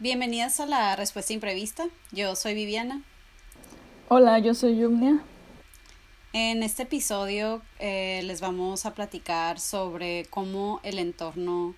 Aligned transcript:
Bienvenidas 0.00 0.60
a 0.60 0.66
la 0.66 0.94
respuesta 0.94 1.32
imprevista. 1.32 1.88
Yo 2.12 2.36
soy 2.36 2.54
Viviana. 2.54 3.02
Hola, 4.06 4.38
yo 4.38 4.54
soy 4.54 4.78
Yumnia. 4.78 5.24
En 6.32 6.62
este 6.62 6.84
episodio 6.84 7.62
eh, 7.80 8.20
les 8.22 8.40
vamos 8.40 8.86
a 8.86 8.94
platicar 8.94 9.58
sobre 9.58 10.26
cómo 10.30 10.78
el 10.84 11.00
entorno 11.00 11.74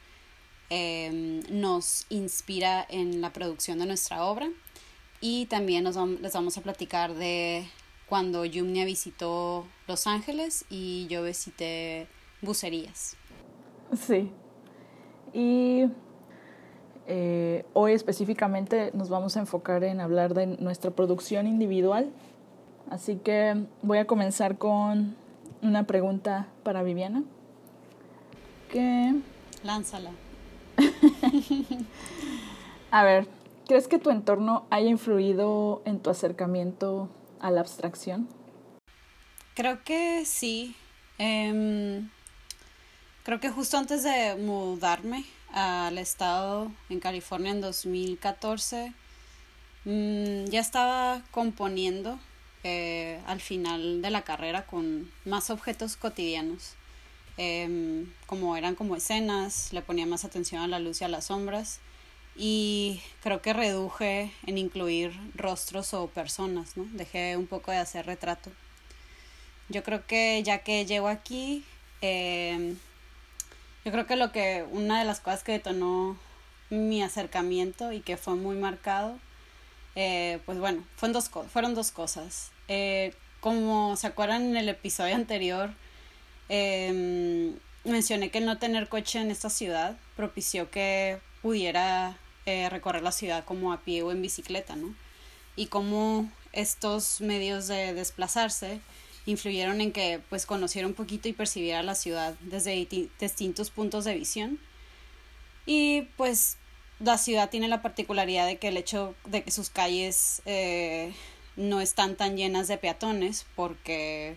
em, 0.68 1.40
nos 1.48 2.04
inspira 2.10 2.86
en 2.90 3.22
la 3.22 3.32
producción 3.32 3.78
de 3.78 3.86
nuestra 3.86 4.22
obra 4.22 4.50
y 5.22 5.46
también 5.46 5.84
nos 5.84 5.96
les 5.96 6.34
vamos 6.34 6.58
a 6.58 6.60
platicar 6.60 7.14
de 7.14 7.66
cuando 8.06 8.44
Yumnia 8.44 8.84
visitó 8.84 9.66
Los 9.88 10.06
Ángeles 10.06 10.66
y 10.68 11.06
yo 11.08 11.22
visité 11.22 12.06
Bucerías. 12.42 13.16
Sí. 13.96 14.30
Y 15.32 15.86
eh, 17.06 17.64
hoy 17.72 17.92
específicamente 17.92 18.90
nos 18.94 19.08
vamos 19.08 19.36
a 19.36 19.40
enfocar 19.40 19.84
en 19.84 20.00
hablar 20.00 20.34
de 20.34 20.46
nuestra 20.46 20.90
producción 20.90 21.46
individual. 21.46 22.10
Así 22.90 23.16
que 23.16 23.64
voy 23.82 23.98
a 23.98 24.06
comenzar 24.06 24.58
con 24.58 25.14
una 25.62 25.84
pregunta 25.84 26.48
para 26.62 26.82
Viviana. 26.82 27.22
¿Qué? 28.70 29.14
Lánzala. 29.62 30.10
a 32.90 33.04
ver, 33.04 33.26
¿crees 33.66 33.88
que 33.88 33.98
tu 33.98 34.10
entorno 34.10 34.66
haya 34.70 34.88
influido 34.88 35.82
en 35.84 36.00
tu 36.00 36.10
acercamiento 36.10 37.08
a 37.40 37.50
la 37.50 37.60
abstracción? 37.60 38.28
Creo 39.54 39.82
que 39.84 40.24
sí. 40.24 40.76
Em, 41.18 42.08
creo 43.24 43.40
que 43.40 43.50
justo 43.50 43.76
antes 43.76 44.02
de 44.02 44.36
mudarme 44.36 45.24
al 45.52 45.98
estado 45.98 46.70
en 46.88 47.00
California 47.00 47.50
en 47.50 47.60
2014, 47.60 48.92
mm, 49.84 50.44
ya 50.46 50.60
estaba 50.60 51.22
componiendo 51.30 52.18
eh, 52.62 53.20
al 53.26 53.40
final 53.40 54.02
de 54.02 54.10
la 54.10 54.22
carrera 54.22 54.66
con 54.66 55.10
más 55.24 55.50
objetos 55.50 55.96
cotidianos. 55.96 56.74
Em, 57.36 58.12
como 58.26 58.56
eran 58.56 58.74
como 58.74 58.96
escenas, 58.96 59.72
le 59.72 59.82
ponía 59.82 60.06
más 60.06 60.24
atención 60.24 60.62
a 60.62 60.68
la 60.68 60.78
luz 60.78 61.00
y 61.00 61.04
a 61.04 61.08
las 61.08 61.26
sombras 61.26 61.80
y 62.36 63.00
creo 63.22 63.42
que 63.42 63.52
reduje 63.52 64.32
en 64.46 64.58
incluir 64.58 65.12
rostros 65.34 65.94
o 65.94 66.08
personas, 66.08 66.76
¿no? 66.76 66.86
Dejé 66.92 67.36
un 67.36 67.46
poco 67.46 67.70
de 67.70 67.78
hacer 67.78 68.06
retrato. 68.06 68.50
Yo 69.68 69.82
creo 69.82 70.06
que 70.06 70.42
ya 70.42 70.58
que 70.58 70.84
llego 70.84 71.08
aquí, 71.08 71.64
eh, 72.02 72.74
yo 73.84 73.92
creo 73.92 74.06
que 74.06 74.16
lo 74.16 74.32
que, 74.32 74.64
una 74.70 74.98
de 74.98 75.04
las 75.04 75.20
cosas 75.20 75.42
que 75.42 75.52
detonó 75.52 76.18
mi 76.70 77.02
acercamiento 77.02 77.92
y 77.92 78.00
que 78.00 78.16
fue 78.16 78.34
muy 78.34 78.56
marcado, 78.56 79.18
eh, 79.96 80.38
pues 80.46 80.58
bueno, 80.58 80.84
fueron 80.96 81.12
dos, 81.14 81.30
fueron 81.52 81.74
dos 81.74 81.90
cosas. 81.90 82.52
Eh, 82.68 83.14
como 83.40 83.96
se 83.96 84.06
acuerdan 84.06 84.42
en 84.50 84.56
el 84.56 84.68
episodio 84.68 85.14
anterior, 85.14 85.70
em, 86.48 87.54
mencioné 87.84 88.30
que 88.30 88.40
no 88.40 88.58
tener 88.58 88.88
coche 88.88 89.20
en 89.20 89.30
esta 89.30 89.50
ciudad 89.50 89.96
propició 90.16 90.70
que 90.70 91.18
pudiera 91.42 92.18
eh, 92.46 92.68
recorrer 92.68 93.02
la 93.02 93.12
ciudad 93.12 93.44
como 93.44 93.72
a 93.72 93.80
pie 93.80 94.02
o 94.02 94.12
en 94.12 94.22
bicicleta, 94.22 94.76
¿no? 94.76 94.94
Y 95.56 95.66
cómo 95.66 96.30
estos 96.52 97.20
medios 97.20 97.66
de 97.68 97.94
desplazarse 97.94 98.80
influyeron 99.30 99.80
en 99.80 99.92
que 99.92 100.20
pues 100.28 100.46
conociera 100.46 100.86
un 100.86 100.94
poquito 100.94 101.28
y 101.28 101.32
percibiera 101.32 101.82
la 101.82 101.94
ciudad 101.94 102.34
desde 102.40 102.86
distintos 103.20 103.70
puntos 103.70 104.04
de 104.04 104.14
visión. 104.14 104.58
Y 105.66 106.02
pues 106.16 106.56
la 106.98 107.18
ciudad 107.18 107.50
tiene 107.50 107.68
la 107.68 107.82
particularidad 107.82 108.46
de 108.46 108.58
que 108.58 108.68
el 108.68 108.76
hecho 108.76 109.14
de 109.24 109.42
que 109.42 109.50
sus 109.50 109.70
calles 109.70 110.42
eh, 110.44 111.12
no 111.56 111.80
están 111.80 112.16
tan 112.16 112.36
llenas 112.36 112.68
de 112.68 112.78
peatones 112.78 113.46
porque 113.56 114.36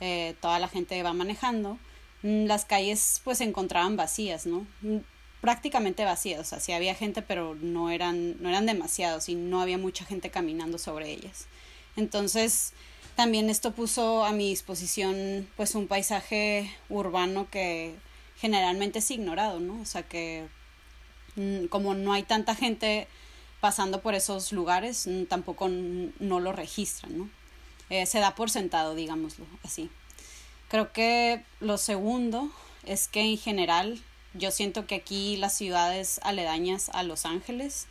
eh, 0.00 0.34
toda 0.40 0.58
la 0.58 0.68
gente 0.68 1.02
va 1.02 1.12
manejando, 1.12 1.78
mm, 2.22 2.46
las 2.46 2.64
calles 2.64 3.20
pues 3.24 3.38
se 3.38 3.44
encontraban 3.44 3.96
vacías, 3.96 4.46
¿no? 4.46 4.66
Mm, 4.82 4.98
prácticamente 5.40 6.04
vacías, 6.04 6.40
o 6.40 6.44
sea, 6.44 6.60
sí 6.60 6.72
había 6.72 6.94
gente, 6.94 7.22
pero 7.22 7.54
no 7.54 7.90
eran, 7.90 8.40
no 8.42 8.48
eran 8.48 8.66
demasiados 8.66 9.28
y 9.28 9.34
no 9.34 9.60
había 9.60 9.78
mucha 9.78 10.04
gente 10.04 10.30
caminando 10.30 10.78
sobre 10.78 11.10
ellas. 11.10 11.46
Entonces, 11.96 12.72
también 13.20 13.50
esto 13.50 13.72
puso 13.72 14.24
a 14.24 14.32
mi 14.32 14.48
disposición 14.48 15.46
pues 15.54 15.74
un 15.74 15.88
paisaje 15.88 16.74
urbano 16.88 17.50
que 17.50 17.94
generalmente 18.38 19.00
es 19.00 19.10
ignorado, 19.10 19.60
¿no? 19.60 19.78
O 19.82 19.84
sea 19.84 20.04
que 20.04 20.48
mm, 21.36 21.66
como 21.66 21.92
no 21.92 22.14
hay 22.14 22.22
tanta 22.22 22.54
gente 22.54 23.08
pasando 23.60 24.00
por 24.00 24.14
esos 24.14 24.52
lugares, 24.52 25.06
mm, 25.06 25.24
tampoco 25.24 25.68
no 25.68 26.40
lo 26.40 26.52
registran, 26.52 27.18
¿no? 27.18 27.30
Eh, 27.90 28.06
se 28.06 28.20
da 28.20 28.34
por 28.34 28.48
sentado, 28.48 28.94
digámoslo 28.94 29.44
así. 29.64 29.90
Creo 30.70 30.90
que 30.90 31.44
lo 31.60 31.76
segundo 31.76 32.50
es 32.86 33.06
que 33.06 33.20
en 33.20 33.36
general 33.36 34.00
yo 34.32 34.50
siento 34.50 34.86
que 34.86 34.94
aquí 34.94 35.36
las 35.36 35.54
ciudades 35.54 36.20
aledañas 36.22 36.88
a 36.94 37.02
Los 37.02 37.26
Ángeles 37.26 37.86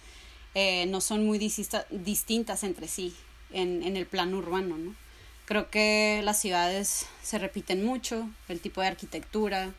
eh, 0.56 0.88
no 0.88 1.02
son 1.02 1.24
muy 1.24 1.38
distintas 1.38 2.64
entre 2.64 2.88
sí 2.88 3.16
en, 3.52 3.84
en 3.84 3.96
el 3.96 4.08
plano 4.08 4.40
urbano, 4.40 4.80
¿no? 4.80 4.96
Creo 5.50 5.72
que 5.72 6.22
las 6.24 6.40
ciudades 6.40 7.08
se 7.24 7.40
repiten 7.40 7.84
mucho, 7.84 8.30
el 8.50 8.62
tipo 8.62 8.82
de 8.82 8.88
arquitectura, 8.88 9.74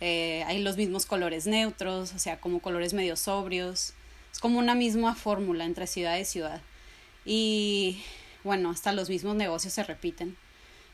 eh, 0.00 0.42
hay 0.46 0.62
los 0.62 0.78
mismos 0.78 1.04
colores 1.04 1.46
neutros, 1.46 2.14
o 2.14 2.18
sea, 2.18 2.40
como 2.40 2.60
colores 2.60 2.94
medio 2.94 3.14
sobrios. 3.16 3.92
Es 4.32 4.38
como 4.38 4.58
una 4.58 4.74
misma 4.74 5.14
fórmula 5.14 5.66
entre 5.66 5.86
ciudad 5.86 6.16
y 6.16 6.24
ciudad. 6.24 6.62
Y 7.26 8.02
bueno, 8.42 8.70
hasta 8.70 8.92
los 8.92 9.10
mismos 9.10 9.36
negocios 9.36 9.74
se 9.74 9.82
repiten. 9.82 10.34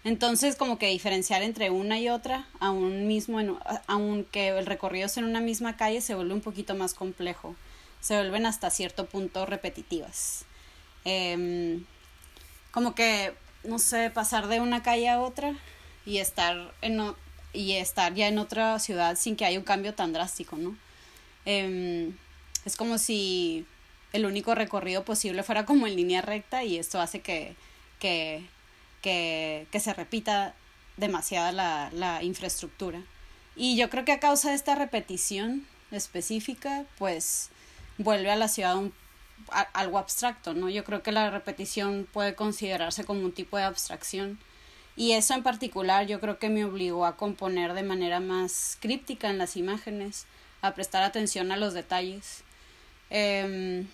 Entonces, 0.03 0.57
como 0.57 0.81
que 0.81 0.89
diferenciar 0.89 1.45
entre 1.45 1.71
una 1.71 2.01
y 2.01 2.09
otra, 2.09 2.49
aún 2.59 3.07
mismo, 3.07 3.39
aunque 3.87 4.49
el 4.49 4.67
recorrido 4.67 5.07
sea 5.07 5.23
en 5.23 5.29
una 5.29 5.41
misma 5.41 5.77
calle, 5.77 6.01
se 6.01 6.17
vuelve 6.17 6.35
un 6.35 6.41
poquito 6.41 6.75
más 6.75 6.93
complejo. 6.93 7.55
Se 8.01 8.17
vuelven 8.17 8.47
hasta 8.47 8.69
cierto 8.71 9.07
punto 9.07 9.47
repetitivas. 9.47 10.45
Em, 11.05 11.85
como 12.73 12.97
que 12.97 13.33
no 13.65 13.79
sé, 13.79 14.11
pasar 14.11 14.49
de 14.49 14.61
una 14.61 14.83
calle 14.83 15.09
a 15.09 15.21
otra 15.21 15.55
y 16.07 16.19
estar 16.19 16.73
en 16.83 17.15
y 17.53 17.73
estar 17.73 18.15
ya 18.15 18.29
en 18.29 18.39
otra 18.39 18.79
ciudad 18.79 19.17
sin 19.17 19.35
que 19.37 19.45
haya 19.45 19.59
un 19.59 19.65
cambio 19.65 19.95
tan 19.95 20.13
drástico, 20.13 20.57
¿no? 20.57 20.77
Em, 21.45 22.15
es 22.65 22.77
como 22.77 22.99
si 22.99 23.67
el 24.13 24.27
único 24.27 24.55
recorrido 24.55 25.05
posible 25.05 25.43
fuera 25.43 25.65
como 25.65 25.87
en 25.87 25.97
línea 25.97 26.21
recta 26.21 26.65
y 26.65 26.77
esto 26.79 27.01
hace 27.01 27.21
que, 27.21 27.57
que, 27.99 28.45
que, 29.03 29.67
que 29.71 29.81
se 29.81 29.95
repita 29.95 30.55
demasiada 30.97 31.53
la, 31.53 31.91
la 31.93 32.23
infraestructura. 32.23 33.03
Y 33.57 33.77
yo 33.77 33.91
creo 33.91 34.05
que 34.05 34.13
a 34.13 34.21
causa 34.21 34.51
de 34.51 34.57
esta 34.57 34.75
repetición 34.75 35.67
específica, 35.91 36.85
pues 36.99 37.51
vuelve 37.97 38.31
a 38.31 38.37
la 38.37 38.49
ciudad 38.49 38.77
un 38.77 38.93
algo 39.73 39.99
abstracto, 39.99 40.55
¿no? 40.55 40.69
Yo 40.69 40.85
creo 40.85 41.03
que 41.03 41.13
la 41.13 41.31
repetición 41.31 42.07
puede 42.13 42.35
considerarse 42.35 43.05
como 43.05 43.23
un 43.23 43.33
tipo 43.33 43.57
de 43.57 43.65
abstracción. 43.65 44.39
Y 44.97 45.13
eso 45.13 45.35
en 45.35 45.43
particular 45.43 46.07
yo 46.07 46.21
creo 46.21 46.39
que 46.39 46.49
me 46.49 46.65
obligó 46.65 47.07
a 47.07 47.17
componer 47.17 47.73
de 47.73 47.83
manera 47.83 48.21
más 48.21 48.77
críptica 48.81 49.31
en 49.31 49.39
las 49.39 49.57
imágenes, 49.57 50.27
a 50.61 50.75
prestar 50.75 51.03
atención 51.03 51.53
a 51.53 51.57
los 51.57 51.73
detalles. 51.73 52.43
Em, 53.11 53.87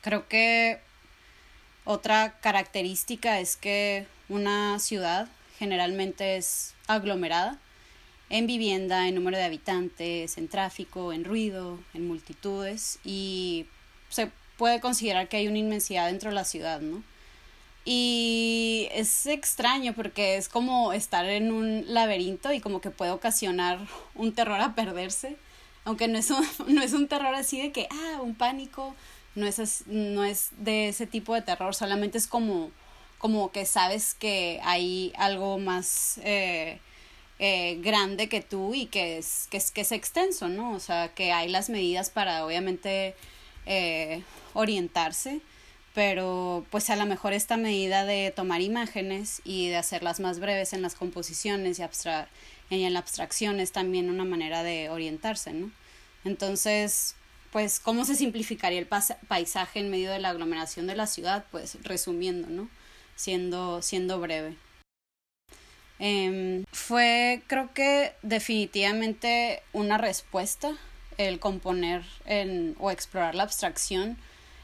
creo 0.00 0.26
que 0.28 0.80
otra 1.84 2.38
característica 2.40 3.40
es 3.40 3.56
que 3.56 4.06
una 4.28 4.78
ciudad 4.78 5.28
generalmente 5.58 6.36
es 6.36 6.74
aglomerada 6.86 7.58
en 8.30 8.46
vivienda, 8.46 9.08
en 9.08 9.16
número 9.16 9.36
de 9.36 9.44
habitantes, 9.44 10.38
en 10.38 10.48
tráfico, 10.48 11.12
en 11.12 11.24
ruido, 11.24 11.78
en 11.94 12.06
multitudes 12.06 12.98
y 13.04 13.66
se 14.10 14.30
puede 14.58 14.80
considerar 14.80 15.28
que 15.28 15.38
hay 15.38 15.48
una 15.48 15.58
inmensidad 15.58 16.08
dentro 16.08 16.28
de 16.28 16.34
la 16.34 16.44
ciudad, 16.44 16.80
¿no? 16.82 17.02
Y 17.84 18.88
es 18.92 19.24
extraño 19.24 19.94
porque 19.94 20.36
es 20.36 20.48
como 20.48 20.92
estar 20.92 21.24
en 21.24 21.50
un 21.50 21.84
laberinto 21.86 22.52
y 22.52 22.60
como 22.60 22.82
que 22.82 22.90
puede 22.90 23.10
ocasionar 23.10 23.78
un 24.14 24.34
terror 24.34 24.60
a 24.60 24.74
perderse, 24.74 25.36
aunque 25.84 26.08
no 26.08 26.18
es 26.18 26.30
un, 26.30 26.46
no 26.74 26.82
es 26.82 26.92
un 26.92 27.08
terror 27.08 27.34
así 27.34 27.62
de 27.62 27.72
que, 27.72 27.88
ah, 27.90 28.20
un 28.20 28.34
pánico, 28.34 28.94
no 29.34 29.46
es, 29.46 29.86
no 29.86 30.24
es 30.24 30.50
de 30.58 30.88
ese 30.88 31.06
tipo 31.06 31.34
de 31.34 31.42
terror, 31.42 31.74
solamente 31.74 32.18
es 32.18 32.26
como, 32.26 32.70
como 33.18 33.50
que 33.52 33.64
sabes 33.64 34.14
que 34.14 34.60
hay 34.62 35.12
algo 35.16 35.58
más 35.58 36.18
eh, 36.22 36.80
eh, 37.38 37.78
grande 37.80 38.28
que 38.28 38.42
tú 38.42 38.74
y 38.74 38.86
que 38.86 39.18
es, 39.18 39.48
que, 39.50 39.56
es, 39.56 39.70
que 39.70 39.80
es 39.80 39.92
extenso, 39.92 40.48
¿no? 40.48 40.72
O 40.72 40.80
sea, 40.80 41.14
que 41.14 41.32
hay 41.32 41.48
las 41.48 41.70
medidas 41.70 42.10
para 42.10 42.44
obviamente 42.44 43.14
eh, 43.66 44.22
orientarse, 44.54 45.40
pero 45.94 46.64
pues 46.70 46.90
a 46.90 46.96
lo 46.96 47.06
mejor 47.06 47.32
esta 47.32 47.56
medida 47.56 48.04
de 48.04 48.32
tomar 48.34 48.60
imágenes 48.60 49.42
y 49.44 49.68
de 49.68 49.76
hacerlas 49.76 50.20
más 50.20 50.38
breves 50.38 50.72
en 50.72 50.82
las 50.82 50.94
composiciones 50.94 51.78
y, 51.78 51.82
en 52.70 52.92
la 52.92 53.00
abstracción 53.00 53.60
es 53.60 53.72
también 53.72 54.08
una 54.10 54.24
manera 54.24 54.62
de 54.62 54.88
orientarse, 54.88 55.52
¿no? 55.52 55.70
Entonces, 56.24 57.16
pues 57.52 57.80
cómo 57.80 58.04
se 58.04 58.14
simplificaría 58.14 58.78
el 58.78 58.86
paisaje 58.86 59.80
en 59.80 59.90
medio 59.90 60.10
de 60.12 60.20
la 60.20 60.28
aglomeración 60.30 60.86
de 60.86 60.94
la 60.94 61.06
ciudad, 61.06 61.44
pues 61.50 61.78
resumiendo, 61.82 62.48
¿no? 62.48 62.68
Siendo, 63.16 63.82
siendo 63.82 64.20
breve. 64.20 64.56
Em, 65.98 66.64
fue, 66.72 67.42
creo 67.46 67.74
que 67.74 68.14
definitivamente 68.22 69.62
una 69.74 69.98
respuesta 69.98 70.78
el 71.28 71.38
componer 71.38 72.02
en, 72.26 72.76
o 72.78 72.90
explorar 72.90 73.34
la 73.34 73.42
abstracción 73.42 74.16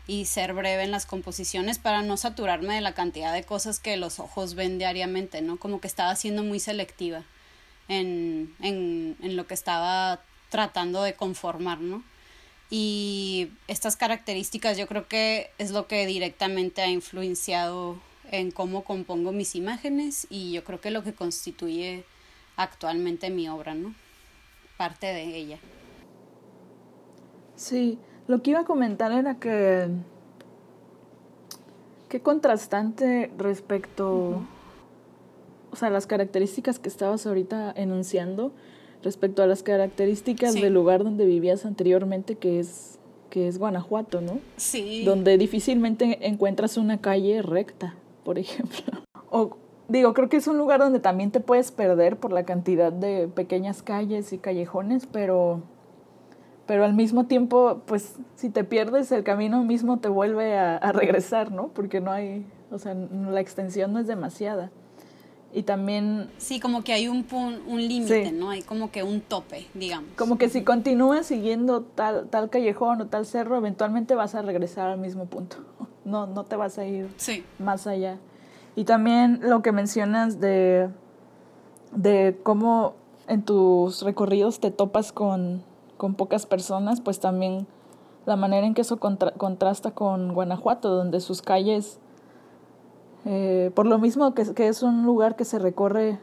y 0.06 0.26
ser 0.26 0.54
breve 0.54 0.84
en 0.84 0.90
las 0.90 1.06
composiciones 1.06 1.78
para 1.78 2.02
no 2.02 2.16
saturarme 2.16 2.74
de 2.74 2.80
la 2.80 2.94
cantidad 2.94 3.32
de 3.32 3.42
cosas 3.42 3.80
que 3.80 3.96
los 3.96 4.20
ojos 4.20 4.54
ven 4.54 4.78
diariamente, 4.78 5.42
¿no? 5.42 5.58
Como 5.58 5.80
que 5.80 5.88
estaba 5.88 6.14
siendo 6.14 6.42
muy 6.42 6.60
selectiva 6.60 7.24
en, 7.88 8.54
en, 8.60 9.16
en 9.20 9.36
lo 9.36 9.46
que 9.46 9.54
estaba 9.54 10.20
tratando 10.50 11.02
de 11.02 11.14
conformar, 11.14 11.80
¿no? 11.80 12.02
Y 12.70 13.50
estas 13.68 13.96
características 13.96 14.76
yo 14.76 14.86
creo 14.86 15.06
que 15.06 15.50
es 15.58 15.70
lo 15.70 15.86
que 15.86 16.06
directamente 16.06 16.82
ha 16.82 16.88
influenciado 16.88 18.00
en 18.30 18.50
cómo 18.50 18.82
compongo 18.82 19.32
mis 19.32 19.54
imágenes 19.54 20.26
y 20.30 20.52
yo 20.52 20.64
creo 20.64 20.80
que 20.80 20.90
lo 20.90 21.04
que 21.04 21.14
constituye 21.14 22.04
actualmente 22.56 23.30
mi 23.30 23.48
obra, 23.48 23.74
¿no? 23.74 23.94
Parte 24.76 25.06
de 25.06 25.36
ella. 25.36 25.58
Sí, 27.56 27.98
lo 28.28 28.42
que 28.42 28.50
iba 28.50 28.60
a 28.60 28.64
comentar 28.64 29.12
era 29.12 29.36
que 29.36 29.88
qué 32.08 32.20
contrastante 32.20 33.30
respecto, 33.36 34.42
o 35.70 35.76
sea, 35.76 35.90
las 35.90 36.06
características 36.06 36.78
que 36.78 36.88
estabas 36.88 37.26
ahorita 37.26 37.72
enunciando 37.76 38.52
respecto 39.02 39.42
a 39.42 39.46
las 39.46 39.62
características 39.62 40.54
del 40.54 40.72
lugar 40.72 41.04
donde 41.04 41.26
vivías 41.26 41.66
anteriormente, 41.66 42.36
que 42.36 42.60
es 42.60 42.98
que 43.30 43.48
es 43.48 43.58
Guanajuato, 43.58 44.20
¿no? 44.20 44.38
Sí. 44.56 45.04
Donde 45.04 45.36
difícilmente 45.36 46.26
encuentras 46.26 46.76
una 46.76 47.00
calle 47.00 47.42
recta, 47.42 47.94
por 48.24 48.38
ejemplo. 48.38 49.02
O 49.30 49.56
digo, 49.88 50.14
creo 50.14 50.28
que 50.28 50.36
es 50.36 50.46
un 50.46 50.58
lugar 50.58 50.80
donde 50.80 51.00
también 51.00 51.30
te 51.30 51.40
puedes 51.40 51.70
perder 51.70 52.16
por 52.16 52.32
la 52.32 52.44
cantidad 52.44 52.92
de 52.92 53.28
pequeñas 53.28 53.82
calles 53.82 54.32
y 54.32 54.38
callejones, 54.38 55.06
pero 55.06 55.62
pero 56.66 56.84
al 56.84 56.94
mismo 56.94 57.26
tiempo, 57.26 57.82
pues 57.86 58.16
si 58.34 58.50
te 58.50 58.64
pierdes, 58.64 59.12
el 59.12 59.22
camino 59.22 59.62
mismo 59.64 59.98
te 59.98 60.08
vuelve 60.08 60.58
a, 60.58 60.76
a 60.76 60.92
regresar, 60.92 61.52
¿no? 61.52 61.68
Porque 61.68 62.00
no 62.00 62.10
hay, 62.10 62.44
o 62.70 62.78
sea, 62.78 62.94
la 62.94 63.40
extensión 63.40 63.92
no 63.92 64.00
es 64.00 64.06
demasiada. 64.06 64.70
Y 65.56 65.62
también... 65.62 66.28
Sí, 66.36 66.60
como 66.60 66.84
que 66.84 66.92
hay 66.92 67.08
un, 67.08 67.24
un 67.66 67.80
límite, 67.80 68.30
¿no? 68.32 68.50
Hay 68.50 68.60
como 68.60 68.90
que 68.90 69.02
un 69.02 69.22
tope, 69.22 69.66
digamos. 69.72 70.10
Como 70.16 70.36
que 70.36 70.50
si 70.50 70.62
continúas 70.64 71.24
siguiendo 71.24 71.82
tal, 71.82 72.28
tal 72.28 72.50
callejón 72.50 73.00
o 73.00 73.06
tal 73.06 73.24
cerro, 73.24 73.56
eventualmente 73.56 74.14
vas 74.14 74.34
a 74.34 74.42
regresar 74.42 74.90
al 74.90 74.98
mismo 74.98 75.26
punto. 75.26 75.56
No, 76.04 76.28
no 76.28 76.44
te 76.44 76.54
vas 76.54 76.78
a 76.78 76.84
ir 76.84 77.08
más 77.58 77.88
allá. 77.88 78.20
Y 78.76 78.84
también 78.84 79.40
lo 79.42 79.60
que 79.60 79.72
mencionas 79.72 80.38
de, 80.38 80.88
de 81.90 82.38
cómo 82.44 82.94
en 83.26 83.42
tus 83.42 84.02
recorridos 84.02 84.60
te 84.60 84.70
topas 84.70 85.10
con, 85.10 85.64
con 85.96 86.14
pocas 86.14 86.46
personas, 86.46 87.00
pues 87.00 87.20
también 87.20 87.66
la 88.26 88.36
manera 88.36 88.66
en 88.66 88.74
que 88.74 88.82
eso 88.82 88.98
contrasta 88.98 89.92
con 89.92 90.34
Guanajuato, 90.34 90.90
donde 90.90 91.20
sus 91.20 91.42
calles 91.42 92.00
eh, 93.26 93.72
por 93.74 93.86
lo 93.86 93.98
mismo 93.98 94.34
que, 94.34 94.54
que, 94.54 94.68
es 94.68 94.84
un 94.84 95.04
lugar 95.04 95.34
que 95.34 95.44
se 95.44 95.58
recorre 95.58 96.20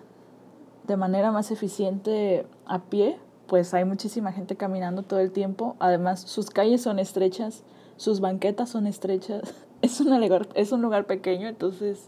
de 0.88 0.98
manera 0.98 1.32
más 1.32 1.52
eficiente 1.52 2.48
a 2.66 2.80
pie, 2.80 3.18
pues 3.48 3.74
hay 3.74 3.84
muchísima 3.84 4.32
gente 4.32 4.56
caminando 4.56 5.04
todo 5.04 5.20
el 5.20 5.32
tiempo. 5.32 5.76
Además, 5.80 6.22
sus 6.22 6.50
calles 6.50 6.82
son 6.82 7.00
estrechas, 7.00 7.64
sus 7.98 8.22
banquetas 8.22 8.70
son 8.70 8.88
estrechas. 8.88 9.54
Es 9.84 10.00
un 10.00 10.18
lugar, 10.18 10.48
es 10.56 10.72
un 10.72 10.82
lugar 10.82 11.06
pequeño, 11.08 11.50
entonces 11.50 12.08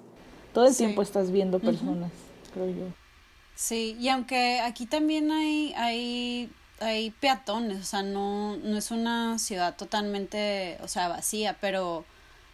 todo 0.53 0.65
el 0.65 0.73
tiempo 0.73 1.01
estás 1.01 1.29
viendo 1.29 1.59
personas, 1.59 2.09
creo 2.53 2.67
yo. 2.67 2.85
Sí, 3.53 3.97
y 3.99 4.07
aunque 4.07 4.61
aquí 4.61 4.85
también 4.85 5.29
hay, 5.29 5.73
hay, 5.75 6.49
hay 6.79 7.11
peatones, 7.11 7.79
o 7.79 7.83
sea, 7.83 8.03
no, 8.03 8.57
no 8.57 8.77
es 8.77 8.91
una 8.91 9.39
ciudad 9.39 9.75
totalmente, 9.75 10.77
o 10.81 10.87
sea, 10.87 11.07
vacía, 11.07 11.57
pero 11.61 12.05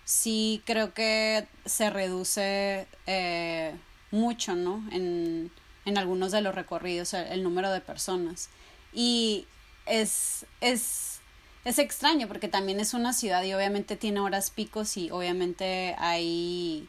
sí 0.06 0.62
creo 0.66 0.94
que 0.94 1.48
se 1.66 1.90
reduce 1.90 2.88
eh, 3.08 3.74
mucho, 4.12 4.56
¿no? 4.56 4.84
En, 4.92 5.52
en, 5.86 5.98
algunos 5.98 6.32
de 6.32 6.42
los 6.42 6.54
recorridos, 6.54 7.14
el, 7.14 7.44
número 7.44 7.72
de 7.72 7.82
personas. 7.82 8.50
Y 8.94 9.48
es, 9.86 10.46
es, 10.60 11.20
es 11.66 11.80
extraño 11.80 12.28
porque 12.28 12.48
también 12.48 12.80
es 12.80 12.94
una 12.94 13.14
ciudad 13.14 13.44
y 13.44 13.54
obviamente 13.54 13.96
tiene 13.96 14.20
horas 14.20 14.52
picos 14.52 14.98
y 14.98 15.10
obviamente 15.12 15.96
hay, 15.98 16.88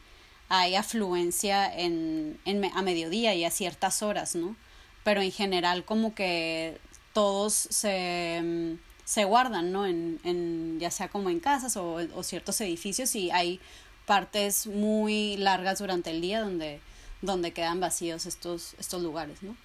hay 0.49 0.75
afluencia 0.75 1.73
en, 1.75 2.39
en, 2.45 2.65
a 2.65 2.83
mediodía 2.83 3.35
y 3.35 3.45
a 3.45 3.51
ciertas 3.51 4.03
horas, 4.03 4.35
¿no? 4.35 4.57
Pero 5.05 5.23
en 5.23 5.33
general 5.33 5.85
como 5.85 6.15
que 6.15 6.79
todos 7.13 7.55
se 7.55 8.79
se 9.05 9.25
guardan, 9.25 9.73
¿no? 9.73 9.87
En, 9.87 10.21
en, 10.25 10.79
ya 10.81 10.91
sea 10.91 11.09
como 11.09 11.29
en 11.29 11.41
casas 11.41 11.77
o, 11.77 11.99
o, 12.15 12.23
ciertos 12.23 12.61
edificios 12.61 13.15
y 13.15 13.31
hay 13.31 13.61
partes 14.07 14.67
muy 14.67 15.37
largas 15.37 15.81
durante 15.81 16.11
el 16.11 16.21
día 16.21 16.41
donde, 16.41 16.81
donde 17.21 17.53
quedan 17.53 17.81
vacíos 17.81 18.27
estos, 18.27 18.75
estos 18.79 19.03
lugares, 19.03 19.43
¿no? 19.43 19.57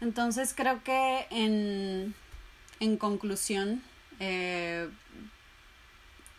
Entonces 0.00 0.54
creo 0.56 0.82
que 0.82 1.26
en, 1.30 2.14
en 2.80 2.96
conclusión, 2.96 3.82
eh, 4.18 4.88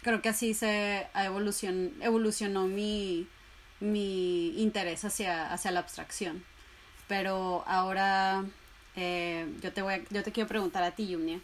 creo 0.01 0.21
que 0.21 0.29
así 0.29 0.53
se 0.55 1.07
evolucion, 1.15 1.93
evolucionó 2.01 2.67
mi, 2.67 3.27
mi 3.79 4.59
interés 4.61 5.05
hacia, 5.05 5.53
hacia 5.53 5.71
la 5.71 5.79
abstracción. 5.79 6.43
Pero 7.07 7.63
ahora 7.67 8.45
eh, 8.95 9.47
yo, 9.61 9.71
te 9.71 9.81
voy 9.81 10.03
yo 10.09 10.23
te 10.23 10.31
quiero 10.31 10.47
preguntar 10.47 10.83
a 10.83 10.91
ti, 10.91 11.07
Yunia. 11.07 11.39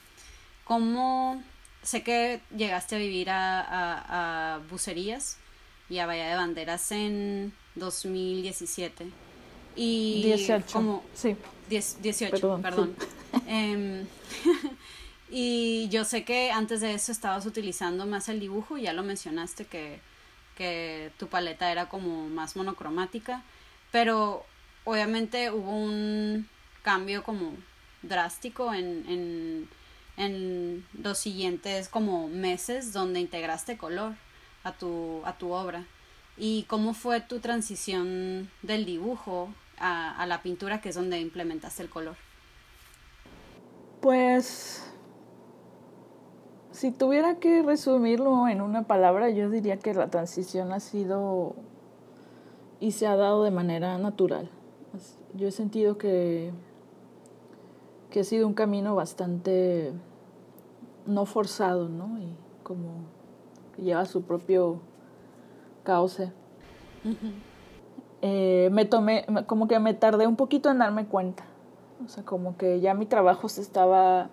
¿Cómo 0.63 1.41
sé 1.81 2.03
que 2.03 2.41
llegaste 2.55 2.95
a 2.95 2.99
vivir 2.99 3.29
a, 3.29 3.61
a, 3.61 4.55
a 4.55 4.57
Bucerías 4.69 5.37
y 5.89 5.99
a 5.99 6.05
Bahía 6.05 6.27
de 6.27 6.35
Banderas 6.35 6.91
en 6.91 7.53
2017? 7.75 9.07
Y 9.77 10.23
18. 10.23 10.65
Como, 10.73 11.03
sí. 11.13 11.35
18, 11.69 12.59
perdón. 12.61 12.95
Em, 13.45 14.05
y 15.29 15.87
yo 15.89 16.05
sé 16.05 16.23
que 16.23 16.49
antes 16.49 16.81
de 16.81 16.93
eso 16.93 17.11
estabas 17.11 17.45
utilizando 17.45 18.05
más 18.05 18.29
el 18.29 18.39
dibujo, 18.39 18.77
ya 18.77 18.93
lo 18.93 19.03
mencionaste 19.03 19.65
que, 19.65 19.99
que 20.57 21.11
tu 21.17 21.27
paleta 21.27 21.71
era 21.71 21.89
como 21.89 22.29
más 22.29 22.55
monocromática, 22.55 23.43
pero 23.91 24.45
obviamente 24.85 25.51
hubo 25.51 25.71
un 25.71 26.47
cambio 26.87 27.23
como 27.23 27.51
drástico 28.01 28.73
en, 28.73 28.87
en 29.09 29.69
en 30.17 30.83
los 31.01 31.19
siguientes 31.19 31.87
como 31.87 32.27
meses 32.27 32.91
donde 32.91 33.19
integraste 33.19 33.77
color 33.77 34.13
a 34.63 34.73
tu, 34.73 35.21
a 35.23 35.37
tu 35.37 35.51
obra. 35.51 35.85
¿Y 36.37 36.63
cómo 36.63 36.93
fue 36.93 37.21
tu 37.21 37.39
transición 37.39 38.49
del 38.63 38.85
dibujo 38.85 39.49
a, 39.79 40.19
a 40.21 40.25
la 40.25 40.41
pintura, 40.41 40.81
que 40.81 40.89
es 40.89 40.95
donde 40.95 41.19
implementaste 41.19 41.83
el 41.83 41.89
color? 41.89 42.15
Pues, 44.01 44.91
si 46.71 46.91
tuviera 46.91 47.35
que 47.35 47.63
resumirlo 47.63 48.47
en 48.47 48.61
una 48.61 48.83
palabra, 48.83 49.29
yo 49.29 49.49
diría 49.49 49.77
que 49.77 49.93
la 49.93 50.09
transición 50.09 50.71
ha 50.71 50.79
sido 50.79 51.55
y 52.79 52.91
se 52.91 53.07
ha 53.07 53.15
dado 53.15 53.43
de 53.43 53.51
manera 53.51 53.97
natural. 53.97 54.49
Yo 55.33 55.47
he 55.47 55.51
sentido 55.51 55.97
que 55.97 56.51
que 58.09 58.21
ha 58.21 58.23
sido 58.23 58.47
un 58.47 58.53
camino 58.53 58.95
bastante 58.95 59.93
no 61.05 61.25
forzado, 61.25 61.89
¿no? 61.89 62.17
Y 62.19 62.35
como 62.63 63.05
que 63.75 63.83
lleva 63.83 64.05
su 64.05 64.23
propio 64.23 64.79
cauce. 65.83 66.31
Eh, 68.21 68.69
me 68.71 68.85
tomé, 68.85 69.25
como 69.45 69.67
que 69.67 69.79
me 69.79 69.93
tardé 69.93 70.27
un 70.27 70.35
poquito 70.35 70.69
en 70.69 70.79
darme 70.79 71.05
cuenta. 71.05 71.45
O 72.05 72.09
sea, 72.09 72.23
como 72.23 72.57
que 72.57 72.79
ya 72.79 72.93
mi 72.93 73.05
trabajo 73.05 73.49
se 73.49 73.61
estaba 73.61 74.29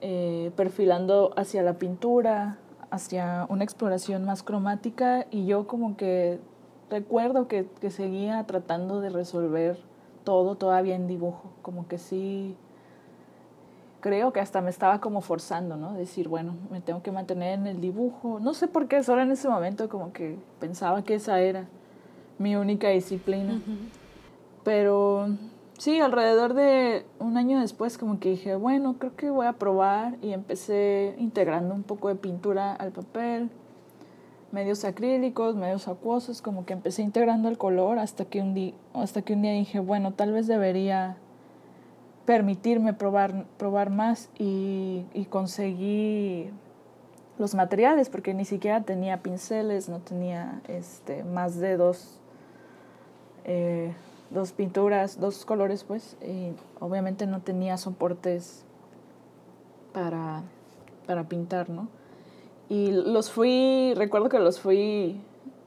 eh, 0.00 0.50
perfilando 0.56 1.32
hacia 1.36 1.62
la 1.62 1.74
pintura, 1.74 2.58
hacia 2.90 3.46
una 3.48 3.64
exploración 3.64 4.24
más 4.24 4.42
cromática 4.42 5.26
y 5.30 5.46
yo 5.46 5.66
como 5.66 5.96
que 5.96 6.40
recuerdo 6.90 7.48
que, 7.48 7.66
que 7.80 7.90
seguía 7.90 8.44
tratando 8.44 9.00
de 9.00 9.10
resolver 9.10 9.78
todo 10.28 10.56
todavía 10.56 10.94
en 10.94 11.06
dibujo, 11.06 11.44
como 11.62 11.88
que 11.88 11.96
sí, 11.96 12.54
creo 14.00 14.30
que 14.30 14.40
hasta 14.40 14.60
me 14.60 14.68
estaba 14.68 15.00
como 15.00 15.22
forzando, 15.22 15.78
¿no? 15.78 15.94
Decir, 15.94 16.28
bueno, 16.28 16.54
me 16.70 16.82
tengo 16.82 17.02
que 17.02 17.10
mantener 17.10 17.58
en 17.58 17.66
el 17.66 17.80
dibujo. 17.80 18.38
No 18.38 18.52
sé 18.52 18.68
por 18.68 18.88
qué, 18.88 19.02
solo 19.02 19.22
en 19.22 19.30
ese 19.30 19.48
momento 19.48 19.88
como 19.88 20.12
que 20.12 20.36
pensaba 20.60 21.02
que 21.02 21.14
esa 21.14 21.40
era 21.40 21.66
mi 22.36 22.56
única 22.56 22.90
disciplina. 22.90 23.58
Pero 24.64 25.28
sí, 25.78 25.98
alrededor 25.98 26.52
de 26.52 27.06
un 27.18 27.38
año 27.38 27.58
después 27.60 27.96
como 27.96 28.20
que 28.20 28.28
dije, 28.28 28.54
bueno, 28.54 28.96
creo 28.98 29.16
que 29.16 29.30
voy 29.30 29.46
a 29.46 29.54
probar 29.54 30.18
y 30.20 30.34
empecé 30.34 31.14
integrando 31.16 31.74
un 31.74 31.84
poco 31.84 32.08
de 32.08 32.16
pintura 32.16 32.74
al 32.74 32.92
papel, 32.92 33.48
medios 34.52 34.84
acrílicos, 34.84 35.56
medios 35.56 35.88
acuosos, 35.88 36.42
como 36.42 36.64
que 36.64 36.72
empecé 36.72 37.02
integrando 37.02 37.48
el 37.48 37.58
color 37.58 37.98
hasta 37.98 38.24
que 38.24 38.40
un, 38.40 38.54
día, 38.54 38.74
hasta 38.94 39.22
que 39.22 39.34
un 39.34 39.42
día 39.42 39.52
dije, 39.52 39.78
bueno, 39.80 40.12
tal 40.14 40.32
vez 40.32 40.46
debería 40.46 41.16
permitirme 42.24 42.92
probar, 42.92 43.46
probar 43.56 43.90
más 43.90 44.30
y, 44.38 45.04
y 45.14 45.26
conseguí 45.26 46.50
los 47.38 47.54
materiales 47.54 48.08
porque 48.08 48.34
ni 48.34 48.44
siquiera 48.44 48.82
tenía 48.82 49.22
pinceles, 49.22 49.88
no 49.88 50.00
tenía 50.00 50.60
este, 50.68 51.24
más 51.24 51.58
de 51.58 51.76
dos, 51.76 52.20
eh, 53.44 53.94
dos 54.30 54.52
pinturas, 54.52 55.20
dos 55.20 55.44
colores 55.44 55.84
pues, 55.84 56.16
y 56.20 56.52
obviamente 56.80 57.26
no 57.26 57.40
tenía 57.40 57.76
soportes 57.76 58.64
para, 59.92 60.42
para 61.06 61.28
pintar, 61.28 61.70
¿no? 61.70 61.88
Y 62.68 62.90
los 62.90 63.30
fui, 63.30 63.94
recuerdo 63.94 64.28
que 64.28 64.38
los 64.38 64.60
fui 64.60 65.20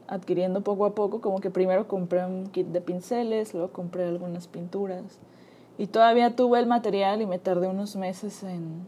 adquiriendo 0.07 0.61
poco 0.61 0.85
a 0.85 0.93
poco, 0.93 1.21
como 1.21 1.39
que 1.39 1.49
primero 1.49 1.87
compré 1.87 2.25
un 2.25 2.47
kit 2.47 2.67
de 2.67 2.81
pinceles, 2.81 3.53
luego 3.53 3.71
compré 3.71 4.05
algunas 4.05 4.47
pinturas. 4.47 5.19
Y 5.77 5.87
todavía 5.87 6.35
tuve 6.35 6.59
el 6.59 6.67
material 6.67 7.21
y 7.21 7.25
me 7.25 7.39
tardé 7.39 7.67
unos 7.67 7.95
meses 7.95 8.43
en, 8.43 8.85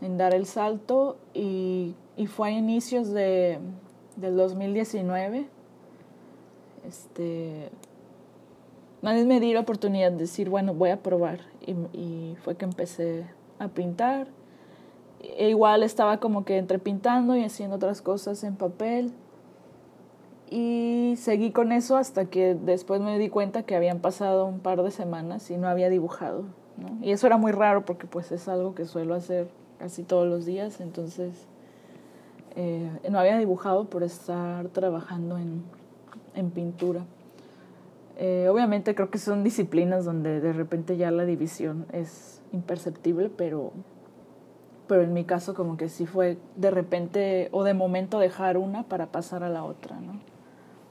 en 0.00 0.16
dar 0.16 0.32
el 0.32 0.46
salto 0.46 1.16
y, 1.34 1.94
y 2.16 2.26
fue 2.26 2.48
a 2.48 2.52
inicios 2.52 3.10
de, 3.10 3.58
del 4.16 4.36
2019. 4.36 5.46
Este, 6.88 7.68
nadie 9.02 9.24
me 9.24 9.40
di 9.40 9.52
la 9.52 9.60
oportunidad 9.60 10.12
de 10.12 10.18
decir, 10.18 10.48
bueno, 10.48 10.72
voy 10.74 10.90
a 10.90 11.02
probar. 11.02 11.40
Y, 11.66 11.72
y 11.92 12.36
fue 12.42 12.56
que 12.56 12.64
empecé 12.64 13.26
a 13.58 13.68
pintar 13.68 14.28
e 15.22 15.50
igual 15.50 15.82
estaba 15.82 16.18
como 16.18 16.44
que 16.44 16.56
entre 16.56 16.78
pintando 16.78 17.36
y 17.36 17.44
haciendo 17.44 17.76
otras 17.76 18.02
cosas 18.02 18.42
en 18.44 18.56
papel. 18.56 19.12
Y 20.50 21.14
seguí 21.16 21.52
con 21.52 21.70
eso 21.70 21.96
hasta 21.96 22.24
que 22.24 22.54
después 22.54 23.00
me 23.00 23.18
di 23.18 23.28
cuenta 23.28 23.62
que 23.62 23.76
habían 23.76 24.00
pasado 24.00 24.46
un 24.46 24.58
par 24.58 24.82
de 24.82 24.90
semanas 24.90 25.50
y 25.50 25.56
no 25.56 25.68
había 25.68 25.88
dibujado. 25.90 26.44
Y 27.02 27.12
eso 27.12 27.26
era 27.26 27.36
muy 27.36 27.52
raro 27.52 27.84
porque 27.84 28.06
pues 28.06 28.32
es 28.32 28.48
algo 28.48 28.74
que 28.74 28.86
suelo 28.86 29.14
hacer 29.14 29.48
casi 29.78 30.02
todos 30.02 30.26
los 30.26 30.46
días. 30.46 30.80
Entonces 30.80 31.46
eh, 32.56 32.90
no 33.08 33.18
había 33.18 33.38
dibujado 33.38 33.84
por 33.84 34.02
estar 34.02 34.68
trabajando 34.68 35.38
en, 35.38 35.62
en 36.34 36.50
pintura. 36.50 37.04
Eh, 38.16 38.48
obviamente 38.50 38.94
creo 38.94 39.10
que 39.10 39.18
son 39.18 39.44
disciplinas 39.44 40.04
donde 40.04 40.40
de 40.40 40.52
repente 40.52 40.96
ya 40.96 41.10
la 41.10 41.24
división 41.24 41.86
es 41.92 42.42
imperceptible, 42.52 43.30
pero 43.30 43.72
pero 44.90 45.04
en 45.04 45.12
mi 45.12 45.22
caso 45.22 45.54
como 45.54 45.76
que 45.76 45.88
sí 45.88 46.04
fue 46.04 46.36
de 46.56 46.72
repente 46.72 47.48
o 47.52 47.62
de 47.62 47.74
momento 47.74 48.18
dejar 48.18 48.56
una 48.56 48.82
para 48.82 49.06
pasar 49.06 49.44
a 49.44 49.48
la 49.48 49.62
otra, 49.62 50.00
¿no? 50.00 50.20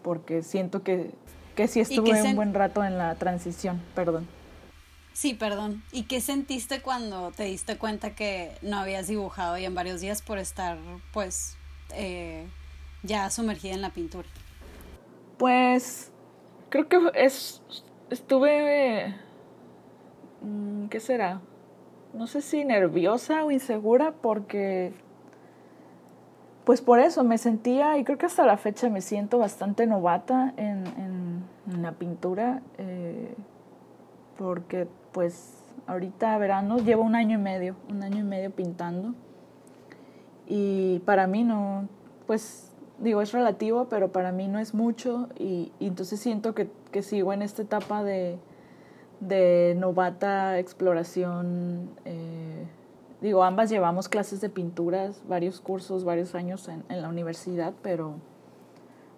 Porque 0.03 0.41
siento 0.41 0.83
que, 0.83 1.11
que 1.53 1.67
sí 1.67 1.81
estuve 1.81 2.23
un 2.23 2.37
buen 2.37 2.53
rato 2.53 2.81
en 2.85 2.97
la 2.97 3.15
transición, 3.15 3.81
perdón. 3.95 4.25
Sí, 5.11 5.33
perdón. 5.33 5.83
¿Y 5.91 6.03
qué 6.03 6.21
sentiste 6.21 6.81
cuando 6.81 7.31
te 7.31 7.43
diste 7.43 7.77
cuenta 7.77 8.15
que 8.15 8.53
no 8.61 8.77
habías 8.77 9.09
dibujado 9.09 9.57
ya 9.57 9.67
en 9.67 9.75
varios 9.75 9.99
días 9.99 10.21
por 10.21 10.37
estar, 10.37 10.77
pues, 11.11 11.57
eh, 11.93 12.47
ya 13.03 13.29
sumergida 13.29 13.73
en 13.73 13.81
la 13.81 13.89
pintura? 13.89 14.29
Pues, 15.37 16.09
creo 16.69 16.87
que 16.87 16.99
es, 17.15 17.61
estuve, 18.09 19.13
mm, 20.41 20.87
¿qué 20.87 21.01
será? 21.01 21.41
No 22.13 22.27
sé 22.27 22.41
si 22.41 22.65
nerviosa 22.65 23.43
o 23.45 23.51
insegura 23.51 24.13
porque, 24.21 24.93
pues 26.65 26.81
por 26.81 26.99
eso 26.99 27.23
me 27.23 27.37
sentía, 27.37 27.97
y 27.97 28.03
creo 28.03 28.17
que 28.17 28.25
hasta 28.25 28.45
la 28.45 28.57
fecha 28.57 28.89
me 28.89 29.01
siento 29.01 29.37
bastante 29.37 29.85
novata 29.85 30.53
en, 30.57 30.85
en, 30.87 31.29
la 31.81 31.91
pintura, 31.91 32.63
eh, 32.79 33.35
porque 34.37 34.87
pues 35.11 35.53
ahorita 35.85 36.35
verano 36.39 36.79
llevo 36.79 37.03
un 37.03 37.13
año 37.13 37.37
y 37.37 37.41
medio, 37.41 37.75
un 37.89 38.01
año 38.01 38.17
y 38.17 38.23
medio 38.23 38.49
pintando, 38.49 39.13
y 40.47 40.99
para 41.05 41.27
mí 41.27 41.43
no, 41.43 41.87
pues 42.25 42.73
digo, 42.97 43.21
es 43.21 43.31
relativo, 43.31 43.85
pero 43.87 44.11
para 44.11 44.31
mí 44.31 44.47
no 44.47 44.57
es 44.57 44.73
mucho, 44.73 45.29
y, 45.37 45.71
y 45.79 45.87
entonces 45.87 46.19
siento 46.19 46.55
que, 46.55 46.71
que 46.91 47.03
sigo 47.03 47.33
en 47.33 47.43
esta 47.43 47.61
etapa 47.61 48.03
de 48.03 48.39
de 49.19 49.75
novata, 49.77 50.59
exploración. 50.59 51.89
Eh, 52.05 52.65
digo, 53.21 53.43
ambas 53.43 53.69
llevamos 53.69 54.09
clases 54.09 54.41
de 54.41 54.49
pinturas, 54.49 55.21
varios 55.27 55.61
cursos, 55.61 56.03
varios 56.03 56.35
años 56.35 56.67
en, 56.67 56.83
en, 56.89 57.01
la 57.01 57.09
universidad, 57.09 57.73
pero, 57.81 58.15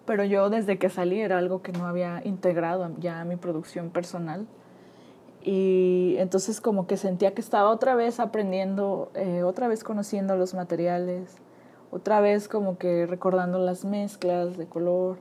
pero 0.06 0.24
yo 0.24 0.50
desde 0.50 0.78
que 0.78 0.88
salí 0.88 1.20
era 1.20 1.38
algo 1.38 1.62
que 1.62 1.72
no 1.72 1.86
había 1.86 2.20
integrado 2.24 2.90
ya 2.98 3.24
mi 3.24 3.36
producción 3.36 3.90
personal. 3.90 4.46
Y 5.44 6.14
entonces 6.18 6.60
como 6.60 6.86
que 6.86 6.96
sentía 6.96 7.34
que 7.34 7.40
estaba 7.40 7.70
otra 7.70 7.94
vez 7.94 8.20
aprendiendo, 8.20 9.10
eh, 9.14 9.42
otra 9.42 9.66
vez 9.66 9.82
conociendo 9.82 10.36
los 10.36 10.54
materiales, 10.54 11.36
otra 11.90 12.20
vez 12.20 12.48
como 12.48 12.78
que 12.78 13.06
recordando 13.06 13.58
las 13.58 13.84
mezclas 13.84 14.56
de 14.56 14.66
color, 14.66 15.18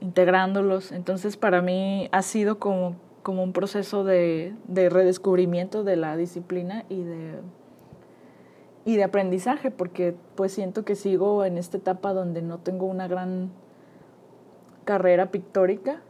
integrándolos. 0.00 0.90
Entonces 0.90 1.36
para 1.36 1.62
mí 1.62 2.08
ha 2.10 2.22
sido 2.22 2.58
como 2.58 2.96
como 3.24 3.42
un 3.42 3.52
proceso 3.52 4.04
de, 4.04 4.54
de 4.68 4.90
redescubrimiento 4.90 5.82
de 5.82 5.96
la 5.96 6.16
disciplina 6.16 6.84
y 6.90 7.02
de, 7.02 7.40
y 8.84 8.96
de 8.96 9.02
aprendizaje, 9.02 9.70
porque 9.72 10.14
pues 10.36 10.52
siento 10.52 10.84
que 10.84 10.94
sigo 10.94 11.44
en 11.44 11.56
esta 11.56 11.78
etapa 11.78 12.12
donde 12.12 12.42
no 12.42 12.58
tengo 12.58 12.86
una 12.86 13.08
gran 13.08 13.50
carrera 14.84 15.30
pictórica 15.30 16.02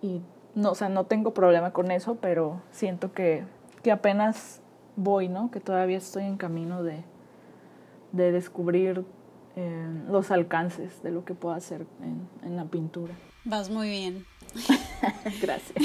y 0.00 0.22
no, 0.54 0.70
o 0.70 0.74
sea, 0.74 0.88
no 0.88 1.04
tengo 1.04 1.34
problema 1.34 1.72
con 1.72 1.90
eso, 1.90 2.16
pero 2.16 2.62
siento 2.70 3.12
que, 3.12 3.44
que 3.82 3.92
apenas 3.92 4.62
voy, 4.96 5.28
¿no? 5.28 5.50
Que 5.50 5.60
todavía 5.60 5.98
estoy 5.98 6.24
en 6.24 6.38
camino 6.38 6.82
de, 6.82 7.04
de 8.12 8.32
descubrir 8.32 9.04
eh, 9.56 9.86
los 10.08 10.30
alcances 10.30 11.02
de 11.02 11.10
lo 11.10 11.26
que 11.26 11.34
puedo 11.34 11.54
hacer 11.54 11.86
en, 12.02 12.48
en 12.48 12.56
la 12.56 12.64
pintura. 12.64 13.12
Vas 13.44 13.68
muy 13.68 13.90
bien. 13.90 14.24
Gracias. 15.40 15.76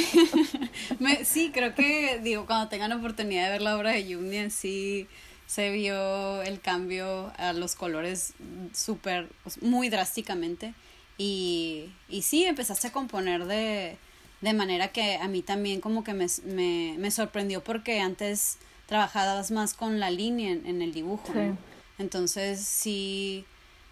sí, 1.28 1.52
creo 1.54 1.76
que, 1.76 2.20
digo, 2.24 2.46
cuando 2.46 2.70
tengan 2.70 2.90
la 2.90 2.98
oportunidad 2.98 3.46
de 3.46 3.52
ver 3.52 3.62
la 3.62 3.78
obra 3.78 3.92
de 3.92 4.04
Jungian, 4.04 4.52
sí 4.52 5.08
se 5.46 5.72
vio 5.72 6.42
el 6.42 6.60
cambio 6.60 7.32
a 7.38 7.54
los 7.54 7.76
colores 7.76 8.34
súper, 8.74 9.30
pues, 9.44 9.62
muy 9.62 9.90
drásticamente. 9.90 10.74
Y, 11.18 11.90
y 12.10 12.22
sí, 12.22 12.44
empezaste 12.44 12.88
a 12.88 12.92
componer 12.92 13.46
de, 13.46 13.98
de 14.42 14.54
manera 14.54 14.90
que 14.90 15.16
a 15.16 15.28
mí 15.28 15.42
también 15.42 15.82
como 15.82 16.04
que 16.04 16.14
me, 16.14 16.28
me, 16.46 16.96
me 16.98 17.12
sorprendió 17.12 17.64
porque 17.64 18.00
antes 18.00 18.58
trabajabas 18.88 19.52
más 19.52 19.74
con 19.74 20.00
la 20.00 20.10
línea 20.10 20.52
en, 20.52 20.82
el 20.82 20.94
dibujo. 20.94 21.34
Entonces 21.98 22.60
sí 22.62 23.46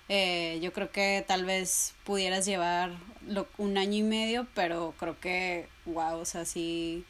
eh, 0.08 0.60
yo 0.62 0.72
creo 0.72 0.92
que 0.92 1.24
tal 1.28 1.46
vez 1.46 1.96
pudieras 2.04 2.46
llevar 2.46 2.92
un 3.58 3.78
año 3.78 3.94
y 3.94 4.04
medio, 4.04 4.48
pero 4.54 4.94
creo 5.00 5.20
que, 5.20 5.68
wow, 5.86 6.20
o 6.20 6.26
sea, 6.26 6.46
sí, 6.46 7.06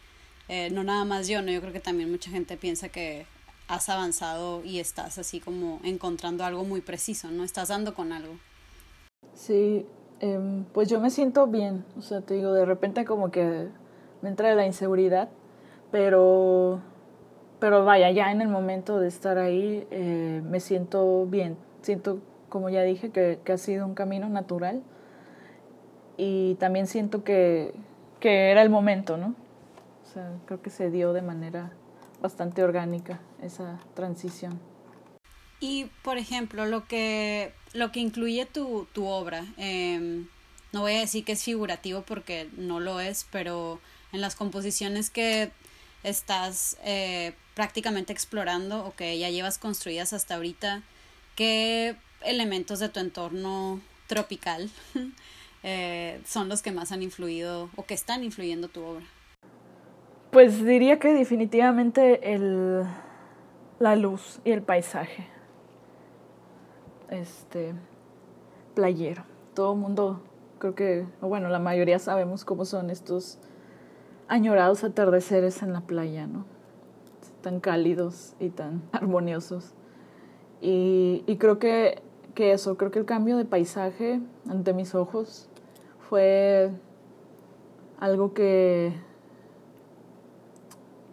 eh, 0.47 0.69
no 0.71 0.83
nada 0.83 1.03
más 1.03 1.27
yo, 1.27 1.41
¿no? 1.41 1.51
Yo 1.51 1.59
creo 1.59 1.73
que 1.73 1.81
también 1.81 2.09
mucha 2.09 2.29
gente 2.31 2.55
piensa 2.55 2.89
que 2.89 3.25
has 3.67 3.89
avanzado 3.89 4.63
y 4.63 4.79
estás 4.79 5.17
así 5.17 5.39
como 5.39 5.79
encontrando 5.83 6.45
algo 6.45 6.63
muy 6.63 6.81
preciso, 6.81 7.31
¿no? 7.31 7.43
Estás 7.43 7.69
dando 7.69 7.93
con 7.95 8.11
algo. 8.11 8.35
Sí, 9.33 9.85
em, 10.21 10.63
pues 10.65 10.87
yo 10.87 11.01
me 11.01 11.09
siento 11.09 11.47
bien, 11.47 11.83
o 11.97 12.01
sea, 12.01 12.21
te 12.21 12.35
digo, 12.35 12.53
de 12.53 12.65
repente 12.65 13.03
como 13.03 13.31
que 13.31 13.67
me 14.21 14.29
entra 14.29 14.55
la 14.55 14.65
inseguridad, 14.65 15.29
pero, 15.91 16.79
pero 17.59 17.83
vaya, 17.83 18.11
ya 18.11 18.31
en 18.31 18.41
el 18.41 18.47
momento 18.47 18.99
de 18.99 19.07
estar 19.07 19.37
ahí 19.37 19.85
eh, 19.91 20.41
me 20.45 20.59
siento 20.61 21.25
bien, 21.25 21.57
siento 21.81 22.21
como 22.55 22.69
ya 22.69 22.83
dije, 22.83 23.09
que, 23.09 23.37
que, 23.43 23.51
ha 23.51 23.57
sido 23.57 23.85
un 23.85 23.95
camino 23.95 24.29
natural. 24.29 24.81
Y 26.15 26.55
también 26.55 26.87
siento 26.87 27.25
que, 27.25 27.73
que 28.21 28.49
era 28.49 28.61
el 28.61 28.69
momento, 28.69 29.17
¿no? 29.17 29.35
O 30.05 30.13
sea, 30.13 30.31
creo 30.45 30.61
que 30.61 30.69
se 30.69 30.89
dio 30.89 31.11
de 31.11 31.21
manera 31.21 31.73
bastante 32.21 32.63
orgánica 32.63 33.19
esa 33.41 33.77
transición. 33.93 34.57
Y, 35.59 35.91
por 36.01 36.17
ejemplo, 36.17 36.65
lo 36.65 36.87
que, 36.87 37.51
lo 37.73 37.91
que 37.91 37.99
incluye 37.99 38.45
tu, 38.45 38.87
tu 38.93 39.05
obra, 39.05 39.43
eh, 39.57 40.23
no 40.71 40.79
voy 40.79 40.93
a 40.93 40.99
decir 40.99 41.25
que 41.25 41.33
es 41.33 41.43
figurativo 41.43 42.03
porque 42.03 42.47
no 42.55 42.79
lo 42.79 43.01
es, 43.01 43.27
pero 43.33 43.81
en 44.13 44.21
las 44.21 44.37
composiciones 44.37 45.09
que 45.09 45.51
estás 46.03 46.77
eh, 46.85 47.33
prácticamente 47.53 48.13
explorando 48.13 48.85
o 48.85 48.95
que 48.95 49.19
ya 49.19 49.29
llevas 49.29 49.57
construidas 49.57 50.13
hasta 50.13 50.35
ahorita, 50.35 50.83
¿qué 51.35 51.97
elementos 52.25 52.79
de 52.79 52.89
tu 52.89 52.99
entorno 52.99 53.81
tropical 54.07 54.69
eh, 55.63 56.21
son 56.25 56.49
los 56.49 56.61
que 56.61 56.71
más 56.71 56.91
han 56.91 57.01
influido 57.01 57.69
o 57.75 57.85
que 57.85 57.93
están 57.93 58.23
influyendo 58.23 58.67
tu 58.67 58.83
obra? 58.83 59.05
Pues 60.31 60.63
diría 60.65 60.99
que 60.99 61.13
definitivamente 61.13 62.33
el, 62.33 62.83
la 63.79 63.95
luz 63.95 64.39
y 64.43 64.51
el 64.51 64.61
paisaje. 64.61 65.27
Este, 67.09 67.73
playero. 68.73 69.23
Todo 69.53 69.73
el 69.73 69.79
mundo, 69.79 70.21
creo 70.59 70.75
que, 70.75 71.07
bueno, 71.21 71.49
la 71.49 71.59
mayoría 71.59 71.99
sabemos 71.99 72.43
cómo 72.43 72.65
son 72.65 72.89
estos 72.89 73.39
añorados 74.27 74.83
atardeceres 74.83 75.61
en 75.63 75.71
la 75.71 75.81
playa, 75.81 76.27
¿no? 76.27 76.45
Tan 77.41 77.59
cálidos 77.59 78.35
y 78.39 78.49
tan 78.49 78.83
armoniosos. 78.91 79.73
Y, 80.61 81.23
y 81.27 81.37
creo 81.37 81.59
que, 81.59 82.01
que 82.35 82.51
eso, 82.51 82.77
creo 82.77 82.91
que 82.91 82.99
el 82.99 83.05
cambio 83.05 83.37
de 83.37 83.45
paisaje 83.45 84.19
ante 84.47 84.73
mis 84.73 84.93
ojos 84.93 85.49
fue 86.07 86.69
algo 87.99 88.33
que, 88.33 88.93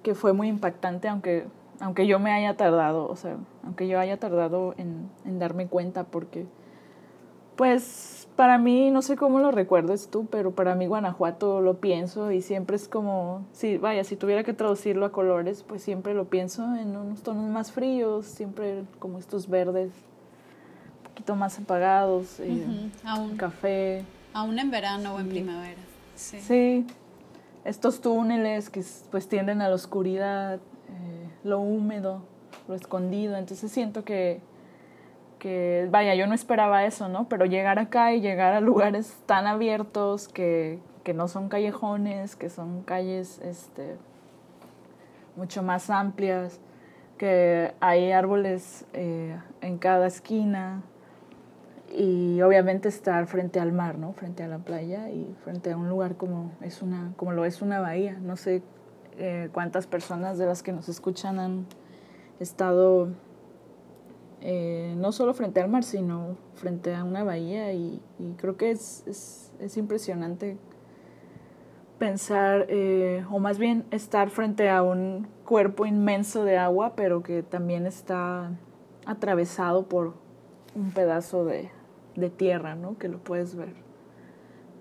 que 0.03 0.15
fue 0.15 0.35
muy 0.35 0.49
impactante, 0.49 1.09
aunque, 1.09 1.47
aunque 1.81 2.07
yo 2.07 2.19
me 2.19 2.33
haya 2.33 2.57
tardado, 2.57 3.09
o 3.09 3.17
sea, 3.17 3.37
aunque 3.65 3.89
yo 3.89 3.99
haya 3.99 4.19
tardado 4.19 4.75
en, 4.77 5.09
en 5.25 5.39
darme 5.39 5.69
cuenta, 5.69 6.05
porque, 6.05 6.45
pues, 7.57 8.29
para 8.37 8.59
mí, 8.59 8.91
no 8.91 9.03
sé 9.03 9.17
cómo 9.17 9.39
lo 9.39 9.51
recuerdes 9.51 10.09
tú, 10.09 10.27
pero 10.27 10.53
para 10.53 10.75
mí 10.75 10.87
Guanajuato 10.87 11.61
lo 11.61 11.79
pienso 11.81 12.33
y 12.33 12.43
siempre 12.43 12.77
es 12.77 12.89
como, 12.89 13.47
si, 13.53 13.79
vaya, 13.79 14.05
si 14.05 14.17
tuviera 14.17 14.43
que 14.43 14.55
traducirlo 14.55 15.07
a 15.07 15.13
colores, 15.13 15.63
pues 15.63 15.83
siempre 15.83 16.15
lo 16.15 16.25
pienso 16.25 16.75
en 16.75 16.97
unos 16.97 17.23
tonos 17.23 17.49
más 17.51 17.73
fríos, 17.73 18.27
siempre 18.27 18.85
como 18.99 19.19
estos 19.19 19.49
verdes, 19.49 19.93
poquito 21.23 21.37
más 21.37 21.59
apagados, 21.59 22.41
eh, 22.41 22.91
café. 23.37 24.05
Aún 24.35 24.59
en 24.59 24.71
verano 24.73 25.15
o 25.15 25.21
en 25.21 25.29
primavera. 25.29 25.81
Sí. 26.17 26.87
estos 27.65 28.01
túneles 28.01 28.71
que 28.71 28.85
pues 29.11 29.29
tienden 29.29 29.61
a 29.61 29.69
la 29.69 29.75
oscuridad, 29.75 30.57
eh, 30.57 31.29
lo 31.45 31.61
húmedo, 31.61 32.23
lo 32.67 32.75
escondido, 32.75 33.37
entonces 33.37 33.71
siento 33.71 34.05
que, 34.05 34.41
que, 35.39 35.87
vaya, 35.91 36.15
yo 36.17 36.27
no 36.27 36.35
esperaba 36.35 36.85
eso, 36.85 37.09
¿no? 37.09 37.29
Pero 37.29 37.47
llegar 37.47 37.79
acá 37.79 38.13
y 38.13 38.21
llegar 38.21 38.53
a 38.53 38.61
lugares 38.61 39.17
tan 39.27 39.47
abiertos 39.47 40.27
que, 40.27 40.81
que 41.05 41.15
no 41.15 41.29
son 41.29 41.49
callejones, 41.49 42.35
que 42.35 42.51
son 42.51 42.83
calles 42.83 43.41
este, 43.45 43.97
mucho 45.37 45.63
más 45.63 45.89
amplias, 45.89 46.61
que 47.17 47.75
hay 47.81 48.11
árboles 48.11 48.85
eh, 48.93 49.39
en 49.61 49.79
cada 49.79 50.09
esquina, 50.09 50.83
y 51.95 52.41
obviamente 52.41 52.89
estar 52.89 53.27
frente 53.27 53.61
al 53.61 53.73
mar, 53.73 53.99
¿no? 53.99 54.13
Frente 54.15 54.43
a 54.43 54.49
la 54.49 54.59
playa 54.59 55.11
y 55.11 55.35
frente 55.45 55.73
a 55.73 55.77
un 55.77 55.89
lugar 55.89 56.17
como, 56.17 56.53
es 56.63 56.81
una, 56.83 57.13
como 57.17 57.33
lo 57.33 57.45
es 57.45 57.61
una 57.61 57.81
bahía. 57.81 58.19
No 58.21 58.37
sé 58.37 58.63
eh, 59.19 59.51
cuántas 59.53 59.87
personas 59.87 60.39
de 60.39 60.47
las 60.47 60.63
que 60.63 60.73
nos 60.73 60.89
escuchan 60.89 61.39
han 61.39 61.67
estado 62.41 63.09
eh, 64.41 64.95
no 64.97 65.13
solo 65.13 65.35
frente 65.35 65.61
al 65.61 65.69
mar, 65.69 65.85
sino 65.85 66.37
frente 66.55 66.95
a 66.95 67.05
una 67.05 67.25
bahía 67.25 67.73
y, 67.73 68.01
creo 68.39 68.57
que 68.57 68.71
es, 68.71 69.05
es, 69.07 69.53
es 69.61 69.77
impresionante 69.77 70.57
pensar, 71.99 72.67
eh, 72.69 73.25
o 73.31 73.39
más 73.39 73.59
bien 73.59 73.85
estar 73.93 74.31
frente 74.31 74.69
a 74.69 74.83
un 74.83 75.29
cuerpo 75.45 75.87
inmenso 75.87 76.43
de 76.43 76.57
agua, 76.59 76.95
pero 76.97 77.23
que 77.23 77.45
también 77.45 77.87
está 77.87 78.51
atravesado 79.07 79.89
por 79.89 80.15
un 80.75 80.91
pedazo 80.91 81.45
de, 81.45 81.71
de 82.17 82.31
tierra, 82.31 82.75
¿no? 82.75 82.99
Que 82.99 83.09
lo 83.09 83.19
puedes 83.19 83.55
ver. 83.55 83.75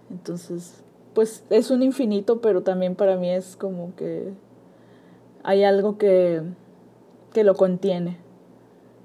Entonces, 0.10 0.84
pues 1.14 1.44
es 1.50 1.72
un 1.72 1.84
infinito, 1.84 2.42
pero 2.42 2.64
también 2.64 2.96
para 2.96 3.16
mí 3.16 3.30
es 3.30 3.56
como 3.56 3.96
que 3.96 4.34
hay 5.44 5.64
algo 5.64 5.98
que, 5.98 6.42
que 7.34 7.44
lo 7.44 7.56
contiene. 7.56 8.18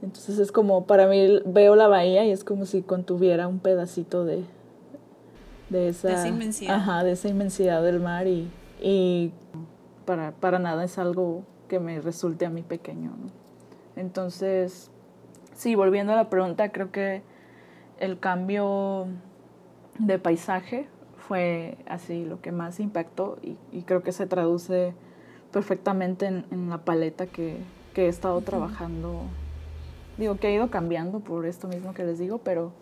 Entonces 0.03 0.39
es 0.39 0.53
como, 0.53 0.87
para 0.87 1.09
mí 1.09 1.41
veo 1.47 1.75
la 1.75 1.89
bahía 1.89 2.25
y 2.25 2.31
es 2.31 2.45
como 2.45 2.67
si 2.67 2.83
contuviera 2.83 3.49
un 3.49 3.59
pedacito 3.59 4.25
de, 4.25 4.45
de 5.71 5.89
esa, 5.89 6.29
inmensidad. 6.29 6.77
Ajá, 6.77 7.03
de 7.03 7.13
esa 7.13 7.29
inmensidad 7.29 7.83
del 7.83 8.01
mar 8.01 8.27
y, 8.27 8.51
y 8.81 9.33
para, 10.05 10.33
para 10.33 10.59
nada 10.59 10.85
es 10.85 10.99
algo 10.99 11.45
que 11.69 11.81
me 11.81 12.01
resulte 12.01 12.47
a 12.47 12.51
mí 12.51 12.63
pequeño. 12.63 13.11
¿no? 13.11 13.31
Entonces, 13.97 14.91
sí, 15.55 15.75
volviendo 15.75 16.13
a 16.13 16.17
la 16.17 16.31
pregunta, 16.31 16.71
creo 16.71 16.93
que 16.93 17.23
el 17.99 18.19
cambio 18.19 19.07
de 19.99 20.19
paisaje 20.19 20.89
fue 21.17 21.79
así 21.87 22.25
lo 22.25 22.41
que 22.41 22.53
más 22.53 22.79
impactó 22.81 23.39
y, 23.43 23.83
creo 23.83 24.03
que 24.03 24.13
se 24.13 24.27
traduce 24.27 24.95
perfectamente 25.53 26.27
en, 26.27 26.71
la 26.71 26.79
paleta 26.79 27.27
que, 27.27 27.59
he 27.95 28.09
estado 28.09 28.43
trabajando. 28.43 29.23
Digo 30.19 30.37
que 30.37 30.49
ha 30.49 30.51
ido 30.51 30.71
cambiando 30.71 31.21
por 31.21 31.47
esto 31.47 31.67
mismo 31.67 31.95
que 31.95 32.05
les 32.05 32.19
digo, 32.19 32.39
pero 32.39 32.73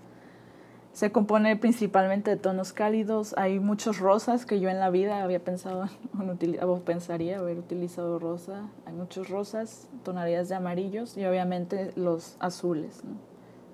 se 0.92 1.12
compone 1.12 1.56
principalmente 1.56 2.32
de 2.32 2.36
tonos 2.36 2.72
cálidos. 2.72 3.32
Hay 3.38 3.60
muchos 3.60 4.00
rosas 4.00 4.44
que 4.44 4.58
yo 4.58 4.70
en 4.70 4.80
la 4.80 4.90
vida 4.90 5.22
había 5.22 5.38
pensado, 5.38 5.88
o 6.66 6.80
pensaría 6.80 7.38
haber 7.38 7.58
utilizado 7.58 8.18
rosa. 8.18 8.68
Hay 8.86 8.92
muchos 8.92 9.28
rosas, 9.28 9.88
tonalidades 10.02 10.48
de 10.48 10.56
amarillos 10.56 11.16
y 11.16 11.24
obviamente 11.24 11.92
los 11.94 12.36
azules. 12.40 13.02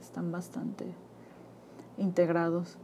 Están 0.03 0.31
bastante 0.33 0.85
integrados. 2.00 2.76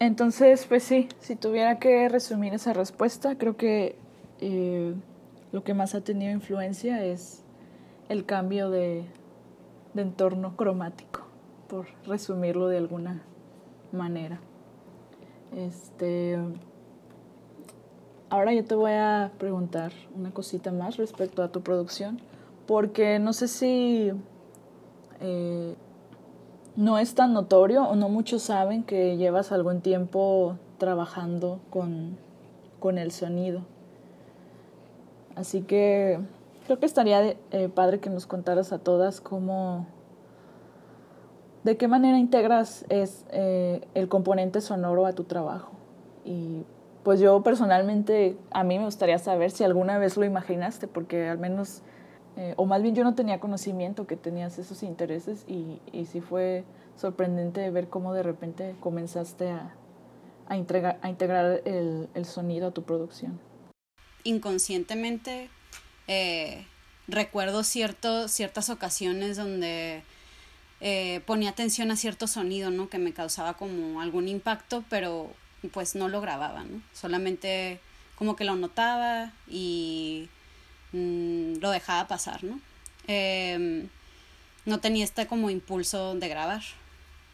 Entonces, 0.00 0.66
pues 0.66 0.82
sí, 0.82 1.08
si 1.20 1.36
tuviera 1.36 1.78
que 1.78 2.08
resumir 2.08 2.52
esa 2.52 2.72
respuesta, 2.72 3.38
creo 3.38 3.56
que 3.56 3.96
eh, 4.40 4.94
lo 5.52 5.62
que 5.62 5.72
más 5.72 5.94
ha 5.94 6.00
tenido 6.00 6.32
influencia 6.32 7.04
es 7.04 7.44
el 8.08 8.26
cambio 8.26 8.70
de, 8.70 9.04
de 9.94 10.02
entorno 10.02 10.56
cromático, 10.56 11.20
por 11.68 11.86
resumirlo 12.06 12.66
de 12.66 12.78
alguna 12.78 13.22
manera. 13.92 14.40
Este, 15.56 16.36
ahora 18.28 18.52
yo 18.52 18.64
te 18.64 18.74
voy 18.74 18.92
a 18.92 19.30
preguntar 19.38 19.92
una 20.16 20.32
cosita 20.32 20.72
más 20.72 20.96
respecto 20.96 21.42
a 21.42 21.52
tu 21.52 21.62
producción, 21.62 22.20
porque 22.66 23.20
no 23.20 23.32
sé 23.32 23.46
si 23.46 24.12
eh, 25.20 25.76
no 26.76 26.98
es 26.98 27.14
tan 27.14 27.32
notorio 27.32 27.84
o 27.84 27.94
no 27.94 28.08
muchos 28.08 28.42
saben 28.42 28.82
que 28.82 29.16
llevas 29.16 29.52
algún 29.52 29.80
tiempo 29.80 30.58
trabajando 30.78 31.60
con, 31.70 32.18
el 32.98 33.12
sonido. 33.12 33.62
Así 35.36 35.62
que 35.62 36.20
creo 36.66 36.78
que 36.78 36.84
estaría 36.84 37.34
eh, 37.50 37.70
padre 37.74 37.98
que 37.98 38.10
nos 38.10 38.26
contaras 38.26 38.74
a 38.74 38.78
todas 38.78 39.22
cómo, 39.22 39.86
de 41.62 41.78
qué 41.78 41.88
manera 41.88 42.18
integras 42.18 42.84
es, 42.90 43.24
eh, 43.30 43.88
el 43.94 44.08
componente 44.10 44.60
sonoro 44.60 45.06
a 45.06 45.14
tu 45.14 45.24
trabajo. 45.24 45.72
Y 46.26 46.64
pues 47.04 47.20
yo 47.20 47.42
personalmente, 47.42 48.36
a 48.50 48.64
mí 48.64 48.78
me 48.78 48.84
gustaría 48.84 49.18
saber 49.18 49.50
si 49.50 49.64
alguna 49.64 49.96
vez 49.96 50.18
lo 50.18 50.24
imaginaste, 50.26 50.86
porque 50.86 51.28
al 51.28 51.38
menos 51.38 51.80
eh, 52.36 52.54
o 52.56 52.66
más 52.66 52.82
bien 52.82 52.94
yo 52.94 53.04
no 53.04 53.14
tenía 53.14 53.38
conocimiento 53.38 54.06
que 54.06 54.16
tenías 54.16 54.58
esos 54.58 54.82
intereses 54.82 55.44
y, 55.46 55.80
y 55.92 56.06
sí 56.06 56.20
fue 56.20 56.64
sorprendente 56.96 57.70
ver 57.70 57.88
cómo 57.88 58.12
de 58.12 58.22
repente 58.22 58.74
comenzaste 58.80 59.50
a, 59.50 59.74
a, 60.48 60.54
a 60.54 61.08
integrar 61.08 61.62
el, 61.64 62.08
el, 62.14 62.24
sonido 62.24 62.68
a 62.68 62.70
tu 62.72 62.82
producción. 62.82 63.40
Inconscientemente 64.24 65.48
eh, 66.08 66.66
recuerdo 67.06 67.62
cierto, 67.62 68.28
ciertas 68.28 68.70
ocasiones 68.70 69.36
donde 69.36 70.02
eh, 70.80 71.20
ponía 71.26 71.50
atención 71.50 71.90
a 71.90 71.96
cierto 71.96 72.26
sonido, 72.26 72.70
¿no? 72.70 72.88
Que 72.88 72.98
me 72.98 73.12
causaba 73.12 73.54
como 73.54 74.00
algún 74.00 74.28
impacto, 74.28 74.84
pero 74.90 75.30
pues 75.72 75.94
no 75.94 76.08
lo 76.08 76.20
grababa, 76.20 76.64
¿no? 76.64 76.82
Solamente 76.92 77.80
como 78.16 78.36
que 78.36 78.44
lo 78.44 78.54
notaba 78.56 79.32
y 79.48 80.28
Mm, 80.94 81.56
lo 81.60 81.70
dejaba 81.72 82.06
pasar, 82.06 82.44
¿no? 82.44 82.60
Em, 83.08 83.88
no 84.64 84.78
tenía 84.78 85.04
este 85.04 85.26
como 85.26 85.50
impulso 85.50 86.14
de 86.14 86.28
grabar. 86.28 86.62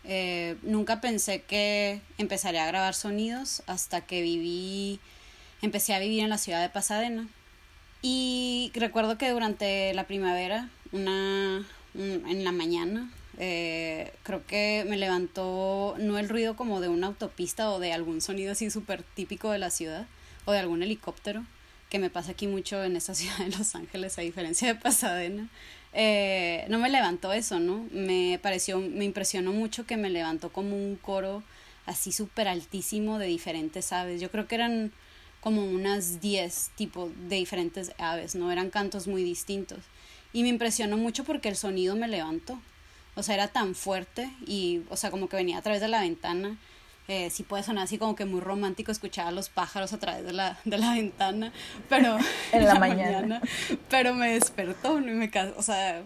Eh, 0.05 0.57
nunca 0.63 1.03
pensé 1.03 1.43
que 1.43 2.01
empezaría 2.17 2.65
a 2.65 2.67
grabar 2.67 2.95
sonidos 2.95 3.63
hasta 3.67 4.01
que 4.01 4.23
viví, 4.23 4.99
empecé 5.61 5.95
a 5.95 5.99
vivir 5.99 6.23
en 6.25 6.31
la 6.31 6.39
ciudad 6.39 6.63
de 6.63 6.71
Pasadena. 6.71 7.29
Y 8.03 8.73
recuerdo 8.75 9.19
que 9.19 9.31
durante 9.31 9.93
la 9.93 10.05
primavera, 10.07 10.71
una, 10.93 11.67
en 11.95 12.45
la 12.45 12.53
mañana, 12.53 13.11
eh, 13.39 14.13
creo 14.23 14.47
que 14.47 14.87
me 14.89 14.97
levantó 14.97 15.97
no 15.99 16.19
el 16.19 16.31
ruido 16.31 16.57
como 16.57 16.81
de 16.81 16.89
una 16.89 17.09
autopista 17.09 17.71
o 17.71 17.79
de 17.79 17.93
algún 17.93 18.23
sonido 18.23 18.53
así 18.53 18.71
súper 18.71 19.03
típico 19.03 19.51
de 19.51 19.59
la 19.59 19.71
ciudad 19.71 20.07
o 20.47 20.53
de 20.53 20.61
algún 20.61 20.83
helicóptero, 20.83 21.45
que 21.91 21.99
me 21.99 22.09
pasa 22.09 22.33
aquí 22.33 22.47
mucho 22.47 22.83
en 22.83 22.97
esta 22.97 23.15
ciudad 23.17 23.39
de 23.39 23.57
Los 23.57 23.75
Ángeles, 23.75 24.19
a 24.19 24.23
diferencia 24.23 24.69
de 24.69 24.81
Pasadena, 24.81 25.49
eh, 25.93 26.65
no 26.69 26.79
me 26.79 26.89
levantó 26.89 27.33
eso, 27.33 27.59
¿no? 27.59 27.87
Me 27.91 28.39
pareció, 28.43 28.79
me 28.79 29.05
impresionó 29.05 29.53
mucho 29.53 29.87
que 29.87 29.97
me 29.97 30.09
levantó 30.09 30.51
como 30.51 30.77
un 30.77 30.97
coro 30.97 31.43
así 31.87 32.13
súper 32.13 32.49
altísimo 32.49 33.19
de 33.19 33.27
diferentes 33.27 33.93
aves. 33.93 34.21
Yo 34.21 34.31
creo 34.31 34.47
que 34.47 34.55
eran 34.55 34.93
como 35.41 35.65
unas 35.65 36.21
10 36.21 36.71
tipos 36.77 37.11
de 37.29 37.37
diferentes 37.37 37.93
aves, 37.99 38.35
¿no? 38.35 38.53
Eran 38.53 38.71
cantos 38.71 39.09
muy 39.09 39.25
distintos. 39.25 39.79
Y 40.33 40.43
me 40.43 40.49
impresionó 40.49 40.97
mucho 40.97 41.25
porque 41.25 41.49
el 41.49 41.57
sonido 41.57 41.97
me 41.97 42.07
levantó. 42.07 42.61
O 43.17 43.23
sea, 43.25 43.35
era 43.35 43.49
tan 43.49 43.75
fuerte 43.75 44.31
y, 44.47 44.83
o 44.91 44.97
sea, 44.97 45.11
como 45.11 45.29
que 45.29 45.37
venía 45.37 45.59
a 45.59 45.63
través 45.63 45.81
de 45.81 45.89
la 45.89 46.01
ventana. 46.01 46.57
Eh, 47.13 47.29
sí 47.29 47.43
puede 47.43 47.65
sonar 47.65 47.83
así 47.83 47.99
como 47.99 48.15
que 48.15 48.25
muy 48.25 48.39
romántico 48.39 48.93
escuchar 48.93 49.27
a 49.27 49.33
los 49.33 49.49
pájaros 49.49 49.93
a 49.93 49.99
través 49.99 50.25
de 50.25 50.33
la, 50.33 50.61
de 50.65 50.79
la 50.79 50.95
ventana, 50.95 51.53
pero... 51.89 52.17
en 52.53 52.65
la, 52.65 52.75
mañana. 52.79 53.43
Pero 53.89 54.15
me 54.15 54.35
despertó, 54.35 55.01
¿no? 55.01 55.13
me, 55.15 55.29
o 55.57 55.63
sea, 55.63 56.05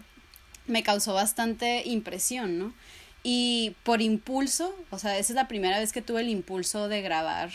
me 0.65 0.81
causó 0.81 1.13
bastante 1.13 1.83
impresión, 1.85 2.57
¿no? 2.57 2.73
Y 3.21 3.75
por 3.83 4.01
impulso, 4.01 4.75
o 4.89 4.97
sea, 4.97 5.15
esa 5.19 5.33
es 5.33 5.35
la 5.35 5.47
primera 5.47 5.77
vez 5.77 5.93
que 5.93 6.01
tuve 6.01 6.21
el 6.21 6.29
impulso 6.29 6.87
de 6.87 7.03
grabar 7.03 7.51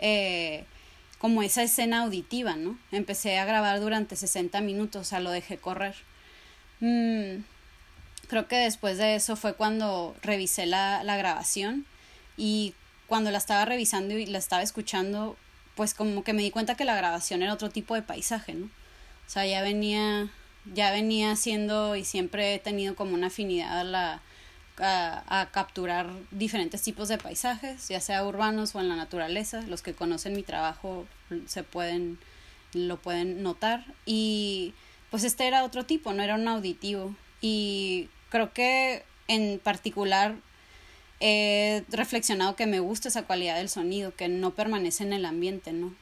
eh, 0.00 0.64
como 1.20 1.44
esa 1.44 1.62
escena 1.62 2.02
auditiva, 2.02 2.56
¿no? 2.56 2.80
Empecé 2.90 3.38
a 3.38 3.44
grabar 3.44 3.78
durante 3.78 4.16
60 4.16 4.60
minutos, 4.60 5.02
o 5.02 5.04
sea, 5.04 5.20
lo 5.20 5.30
dejé 5.30 5.56
correr. 5.56 5.94
Mm, 6.80 7.44
creo 8.26 8.48
que 8.48 8.56
después 8.56 8.98
de 8.98 9.14
eso 9.14 9.36
fue 9.36 9.54
cuando 9.54 10.16
revisé 10.20 10.66
la, 10.66 11.04
la 11.04 11.16
grabación 11.16 11.86
y 12.36 12.74
cuando 13.08 13.30
la 13.30 13.38
estaba 13.38 13.64
revisando 13.64 14.16
y 14.16 14.26
la 14.26 14.38
estaba 14.38 14.62
escuchando, 14.62 15.36
pues 15.74 15.94
como 15.94 16.22
que 16.22 16.34
me 16.34 16.42
di 16.42 16.50
cuenta 16.50 16.76
que 16.76 16.84
la 16.84 16.96
grabación 16.96 17.42
era 17.42 17.54
otro 17.54 17.70
tipo 17.70 17.94
de 17.94 18.02
paisaje, 18.02 18.54
¿no? 18.54 18.66
O 18.66 19.30
sea, 19.30 19.46
ya 19.46 19.62
venía, 19.62 20.30
ya 20.72 20.90
venía 20.90 21.34
siendo 21.36 21.96
y 21.96 22.04
siempre 22.04 22.54
he 22.54 22.58
tenido 22.58 22.94
como 22.94 23.14
una 23.14 23.28
afinidad 23.28 23.80
a 23.80 23.84
la, 23.84 24.22
a, 24.78 25.48
capturar 25.52 26.10
diferentes 26.30 26.82
tipos 26.82 27.08
de 27.08 27.18
paisajes, 27.18 27.88
ya 27.88 28.00
sea 28.00 28.24
urbanos 28.24 28.74
o 28.74 28.80
en 28.80 28.88
la 28.88 28.96
naturaleza. 28.96 29.62
Los 29.62 29.82
que 29.82 29.94
conocen 29.94 30.34
mi 30.34 30.42
trabajo 30.42 31.06
se 31.46 31.62
pueden, 31.62 32.18
lo 32.72 32.96
pueden 32.96 33.42
notar. 33.42 33.84
Y 34.06 34.74
pues 35.10 35.24
este 35.24 35.46
era 35.46 35.64
otro 35.64 35.84
tipo, 35.84 36.12
no 36.12 36.22
era 36.22 36.34
un 36.34 36.48
auditivo. 36.48 37.14
Y 37.40 38.08
creo 38.30 38.52
que 38.52 39.04
en 39.28 39.58
particular 39.58 40.36
he 41.20 41.84
reflexionado 41.90 42.56
que 42.56 42.66
me 42.66 42.80
gusta 42.80 43.08
esa 43.08 43.24
cualidad 43.24 43.56
del 43.56 43.68
sonido, 43.68 44.14
que 44.14 44.28
no 44.28 44.54
permanece 44.54 45.04
en 45.04 45.12
el 45.12 45.24
ambiente, 45.24 45.72
¿no? 45.72 45.94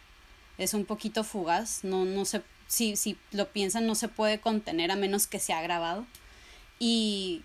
Es 0.59 0.75
un 0.75 0.85
poquito 0.85 1.25
fugaz, 1.25 1.85
no, 1.85 2.05
no 2.05 2.25
se, 2.25 2.43
si, 2.67 2.97
si 2.97 3.17
lo 3.33 3.51
piensan 3.51 3.87
no 3.87 3.95
se 3.95 4.09
puede 4.09 4.41
contener 4.41 4.91
a 4.91 4.97
menos 4.97 5.27
que 5.27 5.39
sea 5.39 5.63
grabado. 5.63 6.07
Y 6.79 7.43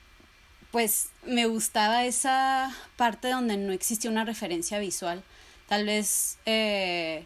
pues 0.71 1.09
me 1.25 1.45
gustaba 1.45 2.05
esa 2.05 2.73
parte 2.95 3.29
donde 3.29 3.57
no 3.57 3.73
existía 3.73 4.09
una 4.09 4.25
referencia 4.25 4.79
visual. 4.79 5.23
Tal 5.67 5.85
vez 5.85 6.37
eh, 6.45 7.25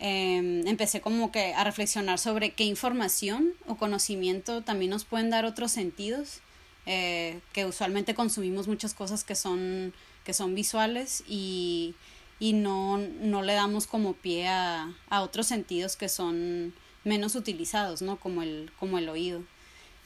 em, 0.00 0.66
empecé 0.66 1.00
como 1.00 1.30
que 1.30 1.54
a 1.54 1.64
reflexionar 1.64 2.18
sobre 2.18 2.52
qué 2.52 2.64
información 2.64 3.52
o 3.66 3.76
conocimiento 3.76 4.62
también 4.62 4.90
nos 4.90 5.04
pueden 5.04 5.30
dar 5.30 5.44
otros 5.44 5.72
sentidos, 5.72 6.40
eh, 6.86 7.40
que 7.52 7.64
usualmente 7.64 8.14
consumimos 8.14 8.68
muchas 8.68 8.94
cosas 8.94 9.24
que 9.24 9.34
son, 9.34 9.94
que 10.24 10.34
son 10.34 10.54
visuales 10.54 11.24
y, 11.26 11.94
y 12.38 12.52
no, 12.52 12.98
no 12.98 13.42
le 13.42 13.54
damos 13.54 13.86
como 13.86 14.14
pie 14.14 14.48
a, 14.48 14.94
a 15.08 15.22
otros 15.22 15.46
sentidos 15.46 15.96
que 15.96 16.08
son 16.08 16.74
menos 17.04 17.34
utilizados, 17.34 18.02
¿no? 18.02 18.16
Como 18.16 18.42
el, 18.42 18.70
como 18.78 18.98
el 18.98 19.08
oído. 19.08 19.42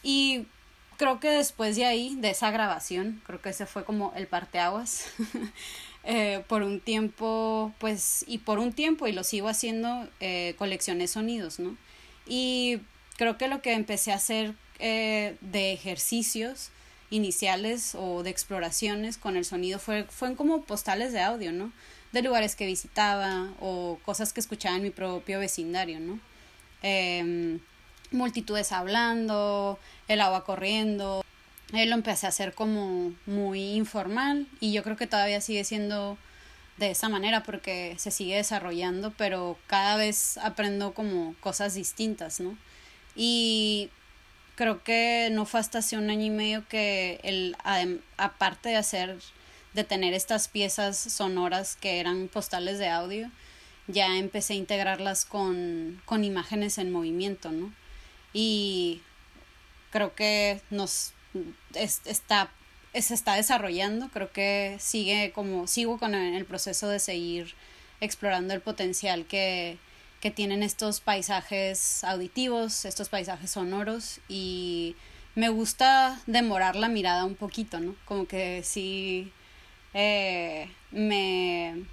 Y 0.03 0.47
creo 0.97 1.21
que 1.21 1.31
después 1.31 1.77
de 1.77 1.87
ahí, 1.87 2.17
de 2.17 2.31
esa 2.31 2.51
grabación, 2.51 3.23
creo 3.25 3.41
que 3.41 3.51
ese 3.51 3.67
fue 3.67 3.85
como 3.85 4.13
el 4.17 4.27
parteaguas. 4.27 5.07
eh, 6.05 6.45
por 6.49 6.63
un 6.63 6.81
tiempo, 6.81 7.73
pues, 7.79 8.25
y 8.29 8.39
por 8.39 8.59
un 8.59 8.73
tiempo, 8.73 9.07
y 9.07 9.13
lo 9.13 9.25
sigo 9.25 9.49
haciendo, 9.49 10.09
eh, 10.21 10.55
coleccioné 10.59 11.09
sonidos, 11.09 11.59
¿no? 11.59 11.77
Y 12.27 12.81
creo 13.17 13.39
que 13.39 13.49
lo 13.49 13.63
que 13.63 13.73
empecé 13.73 14.13
a 14.13 14.17
hacer 14.17 14.55
eh, 14.79 15.37
de 15.41 15.73
ejercicios 15.73 16.71
iniciales 17.11 17.95
o 17.95 18.23
de 18.23 18.31
exploraciones 18.31 19.17
con 19.19 19.37
el 19.37 19.45
sonido 19.45 19.79
fue, 19.79 20.05
fueron 20.05 20.37
como 20.37 20.63
postales 20.63 21.13
de 21.13 21.21
audio, 21.21 21.53
¿no? 21.53 21.73
De 22.13 22.23
lugares 22.23 22.57
que 22.57 22.67
visitaba 22.67 23.49
o 23.61 23.99
cosas 24.05 24.33
que 24.33 24.41
escuchaba 24.41 24.77
en 24.77 24.83
mi 24.83 24.91
propio 24.91 25.39
vecindario, 25.41 26.01
¿no? 26.01 26.21
Eh, 26.83 27.59
multitudes 28.11 28.73
hablando, 28.73 29.79
el 30.09 30.21
agua 30.21 30.45
corriendo. 30.45 31.25
Él 31.73 31.91
lo 31.91 31.97
empecé 31.97 32.27
a 32.27 32.31
hacer 32.31 32.55
como 32.55 33.13
muy 33.27 33.75
informal 33.75 34.47
y 34.61 34.73
yo 34.73 34.83
creo 34.83 34.97
que 34.97 35.07
todavía 35.07 35.41
sigue 35.41 35.65
siendo 35.65 36.17
de 36.79 36.93
esa 36.93 37.09
manera 37.09 37.43
porque 37.43 37.95
se 37.99 38.11
sigue 38.11 38.37
desarrollando, 38.37 39.13
pero 39.17 39.59
cada 39.67 39.97
vez 39.97 40.39
aprendo 40.39 40.95
como 40.95 41.35
cosas 41.41 41.75
distintas, 41.75 42.41
¿no? 42.41 42.57
Y 43.17 43.91
creo 44.59 44.83
que 44.83 45.29
no 45.31 45.47
fue 45.47 45.61
hasta 45.61 45.79
hace 45.79 45.97
un 45.97 46.11
año 46.11 46.27
y 46.27 46.31
medio 46.31 46.67
que 46.67 47.21
el 47.23 47.57
aparte 48.17 48.71
de 48.71 48.77
hacer 48.77 49.17
de 49.73 49.85
tener 49.85 50.15
estas 50.15 50.49
piezas 50.49 50.99
sonoras 50.99 51.77
que 51.77 52.01
eran 52.01 52.27
postales 52.27 52.81
de 52.81 52.89
audio, 52.89 53.31
ya 53.87 54.17
empecé 54.17 54.55
a 54.55 54.57
integrarlas 54.57 55.25
con, 55.25 56.03
con 56.05 56.25
imágenes 56.25 56.79
en 56.79 56.91
movimiento, 56.91 57.53
¿no? 57.53 57.73
y 58.33 59.01
creo 59.91 60.15
que 60.15 60.61
nos 60.71 61.13
está 62.05 62.51
se 62.95 63.15
está 63.15 63.35
desarrollando 63.35 64.09
creo 64.09 64.33
que 64.33 64.77
sigue 64.81 65.31
como 65.33 65.67
sigo 65.67 65.99
con 65.99 66.15
el, 66.15 66.45
proceso 66.47 66.89
de 66.89 66.99
seguir 66.99 67.55
explorando 68.01 68.55
el 68.55 68.61
potencial 68.61 69.25
que, 69.27 69.79
que 70.21 70.31
tienen 70.31 70.63
estos 70.63 71.01
paisajes 71.01 72.05
auditivos 72.05 72.85
estos 72.85 73.09
paisajes 73.09 73.51
sonoros 73.51 74.21
y 74.29 74.97
me 75.35 75.49
gusta 75.49 76.21
demorar 76.27 76.77
la 76.77 76.89
mirada 76.89 77.25
un 77.25 77.35
poquito 77.35 77.81
no 77.81 77.95
como 78.05 78.27
que 78.27 78.63
sí 78.65 79.33
eh, 79.95 80.71
me 80.91 81.85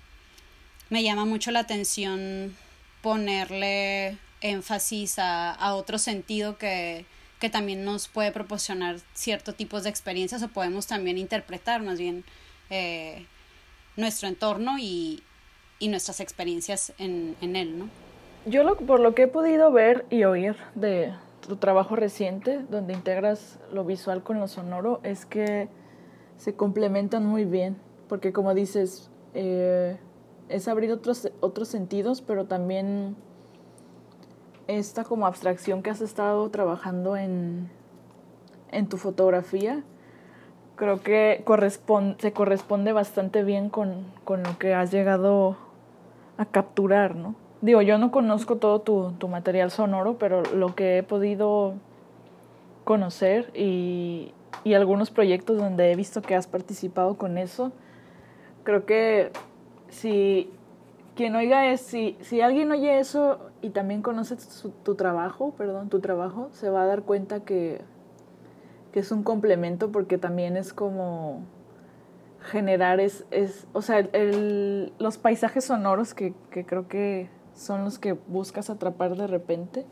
me 0.90 1.04
llama 1.04 1.26
mucho 1.26 1.52
la 1.52 1.60
atención 1.60 2.56
ponerle 3.02 4.18
énfasis 4.42 5.20
a, 5.20 5.52
a 5.52 5.76
otro 5.76 5.98
sentido 5.98 6.58
que, 6.58 7.06
que 7.40 7.50
también 7.50 7.84
nos 7.84 8.08
puede 8.08 8.32
proporcionar 8.32 9.00
ciertos 9.14 9.56
tipos 9.56 9.84
de 9.84 9.90
experiencias 9.90 10.42
o 10.44 10.48
podemos 10.48 10.88
también 10.88 11.18
interpretar 11.18 11.82
más 11.82 12.00
bien 12.00 12.24
eh, 12.70 13.26
nuestro 13.96 14.28
entorno 14.28 14.78
y, 14.80 15.24
y 15.80 15.88
nuestras 15.88 16.20
experiencias 16.20 16.94
en, 16.98 17.36
en 17.42 17.56
él, 17.56 17.78
¿no? 17.78 17.90
Yo 18.46 18.64
lo, 18.64 18.78
por 18.78 19.00
lo 19.00 19.16
que 19.16 19.24
he 19.24 19.28
podido 19.28 19.72
ver 19.72 20.06
y 20.12 20.24
oír 20.24 20.56
de 20.76 21.14
tu 21.48 21.56
trabajo 21.56 21.96
reciente, 21.96 22.60
donde 22.70 22.94
integras 22.94 23.60
lo 23.72 23.84
visual 23.86 24.22
con 24.22 24.40
lo 24.40 24.48
sonoro, 24.48 25.00
es 25.02 25.26
que 25.26 25.68
se 26.38 26.56
complementan 26.56 27.26
muy 27.26 27.46
bien, 27.46 27.78
porque 28.08 28.34
como 28.34 28.54
dices, 28.54 29.10
eh, 29.34 29.98
es 30.48 30.68
abrir 30.68 30.92
otros, 30.92 31.32
otros 31.40 31.70
sentidos, 31.70 32.22
pero 32.22 32.46
también 32.46 33.16
esta 34.68 35.04
como 35.04 35.26
abstracción 35.26 35.82
que 35.82 35.90
has 35.90 36.02
estado 36.02 36.48
trabajando 36.52 37.18
en, 37.18 37.70
en 38.72 38.88
tu 38.88 38.98
fotografía, 38.98 39.84
creo 40.76 41.02
que 41.02 41.42
corresponde, 41.46 42.18
se 42.20 42.32
corresponde 42.32 42.92
bastante 42.92 43.44
bien 43.44 43.70
con, 43.70 44.06
con, 44.24 44.44
lo 44.44 44.58
que 44.60 44.76
has 44.76 44.92
llegado 44.92 45.58
a 46.38 46.46
capturar, 46.46 47.16
¿no? 47.16 47.36
Digo, 47.62 47.82
yo 47.82 47.98
no 47.98 48.12
conozco 48.12 48.58
todo 48.58 48.82
tu, 48.82 49.14
tu 49.14 49.28
material 49.28 49.72
sonoro, 49.72 50.18
pero 50.18 50.44
lo 50.44 50.76
que 50.76 50.98
he 50.98 51.04
podido 51.04 51.74
conocer 52.84 53.52
y, 53.56 54.34
y 54.64 54.74
algunos 54.74 55.10
proyectos 55.10 55.58
donde 55.58 55.92
he 55.92 55.96
visto 55.96 56.22
que 56.22 56.36
has 56.36 56.48
participado 56.48 57.18
con 57.18 57.38
eso, 57.38 57.72
creo 58.64 58.86
que 58.86 59.32
si 59.90 60.52
quien 61.16 61.36
oiga 61.36 61.68
es, 61.72 61.82
si, 61.82 62.18
si 62.22 62.42
alguien 62.42 62.72
oye 62.72 63.00
eso 63.00 63.40
y 63.62 63.70
también 63.70 64.02
conoce 64.02 64.36
tu, 64.84 64.96
trabajo, 64.96 65.54
perdón, 65.58 65.90
tu 65.90 66.00
trabajo, 66.02 66.50
se 66.52 66.70
va 66.70 66.84
a 66.84 66.86
dar 66.86 67.04
cuenta 67.04 67.40
que, 67.42 67.82
que 68.92 69.00
es 69.00 69.12
un 69.12 69.24
complemento 69.24 69.92
porque 69.92 70.18
también 70.18 70.58
es 70.58 70.74
como 70.74 71.44
generar 72.42 73.00
es, 73.00 73.26
es 73.32 73.66
o 73.74 73.82
sea, 73.82 74.00
el, 74.00 74.94
los 75.00 75.18
paisajes 75.18 75.66
sonoros 75.66 76.14
que, 76.14 76.34
que 76.52 76.66
creo 76.66 76.88
que 76.88 77.30
son 77.56 77.84
los 77.84 77.98
que 77.98 78.14
buscas 78.14 78.70
atrapar 78.70 79.16
de 79.16 79.28
repente, 79.28 79.86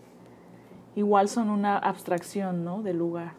igual 0.96 1.30
son 1.30 1.50
una 1.50 1.78
abstracción, 1.78 2.64
¿no? 2.64 2.84
Del 2.84 2.98
lugar. 2.98 3.34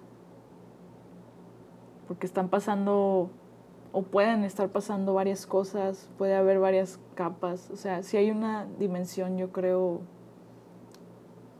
Porque 2.08 2.26
están 2.26 2.48
pasando 2.48 3.30
o 3.92 4.02
pueden 4.02 4.42
estar 4.42 4.70
pasando 4.70 5.14
varias 5.14 5.46
cosas, 5.46 6.10
puede 6.18 6.34
haber 6.34 6.58
varias 6.58 6.98
capas, 7.14 7.70
o 7.70 7.76
sea, 7.76 8.02
si 8.02 8.16
hay 8.16 8.32
una 8.32 8.66
dimensión 8.80 9.38
yo 9.38 9.52
creo 9.52 10.00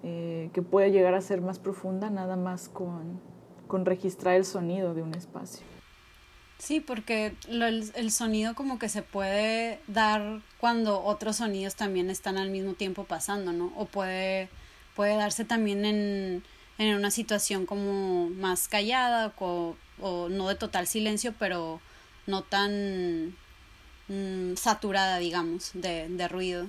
eh, 0.03 0.51
que 0.53 0.61
puede 0.61 0.91
llegar 0.91 1.15
a 1.15 1.21
ser 1.21 1.41
más 1.41 1.61
profunda 1.61 2.11
nada 2.11 2.35
más 2.35 2.69
con, 2.69 3.21
con 3.69 3.85
registrar 3.85 4.35
el 4.35 4.45
sonido 4.45 4.95
de 4.95 5.03
un 5.03 5.15
espacio. 5.15 5.65
Sí, 6.59 6.81
porque 6.81 7.35
el, 7.49 8.11
sonido 8.11 8.55
como 8.55 8.79
que 8.79 8.89
se 8.89 9.03
puede 9.03 9.81
dar 9.87 10.41
cuando 10.59 11.03
otros 11.03 11.37
sonidos 11.37 11.75
también 11.75 12.11
están 12.11 12.39
al 12.39 12.51
mismo 12.51 12.75
tiempo 12.75 13.05
pasando, 13.05 13.53
¿no? 13.53 13.73
O 13.77 13.87
puede, 13.87 14.49
puede 14.97 15.17
darse 15.17 15.45
también 15.45 15.85
en, 15.85 16.43
en 16.79 16.95
una 16.95 17.11
situación 17.11 17.67
como 17.67 18.31
más 18.31 18.69
callada 18.69 19.33
o, 19.39 19.77
o 20.01 20.29
no 20.29 20.49
de 20.49 20.55
total 20.55 20.87
silencio, 20.87 21.35
pero 21.39 21.81
no 22.27 22.43
tan 22.43 23.37
mm, 24.09 24.57
saturada, 24.57 25.19
digamos, 25.19 25.71
de, 25.75 26.09
de 26.09 26.29
ruido. 26.29 26.69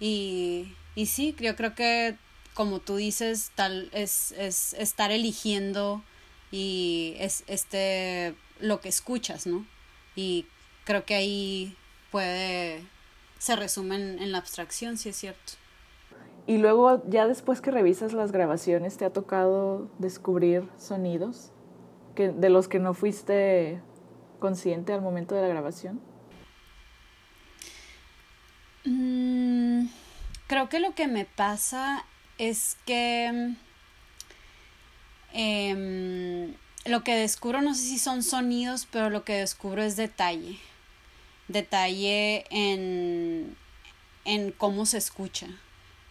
Y, 0.00 0.74
y 0.94 1.06
sí, 1.06 1.36
yo 1.38 1.54
creo 1.54 1.74
que 1.74 2.16
como 2.58 2.80
tú 2.80 2.96
dices, 2.96 3.52
tal 3.54 3.88
es, 3.92 4.32
es 4.32 4.74
estar 4.74 5.12
eligiendo 5.12 6.02
y 6.50 7.14
es 7.20 7.44
este 7.46 8.34
lo 8.60 8.80
que 8.80 8.88
escuchas, 8.88 9.46
¿no? 9.46 9.66
Y 10.16 10.46
creo 10.84 11.04
que 11.04 11.14
ahí 11.14 11.76
puede 12.10 12.82
se 13.38 13.56
resume 13.56 13.94
en, 13.94 14.32
la 14.32 14.38
abstracción, 14.38 14.96
si 14.96 15.10
es 15.10 15.16
cierto. 15.16 15.52
Y 16.46 16.58
luego, 16.58 17.02
ya 17.08 17.26
después 17.26 17.60
que 17.60 17.70
revisas 17.70 18.12
las 18.12 18.32
grabaciones, 18.32 18.96
¿te 18.96 19.04
ha 19.04 19.12
tocado 19.12 19.88
descubrir 19.98 20.68
sonidos 20.76 21.52
que, 22.14 22.30
de 22.30 22.50
los 22.50 22.68
que 22.68 22.78
no 22.78 22.94
fuiste 22.94 23.80
consciente 24.40 24.92
al 24.92 25.02
momento 25.02 25.34
de 25.34 25.42
la 25.42 25.48
grabación? 25.48 26.00
Mm, 28.84 29.86
creo 30.46 30.68
que 30.68 30.80
lo 30.80 30.94
que 30.94 31.06
me 31.06 31.26
pasa 31.26 32.04
es 32.38 32.76
que 32.86 33.54
em, 35.32 36.54
lo 36.88 37.04
que 37.04 37.14
descubro, 37.14 37.62
no 37.62 37.74
sé 37.74 37.82
si 37.82 37.98
son 37.98 38.22
sonidos, 38.22 38.86
pero 38.90 39.10
lo 39.10 39.24
que 39.24 39.34
descubro 39.34 39.82
es 39.82 39.96
detalle. 39.96 40.58
Detalle 41.48 42.44
en, 42.50 43.56
en 44.24 44.52
cómo 44.52 44.86
se 44.86 44.98
escucha. 44.98 45.46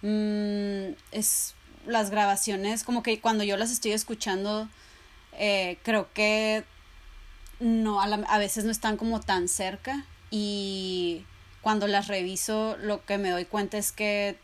Mm, 0.02 0.94
es 1.12 1.56
las 1.86 2.10
grabaciones, 2.10 2.84
como 2.84 3.02
que 3.02 3.20
cuando 3.20 3.44
yo 3.44 3.58
las 3.58 3.72
estoy 3.72 3.94
escuchando, 3.94 4.68
eh, 5.34 5.78
creo 5.84 6.12
que 6.14 6.64
no, 7.60 8.02
a, 8.02 8.06
a 8.06 8.38
veces 8.38 8.66
no 8.66 8.72
están 8.72 8.98
como 8.98 9.20
tan 9.22 9.48
cerca 9.48 10.06
y 10.30 11.24
cuando 11.62 11.88
las 11.88 12.08
reviso 12.08 12.78
lo 12.82 13.06
que 13.06 13.18
me 13.18 13.30
doy 13.30 13.46
cuenta 13.46 13.78
es 13.78 13.92
que 13.92 14.38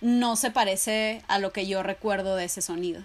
no 0.00 0.36
se 0.36 0.50
parece 0.50 1.22
a 1.28 1.38
lo 1.38 1.52
que 1.52 1.66
yo 1.66 1.82
recuerdo 1.82 2.36
de 2.36 2.46
ese 2.46 2.62
sonido. 2.62 3.02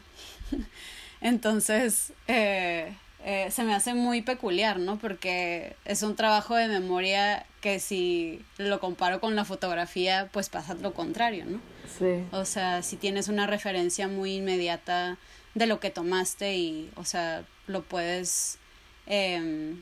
Entonces, 1.22 2.14
eh, 2.28 2.94
eh, 3.26 3.50
se 3.52 3.64
me 3.64 3.74
hace 3.76 3.94
muy 3.94 4.22
peculiar, 4.22 4.80
¿no? 4.80 4.98
Porque 4.98 5.76
es 5.86 6.04
un 6.04 6.16
trabajo 6.16 6.56
de 6.56 6.68
memoria 6.68 7.46
que 7.62 7.80
si 7.80 8.42
lo 8.58 8.80
comparo 8.80 9.20
con 9.20 9.36
la 9.36 9.44
fotografía, 9.44 10.30
pues 10.32 10.50
pasa 10.50 10.76
lo 10.76 10.94
contrario, 10.94 11.46
¿no? 11.46 11.60
Sí. 11.98 12.24
O 12.32 12.46
sea, 12.46 12.84
si 12.84 12.96
tienes 12.96 13.28
una 13.28 13.48
referencia 13.48 14.08
muy 14.08 14.36
inmediata 14.36 15.18
de 15.56 15.66
lo 15.66 15.80
que 15.80 15.90
tomaste 15.90 16.56
y, 16.56 16.92
o 16.96 17.04
sea, 17.04 17.44
lo 17.66 17.82
puedes 17.82 18.60
em, 19.08 19.82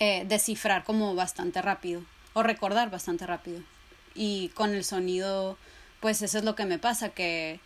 eh, 0.00 0.24
descifrar 0.26 0.84
como 0.84 1.14
bastante 1.14 1.62
rápido 1.62 2.02
o 2.32 2.42
recordar 2.42 2.90
bastante 2.90 3.26
rápido. 3.26 3.60
Y 4.14 4.48
con 4.50 4.74
el 4.74 4.84
sonido, 4.84 5.56
pues 6.00 6.20
eso 6.22 6.38
es 6.38 6.44
lo 6.44 6.54
que 6.54 6.66
me 6.66 6.78
pasa, 6.78 7.10
que 7.10 7.60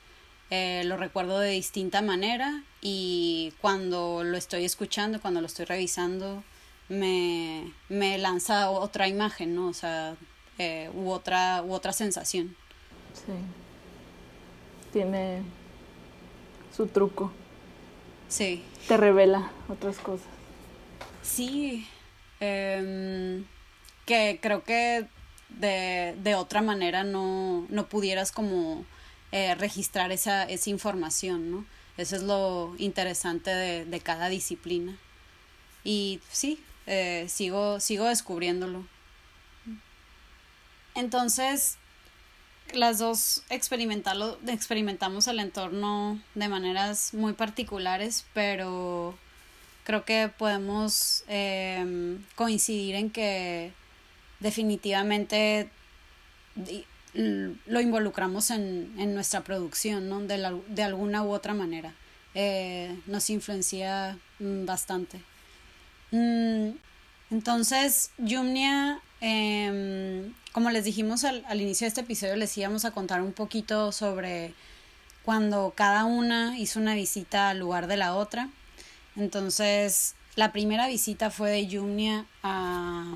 eh, 0.50 0.82
lo 0.85 0.96
recuerdo 0.96 1.38
de 1.40 1.50
distinta 1.50 2.02
manera 2.02 2.62
y 2.80 3.52
cuando 3.61 4.22
lo 4.22 4.37
estoy 4.37 4.64
escuchando, 4.64 5.20
cuando 5.20 5.40
lo 5.40 5.46
estoy 5.46 5.64
revisando, 5.64 6.44
me, 6.88 7.72
me 7.88 8.16
lanza 8.18 8.70
otra 8.70 9.09
imagen, 9.09 9.56
¿no? 9.56 9.68
O 9.68 9.74
sea, 9.74 10.16
eh, 10.59 10.90
u, 10.94 11.11
otra, 11.11 11.62
u 11.62 11.72
otra 11.72 11.92
sensación. 11.92 12.56
Sí. 13.12 13.32
Tiene 14.92 15.42
su 16.74 16.87
truco. 16.87 17.32
Sí. 18.28 18.62
Te 18.87 18.96
revela 18.96 19.50
otras 19.68 19.98
cosas. 19.98 20.28
Sí. 21.22 21.88
Em, 22.38 23.44
que 24.04 24.38
creo 24.40 24.62
que 24.62 25.06
de, 25.48 26.14
de 26.22 26.35
otra 26.35 26.62
manera 26.62 27.02
no, 27.02 27.66
no 27.68 27.88
pudieras 27.88 28.30
como 28.30 28.85
eh, 29.32 29.54
registrar 29.54 30.12
esa, 30.12 30.44
esa 30.44 30.70
información, 30.70 31.50
¿no? 31.50 31.66
Eso 31.96 32.16
es 32.16 32.22
lo 32.22 32.74
interesante 32.78 33.50
de, 33.50 33.84
de 33.84 34.00
cada 34.00 34.28
disciplina. 34.28 34.96
Y 35.84 36.20
sí, 36.30 36.60
eh, 36.86 37.26
sigo, 37.28 37.80
sigo 37.80 38.04
descubriéndolo. 38.04 38.86
Entonces, 40.94 41.78
las 42.72 42.98
dos 42.98 43.42
experimentamos 43.48 45.26
el 45.26 45.40
entorno 45.40 46.20
de 46.34 46.48
maneras 46.48 47.14
muy 47.14 47.32
particulares, 47.32 48.24
pero 48.34 49.16
creo 49.84 50.04
que 50.04 50.30
podemos 50.36 51.24
em, 51.28 52.24
coincidir 52.34 52.96
en 52.96 53.10
que 53.10 53.72
definitivamente 54.40 55.70
lo 57.16 57.81
involucramos 57.81 58.50
en, 58.50 58.92
en 58.98 59.14
nuestra 59.14 59.42
producción, 59.42 60.09
¿no? 60.09 60.20
De, 60.20 60.37
la, 60.37 60.55
de 60.68 60.83
alguna 60.83 61.22
u 61.22 61.31
otra 61.31 61.55
manera. 61.55 61.94
Eh, 62.35 62.94
nos 63.07 63.31
influencia 63.31 64.18
mm, 64.38 64.66
bastante. 64.66 65.22
Mm, 66.11 66.72
entonces, 67.31 68.11
Yumnia, 68.18 69.00
em, 69.22 70.35
como 70.52 70.70
les 70.70 70.85
dijimos 70.85 71.24
al, 71.24 71.44
al, 71.48 71.61
inicio 71.61 71.87
de 71.87 71.88
este 71.88 72.02
episodio, 72.02 72.37
les 72.37 72.57
íbamos 72.59 72.85
a 72.85 72.90
contar 72.90 73.22
un 73.22 73.33
poquito 73.33 73.90
sobre 73.92 74.52
cuando 75.24 75.72
cada 75.74 76.05
una 76.05 76.59
hizo 76.59 76.79
una 76.79 76.94
visita 76.94 77.48
al 77.48 77.59
lugar 77.59 77.87
de 77.87 77.96
la 77.96 78.14
otra. 78.14 78.50
Entonces, 79.16 80.14
la 80.35 80.52
primera 80.52 80.87
visita 80.88 81.31
fue 81.31 81.50
de 81.50 81.66
Yumnia 81.66 82.26
a, 82.42 83.14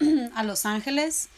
a 0.34 0.42
Los 0.42 0.64
Ángeles 0.64 1.28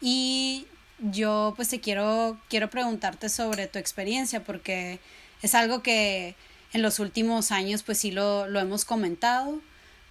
y 0.00 0.66
yo 0.98 1.52
pues 1.56 1.68
te 1.68 1.80
quiero, 1.80 2.38
quiero 2.48 2.70
preguntarte 2.70 3.28
sobre 3.28 3.66
tu 3.66 3.78
experiencia 3.78 4.42
porque 4.44 4.98
es 5.42 5.54
algo 5.54 5.82
que 5.82 6.34
en 6.72 6.82
los 6.82 6.98
últimos 6.98 7.52
años 7.52 7.82
pues 7.82 7.98
sí 7.98 8.10
lo, 8.10 8.48
lo 8.48 8.60
hemos 8.60 8.84
comentado 8.84 9.60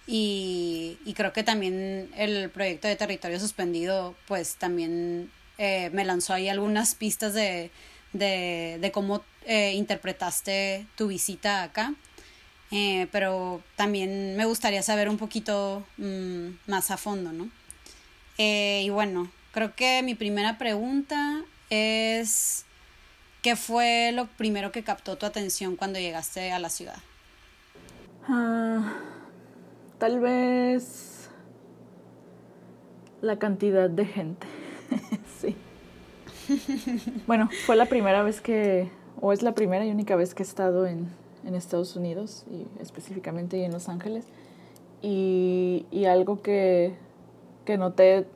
y, 0.06 0.98
y, 1.04 1.14
creo 1.14 1.32
que 1.32 1.42
también 1.42 2.10
el 2.16 2.48
proyecto 2.50 2.86
de 2.86 2.94
territorio 2.94 3.40
suspendido 3.40 4.14
pues 4.28 4.54
también 4.54 5.32
eh, 5.58 5.90
me 5.92 6.04
lanzó 6.04 6.34
ahí 6.34 6.48
algunas 6.48 6.94
pistas 6.94 7.34
de, 7.34 7.70
de, 8.12 8.78
de 8.80 8.92
cómo 8.92 9.24
eh, 9.46 9.72
interpretaste 9.74 10.86
tu 10.96 11.08
visita 11.08 11.62
acá. 11.62 11.94
Eh, 12.72 13.06
pero 13.12 13.62
también 13.76 14.36
me 14.36 14.44
gustaría 14.44 14.82
saber 14.82 15.08
un 15.08 15.18
poquito 15.18 15.84
mm, 15.98 16.48
más 16.66 16.90
a 16.90 16.96
fondo, 16.96 17.32
¿no? 17.32 17.50
y 18.38 18.90
bueno, 18.90 19.30
Creo 19.56 19.74
que 19.74 20.02
mi 20.02 20.14
primera 20.14 20.58
pregunta 20.58 21.42
es, 21.70 22.66
¿qué 23.40 23.56
fue 23.56 24.12
lo 24.12 24.26
primero 24.26 24.70
que 24.70 24.84
captó 24.84 25.16
tu 25.16 25.24
atención 25.24 25.76
cuando 25.76 25.98
llegaste 25.98 26.52
a 26.52 26.58
la 26.58 26.68
ciudad? 26.68 26.98
Ah, 28.28 28.98
tal 29.96 30.20
vez 30.20 31.30
la 33.22 33.38
cantidad 33.38 33.88
de 33.88 34.04
gente, 34.04 34.46
sí. 35.40 35.56
bueno, 37.26 37.48
fue 37.64 37.76
la 37.76 37.86
primera 37.86 38.22
vez 38.22 38.42
que, 38.42 38.90
o 39.22 39.32
es 39.32 39.42
la 39.42 39.54
primera 39.54 39.86
y 39.86 39.90
única 39.90 40.16
vez 40.16 40.34
que 40.34 40.42
he 40.42 40.46
estado 40.46 40.86
en, 40.86 41.08
en 41.46 41.54
Estados 41.54 41.96
Unidos, 41.96 42.44
y 42.50 42.66
específicamente 42.82 43.64
en 43.64 43.72
Los 43.72 43.88
Ángeles, 43.88 44.26
y, 45.00 45.86
y 45.90 46.04
algo 46.04 46.42
que, 46.42 46.94
que 47.64 47.78
noté 47.78 48.26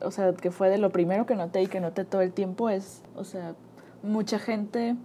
o 0.00 0.10
sea, 0.10 0.32
que 0.32 0.50
fue 0.50 0.70
de 0.70 0.78
lo 0.78 0.90
primero 0.90 1.26
que 1.26 1.34
noté 1.34 1.62
y 1.62 1.66
que 1.66 1.80
noté 1.80 2.04
todo 2.04 2.20
el 2.22 2.32
tiempo 2.32 2.70
es, 2.70 3.02
o 3.14 3.24
sea, 3.24 3.54
mucha 4.02 4.38
gente, 4.38 4.96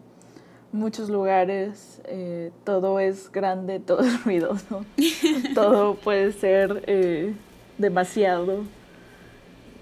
muchos 0.72 1.10
lugares, 1.10 2.02
eh, 2.06 2.52
todo 2.63 3.00
es 3.00 3.32
grande, 3.32 3.80
todo 3.86 4.02
es 4.02 4.24
ruidoso, 4.24 4.86
todo 5.56 5.96
puede 5.96 6.32
ser 6.34 6.84
eh, 6.88 7.34
demasiado. 7.78 8.63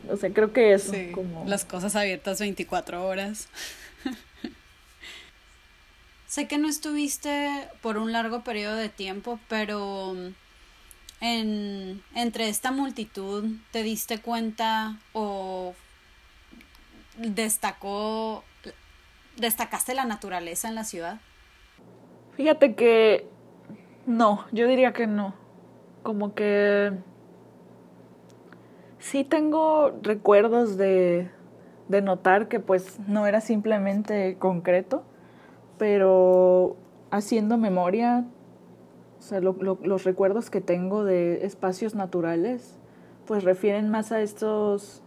O 0.09 0.17
sea, 0.17 0.31
creo 0.33 0.51
que 0.51 0.73
eso 0.73 0.93
como... 1.13 1.45
Las 1.45 1.63
cosas 1.63 1.95
abiertas 1.95 2.39
24 2.39 3.05
horas. 3.05 3.47
sé 6.27 6.47
que 6.47 6.57
no 6.57 6.67
estuviste 6.67 7.67
por 7.81 7.97
un 7.97 8.11
largo 8.11 8.43
periodo 8.43 8.75
de 8.75 8.89
tiempo, 8.89 9.39
pero 9.47 10.15
en, 11.21 12.03
entre 12.15 12.49
esta 12.49 12.71
multitud 12.71 13.45
te 13.71 13.84
diste 13.84 14.19
cuenta 14.19 14.97
o 15.13 15.73
destacó, 17.17 18.43
destacaste 19.38 19.93
la 19.93 20.05
naturaleza 20.05 20.67
en 20.67 20.75
la 20.75 20.84
ciudad? 20.84 21.21
Fíjate 22.36 22.75
que 22.75 23.27
no, 24.05 24.45
yo 24.51 24.67
diría 24.67 24.93
que 24.93 25.07
no. 25.07 25.36
como 26.03 26.34
que 26.34 26.91
sí 28.97 29.23
tengo 29.23 29.91
recuerdos 30.01 30.77
de, 30.77 31.29
de 31.88 32.01
notar 32.01 32.47
que 32.47 32.60
pues 32.60 32.99
no 33.07 33.27
era 33.27 33.41
simplemente 33.41 34.38
concreto, 34.39 35.03
pero 35.77 36.77
haciendo 37.12 37.57
memoria, 37.57 38.25
o 39.21 39.23
sea, 39.23 39.39
los 39.39 40.03
recuerdos 40.03 40.49
que 40.49 40.62
tengo 40.62 41.03
de 41.03 41.45
espacios 41.45 41.93
naturales, 41.93 42.79
pues 43.27 43.43
refieren 43.43 43.88
más 43.88 44.12
a 44.12 44.19
estos 44.19 45.03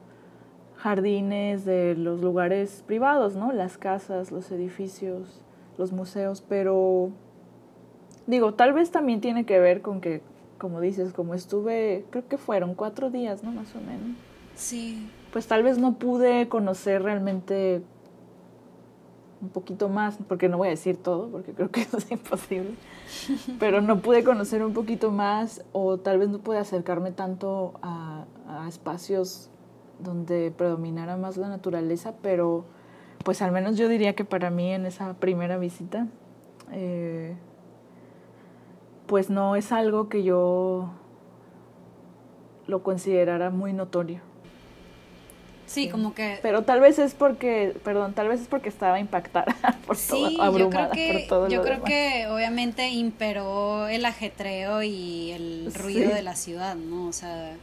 jardines 0.76 1.64
de 1.64 1.96
los 1.96 2.20
lugares 2.20 2.84
privados, 2.86 3.34
¿no? 3.34 3.52
Las 3.52 3.76
casas, 3.76 4.30
los 4.30 4.52
edificios, 4.52 5.42
los 5.78 5.90
museos, 5.90 6.44
pero 6.48 7.10
digo, 8.28 8.54
tal 8.54 8.72
vez 8.72 8.92
también 8.92 9.20
tiene 9.20 9.46
que 9.46 9.58
ver 9.58 9.82
con 9.82 10.00
que, 10.00 10.22
como 10.58 10.80
dices, 10.80 11.12
como 11.12 11.34
estuve, 11.34 12.04
creo 12.10 12.28
que 12.28 12.38
fueron 12.38 12.76
cuatro 12.76 13.10
días, 13.10 13.42
¿no? 13.42 13.50
Más 13.50 13.74
o 13.74 13.80
menos. 13.80 14.16
Sí. 14.54 15.10
Pues 15.32 15.48
tal 15.48 15.64
vez 15.64 15.78
no 15.78 15.98
pude 15.98 16.48
conocer 16.48 17.02
realmente 17.02 17.82
un 19.44 19.50
poquito 19.50 19.88
más, 19.88 20.18
porque 20.26 20.48
no 20.48 20.56
voy 20.56 20.68
a 20.68 20.70
decir 20.70 20.96
todo, 20.96 21.28
porque 21.28 21.52
creo 21.52 21.70
que 21.70 21.80
eso 21.82 21.98
es 21.98 22.10
imposible, 22.10 22.74
pero 23.58 23.80
no 23.80 24.00
pude 24.00 24.24
conocer 24.24 24.64
un 24.64 24.72
poquito 24.72 25.10
más 25.10 25.62
o 25.72 25.98
tal 25.98 26.18
vez 26.18 26.28
no 26.30 26.38
pude 26.38 26.58
acercarme 26.58 27.12
tanto 27.12 27.74
a, 27.82 28.24
espacios 28.68 29.50
donde 29.98 30.52
predominara 30.56 31.16
más 31.16 31.36
la 31.36 31.48
naturaleza, 31.48 32.14
pero 32.22 32.64
pues 33.24 33.42
al 33.42 33.52
menos 33.52 33.76
yo 33.76 33.88
diría 33.88 34.14
que 34.14 34.24
para 34.24 34.50
mí 34.50 34.72
en 34.72 34.86
esa 34.86 35.14
primera 35.14 35.58
visita, 35.58 36.06
eh, 36.72 37.36
pues 39.06 39.30
no 39.30 39.56
es 39.56 39.72
algo 39.72 40.08
que 40.08 40.22
yo 40.22 40.90
lo 42.66 42.82
considerara 42.82 43.50
muy 43.50 43.72
notorio. 43.72 44.20
Sí, 45.66 45.88
como 45.88 46.14
que... 46.14 46.38
Pero 46.42 46.62
tal 46.62 46.80
vez 46.80 46.98
es 46.98 47.14
porque, 47.14 47.74
perdón, 47.84 48.12
tal 48.14 48.28
vez 48.28 48.40
es 48.40 48.46
porque 48.46 48.68
estaba 48.68 49.00
impactada 49.00 49.56
por 49.86 49.96
todo, 49.96 50.40
abrumada 50.40 50.86
yo 50.86 50.90
creo 50.90 50.90
que, 50.90 51.12
por 51.12 51.28
todo 51.28 51.48
Yo 51.48 51.62
creo 51.62 51.82
que 51.82 52.26
obviamente 52.28 52.88
imperó 52.88 53.88
el 53.88 54.04
ajetreo 54.04 54.82
y 54.82 55.32
el 55.32 55.72
ruido 55.74 56.14
de 56.14 56.22
la 56.22 56.36
ciudad, 56.36 56.76
¿no? 56.76 57.06
O 57.06 57.12
sea, 57.12 57.56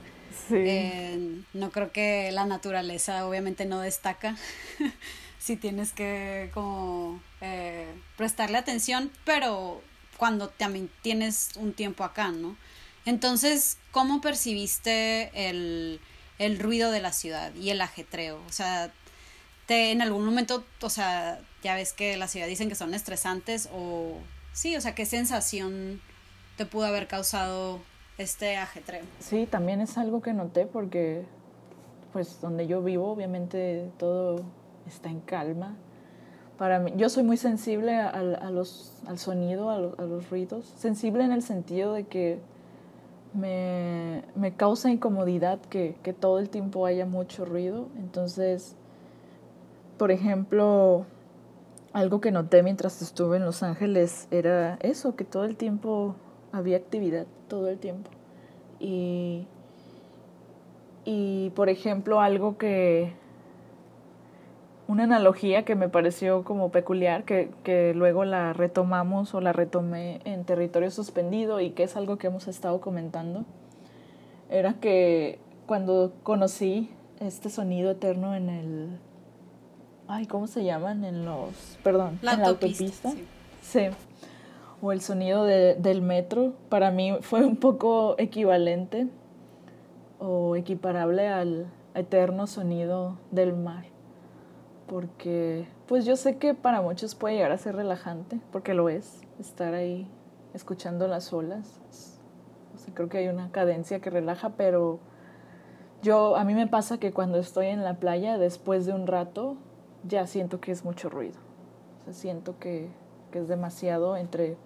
eh, 0.50 1.42
no 1.54 1.72
creo 1.72 1.92
que 1.92 2.32
la 2.32 2.46
naturaleza 2.46 3.28
obviamente 3.28 3.66
no 3.66 3.80
destaca 3.80 4.36
si 5.40 5.56
tienes 5.56 5.94
que 5.94 6.50
como 6.54 7.20
eh, 7.42 7.88
prestarle 8.18 8.58
atención, 8.58 9.12
pero 9.26 9.82
cuando 10.18 10.50
también 10.50 10.90
tienes 11.02 11.50
un 11.56 11.74
tiempo 11.74 12.04
acá, 12.04 12.32
¿no? 12.32 12.56
Entonces, 13.06 13.78
¿cómo 13.92 14.22
percibiste 14.22 15.32
el 15.34 16.00
el 16.40 16.60
ruido 16.60 16.92
de 16.92 17.02
la 17.02 17.14
ciudad 17.14 17.54
y 17.56 17.70
el 17.70 17.82
ajetreo. 17.82 18.40
O 18.48 18.52
sea, 18.52 18.92
te, 19.68 19.92
en 19.92 20.02
algún 20.02 20.26
momento, 20.26 20.64
o 20.82 20.90
sea, 20.90 21.40
ya 21.64 21.76
ves 21.76 21.94
que 21.94 22.18
la 22.18 22.28
ciudad 22.28 22.48
dicen 22.48 22.70
que 22.70 22.76
son 22.76 22.94
estresantes 22.94 23.70
o 23.74 24.18
sí, 24.54 24.76
o 24.76 24.82
sea, 24.82 24.96
¿qué 24.96 25.06
sensación 25.06 26.02
te 26.58 26.66
pudo 26.66 26.86
haber 26.86 27.08
causado 27.08 27.80
este 28.18 28.58
ajetreo? 28.58 29.04
Sí, 29.20 29.48
también 29.50 29.82
es 29.82 29.98
algo 29.98 30.22
que 30.22 30.34
noté 30.34 30.66
porque 30.66 31.24
pues 32.12 32.42
donde 32.42 32.68
yo 32.68 32.82
vivo 32.82 33.12
obviamente 33.12 33.90
todo 33.98 34.44
está 34.88 35.10
en 35.10 35.22
calma. 35.22 35.76
Para 36.58 36.80
mí, 36.80 36.94
yo 36.96 37.10
soy 37.10 37.24
muy 37.24 37.38
sensible 37.38 37.96
a, 37.96 38.10
al 38.10 39.18
sonido, 39.18 39.70
a, 39.72 39.76
a 39.76 40.06
los 40.06 40.30
ruidos. 40.30 40.72
Sensible 40.78 41.24
en 41.24 41.32
el 41.32 41.42
sentido 41.42 41.94
de 41.94 42.06
que 42.06 42.40
me, 43.34 44.24
me 44.36 44.54
causa 44.54 44.90
incomodidad 44.90 45.60
que, 45.62 45.96
que, 46.04 46.14
todo 46.14 46.40
el 46.40 46.50
tiempo 46.50 46.86
haya 46.86 47.06
mucho 47.06 47.46
ruido. 47.46 47.88
Entonces, 47.98 48.76
por 49.98 50.12
ejemplo, 50.12 51.06
algo 51.94 52.22
que 52.22 52.32
noté 52.32 52.64
mientras 52.64 53.02
estuve 53.02 53.38
en 53.38 53.46
Los 53.46 53.64
Ángeles 53.64 54.28
era 54.32 54.78
eso, 54.82 55.16
que 55.16 55.24
todo 55.24 55.46
el 55.46 55.56
tiempo 55.56 56.16
había 56.52 56.78
actividad, 56.78 57.26
todo 57.48 57.68
el 57.70 57.78
tiempo. 57.78 58.10
Y, 58.80 59.48
y 61.06 61.52
por 61.52 61.70
ejemplo, 61.70 62.20
algo 62.20 62.58
que, 62.58 63.14
una 64.92 65.06
analogía 65.06 65.64
que 65.64 65.76
me 65.76 65.88
pareció 65.88 66.44
como 66.44 66.70
peculiar, 66.70 67.24
que, 67.24 67.50
que, 67.64 67.94
luego 67.94 68.26
la 68.26 68.52
retomamos 68.52 69.34
o 69.34 69.40
la 69.40 69.54
retomé 69.54 70.20
en 70.26 70.44
territorio 70.44 70.92
suspendido 70.92 71.62
y 71.62 71.70
que 71.70 71.84
es 71.84 71.96
algo 71.96 72.18
que 72.18 72.28
hemos 72.28 72.50
estado 72.50 72.82
comentando, 72.82 73.46
era 74.50 74.74
que 74.74 75.40
cuando 75.66 76.12
conocí 76.24 76.90
este 77.22 77.50
sonido 77.50 77.92
eterno 77.92 78.36
en 78.36 78.50
el... 78.50 79.00
Ay, 80.10 80.26
¿cómo 80.26 80.48
se 80.48 80.66
llaman? 80.66 81.06
En 81.06 81.24
los... 81.24 81.80
Perdón, 81.84 82.20
la 82.22 82.34
en 82.34 82.42
la 82.42 82.48
autopista. 82.50 83.14
Sí. 83.62 83.88
O 84.82 84.92
el 84.92 85.00
sonido 85.00 85.46
de, 85.46 85.76
del 85.76 86.02
metro, 86.02 86.54
para 86.68 86.92
mí 86.92 87.16
fue 87.22 87.46
un 87.46 87.56
poco 87.56 88.16
equivalente 88.18 89.08
o 90.20 90.58
equiparable 90.58 91.30
al 91.30 91.68
eterno 91.96 92.46
sonido 92.46 93.18
del 93.32 93.54
mar 93.54 93.91
porque 94.92 95.70
pues 95.88 96.04
yo 96.04 96.18
sé 96.18 96.36
que 96.36 96.54
para 96.54 96.82
muchos 96.82 97.16
puede 97.16 97.36
llegar 97.36 97.54
a 97.54 97.58
ser 97.58 97.78
relajante, 97.78 98.42
porque 98.52 98.74
lo 98.74 98.90
es, 98.90 99.22
estar 99.40 99.74
ahí 99.74 100.06
escuchando 100.54 101.08
las 101.08 101.32
olas. 101.32 101.80
Creo 102.94 103.08
que 103.08 103.20
hay 103.20 103.30
una 103.30 103.52
cadencia 103.52 104.02
que 104.02 104.10
relaja, 104.10 104.50
pero 104.58 105.00
yo 106.02 106.36
a 106.36 106.44
mí 106.44 106.54
me 106.56 106.68
pasa 106.68 106.98
que 106.98 107.14
cuando 107.14 107.38
estoy 107.38 107.68
en 107.68 107.86
la 107.86 108.02
playa 108.02 108.38
después 108.38 108.86
de 108.86 108.92
un 108.92 109.08
rato 109.08 109.56
ya 110.06 110.28
siento 110.28 110.60
que 110.60 110.74
es 110.74 110.84
mucho 110.84 111.10
ruido. 111.10 111.40
Siento 112.10 112.60
que, 112.60 112.90
es 113.32 113.48
demasiado 113.48 114.18
entre 114.18 114.58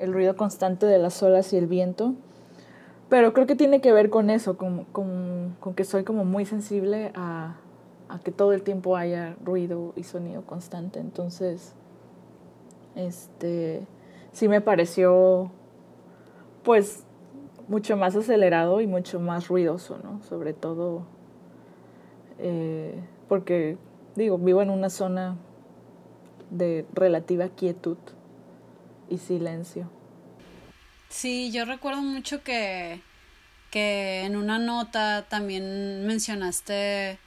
el 0.00 0.12
ruido 0.12 0.36
constante 0.36 0.84
de 0.84 0.98
las 0.98 1.22
olas 1.22 1.50
y 1.54 1.56
el 1.56 1.66
viento. 1.66 2.12
Pero 3.08 3.32
creo 3.32 3.46
que 3.46 3.56
tiene 3.56 3.80
que 3.80 3.92
ver 3.92 4.10
con 4.10 4.28
eso, 4.28 4.58
con, 4.58 4.84
con, 4.84 5.56
con 5.60 5.72
que 5.72 5.84
soy 5.84 6.04
como 6.04 6.26
muy 6.26 6.44
sensible 6.44 7.10
a, 7.14 7.56
a 8.08 8.18
que 8.18 8.32
todo 8.32 8.52
el 8.52 8.62
tiempo 8.62 8.96
haya 8.96 9.36
ruido 9.44 9.92
y 9.96 10.04
sonido 10.04 10.42
constante. 10.42 11.00
Entonces, 11.00 11.74
este, 12.94 13.86
sí 14.32 14.48
me 14.48 14.60
pareció, 14.60 15.50
pues, 16.62 17.04
mucho 17.68 17.96
más 17.96 18.14
acelerado 18.14 18.80
y 18.80 18.86
mucho 18.86 19.18
más 19.18 19.48
ruidoso, 19.48 19.98
¿no? 20.02 20.22
Sobre 20.22 20.52
todo 20.52 21.04
eh, 22.38 23.00
porque, 23.28 23.78
digo, 24.14 24.38
vivo 24.38 24.62
en 24.62 24.70
una 24.70 24.90
zona 24.90 25.36
de 26.50 26.86
relativa 26.92 27.48
quietud 27.48 27.96
y 29.08 29.18
silencio. 29.18 29.90
Sí, 31.08 31.50
yo 31.50 31.64
recuerdo 31.64 32.02
mucho 32.02 32.42
que, 32.42 33.00
que 33.70 34.22
en 34.24 34.36
una 34.36 34.58
nota 34.58 35.26
también 35.28 36.06
mencionaste 36.06 37.18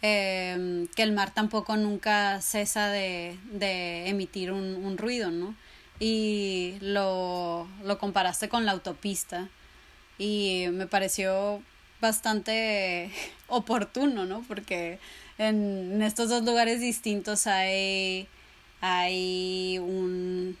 Em, 0.00 0.86
que 0.88 1.02
el 1.02 1.12
mar 1.12 1.34
tampoco 1.34 1.76
nunca 1.76 2.40
cesa 2.40 2.88
de, 2.88 3.36
de 3.50 4.08
emitir 4.08 4.52
un, 4.52 4.76
un, 4.76 4.96
ruido, 4.96 5.32
¿no? 5.32 5.56
Y 5.98 6.76
lo, 6.80 7.66
lo 7.82 7.98
comparaste 7.98 8.48
con 8.48 8.64
la 8.64 8.72
autopista 8.72 9.48
y 10.16 10.66
me 10.70 10.86
pareció 10.86 11.60
bastante 12.00 13.10
oportuno, 13.48 14.24
¿no? 14.24 14.44
Porque 14.46 15.00
en, 15.36 16.00
estos 16.02 16.28
dos 16.28 16.44
lugares 16.44 16.80
distintos 16.80 17.48
hay, 17.48 18.28
hay, 18.80 19.78
un, 19.78 20.56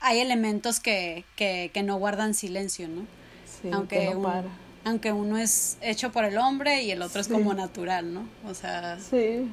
hay 0.00 0.18
elementos 0.18 0.80
que, 0.80 1.24
que, 1.36 1.70
que 1.72 1.84
no 1.84 1.96
guardan 1.96 2.34
silencio, 2.34 2.88
¿no? 2.88 3.06
Sí, 3.46 3.68
Aunque 3.72 4.00
que 4.00 4.14
no 4.14 4.22
para 4.22 4.63
aunque 4.84 5.12
uno 5.12 5.38
es 5.38 5.78
hecho 5.80 6.12
por 6.12 6.24
el 6.24 6.36
hombre 6.36 6.82
y 6.82 6.90
el 6.90 7.00
otro 7.02 7.20
es 7.20 7.28
como 7.28 7.54
natural, 7.54 8.12
¿no? 8.12 8.28
O 8.46 8.54
sea, 8.54 8.98
sí. 9.00 9.50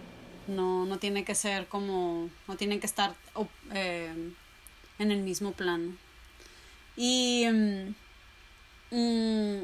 no, 0.48 0.86
no 0.86 1.00
tiene 1.00 1.24
que 1.24 1.36
ser 1.36 1.68
como, 1.68 2.30
no 2.48 2.58
tienen 2.58 2.80
que 2.82 2.86
estar 2.86 3.16
eh, 3.74 4.12
en 5.00 5.12
el 5.12 5.22
mismo 5.22 5.54
plano. 5.54 5.96
Y 6.98 7.46
mm, 7.50 7.96
mm, 8.92 9.64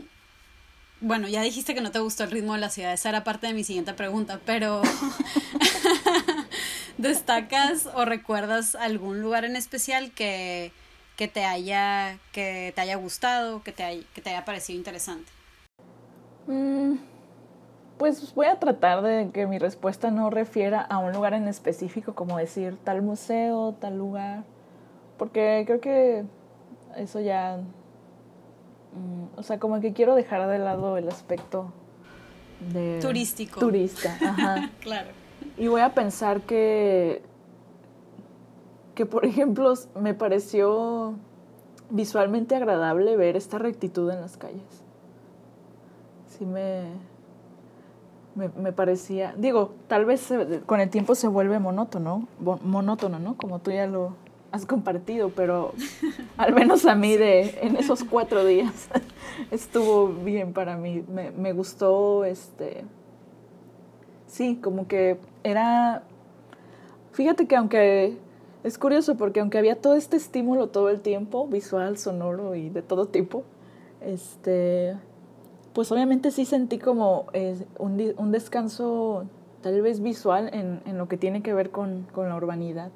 bueno, 1.01 1.27
ya 1.27 1.41
dijiste 1.41 1.75
que 1.75 1.81
no 1.81 1.91
te 1.91 1.99
gustó 1.99 2.23
el 2.23 2.31
ritmo 2.31 2.53
de 2.53 2.59
la 2.59 2.69
ciudad, 2.69 2.93
esa 2.93 3.09
era 3.09 3.25
parte 3.25 3.47
de 3.47 3.53
mi 3.53 3.65
siguiente 3.65 3.93
pregunta, 3.93 4.39
pero 4.45 4.81
¿destacas 6.97 7.87
o 7.93 8.05
recuerdas 8.05 8.73
algún 8.75 9.21
lugar 9.21 9.43
en 9.43 9.57
especial 9.57 10.11
que, 10.11 10.71
que 11.17 11.27
te 11.27 11.43
haya 11.43 12.19
que 12.31 12.71
te 12.73 12.81
haya 12.81 12.95
gustado, 12.95 13.63
que 13.63 13.73
te 13.73 14.05
que 14.15 14.21
te 14.21 14.29
haya 14.29 14.45
parecido 14.45 14.79
interesante? 14.79 15.36
Mm, 16.47 16.95
pues 17.97 18.33
voy 18.33 18.47
a 18.47 18.59
tratar 18.59 19.01
de 19.01 19.29
que 19.31 19.47
mi 19.47 19.59
respuesta 19.59 20.11
no 20.11 20.29
refiera 20.29 20.81
a 20.81 20.97
un 20.97 21.11
lugar 21.11 21.33
en 21.33 21.47
específico, 21.47 22.15
como 22.15 22.37
decir 22.37 22.77
tal 22.83 23.01
museo, 23.01 23.75
tal 23.79 23.97
lugar, 23.97 24.43
porque 25.17 25.63
creo 25.65 25.81
que 25.81 26.23
eso 26.95 27.19
ya 27.19 27.57
mm, 28.93 29.39
o 29.39 29.43
sea, 29.43 29.59
como 29.59 29.79
que 29.81 29.93
quiero 29.93 30.15
dejar 30.15 30.47
de 30.47 30.59
lado 30.59 30.97
el 30.97 31.07
aspecto 31.09 31.71
de... 32.73 32.99
Turístico. 33.01 33.59
Turista, 33.59 34.17
ajá. 34.21 34.71
claro. 34.81 35.09
Y 35.57 35.67
voy 35.67 35.81
a 35.81 35.93
pensar 35.93 36.41
que, 36.41 37.21
que, 38.95 39.05
por 39.05 39.25
ejemplo, 39.25 39.73
me 39.99 40.13
pareció 40.13 41.15
visualmente 41.89 42.55
agradable 42.55 43.15
ver 43.15 43.35
esta 43.35 43.57
rectitud 43.57 44.09
en 44.11 44.21
las 44.21 44.37
calles. 44.37 44.83
Sí 46.37 46.45
me, 46.45 46.83
me, 48.35 48.71
parecía, 48.71 49.33
digo, 49.37 49.73
tal 49.87 50.05
vez 50.05 50.31
con 50.65 50.79
el 50.79 50.89
tiempo 50.89 51.15
se 51.15 51.27
vuelve 51.27 51.57
monótono, 51.59 52.27
monótono, 52.39 53.17
¿no? 53.17 53.35
Como 53.35 53.59
tú 53.59 53.71
ya 53.71 53.87
lo 53.87 54.13
has 54.51 54.65
compartido, 54.65 55.29
pero 55.29 55.73
al 56.37 56.53
menos 56.53 56.85
a 56.85 56.95
mí 56.95 57.17
de 57.17 57.57
en 57.61 57.75
esos 57.75 58.03
cuatro 58.03 58.45
días 58.45 58.89
estuvo 59.51 60.09
bien 60.09 60.53
para 60.53 60.77
mí. 60.77 61.03
Me, 61.07 61.31
me 61.31 61.53
gustó, 61.53 62.25
este, 62.25 62.83
sí, 64.27 64.59
como 64.61 64.87
que 64.87 65.17
era, 65.43 66.03
fíjate 67.13 67.47
que 67.47 67.55
aunque 67.55 68.17
es 68.63 68.77
curioso 68.77 69.15
porque 69.15 69.39
aunque 69.39 69.57
había 69.57 69.81
todo 69.81 69.95
este 69.95 70.17
estímulo 70.17 70.67
todo 70.67 70.89
el 70.89 71.01
tiempo, 71.01 71.47
visual, 71.47 71.97
sonoro 71.97 72.53
y 72.53 72.69
de 72.69 72.81
todo 72.83 73.07
tipo, 73.07 73.43
este, 74.01 74.97
pues 75.77 75.91
obviamente 75.91 76.31
sí 76.31 76.43
sentí 76.45 76.79
como 76.79 77.27
un, 77.77 78.15
un, 78.17 78.31
descanso 78.31 79.25
tal 79.61 79.79
vez 79.83 79.99
visual 80.01 80.49
en, 80.51 80.81
en, 80.87 80.97
lo 80.97 81.07
que 81.07 81.17
tiene 81.17 81.43
que 81.43 81.53
ver 81.53 81.69
con, 81.69 82.07
con, 82.13 82.29
la 82.29 82.35
urbanidad. 82.35 82.89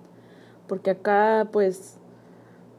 Porque 0.66 0.90
acá 0.90 1.48
pues, 1.52 2.00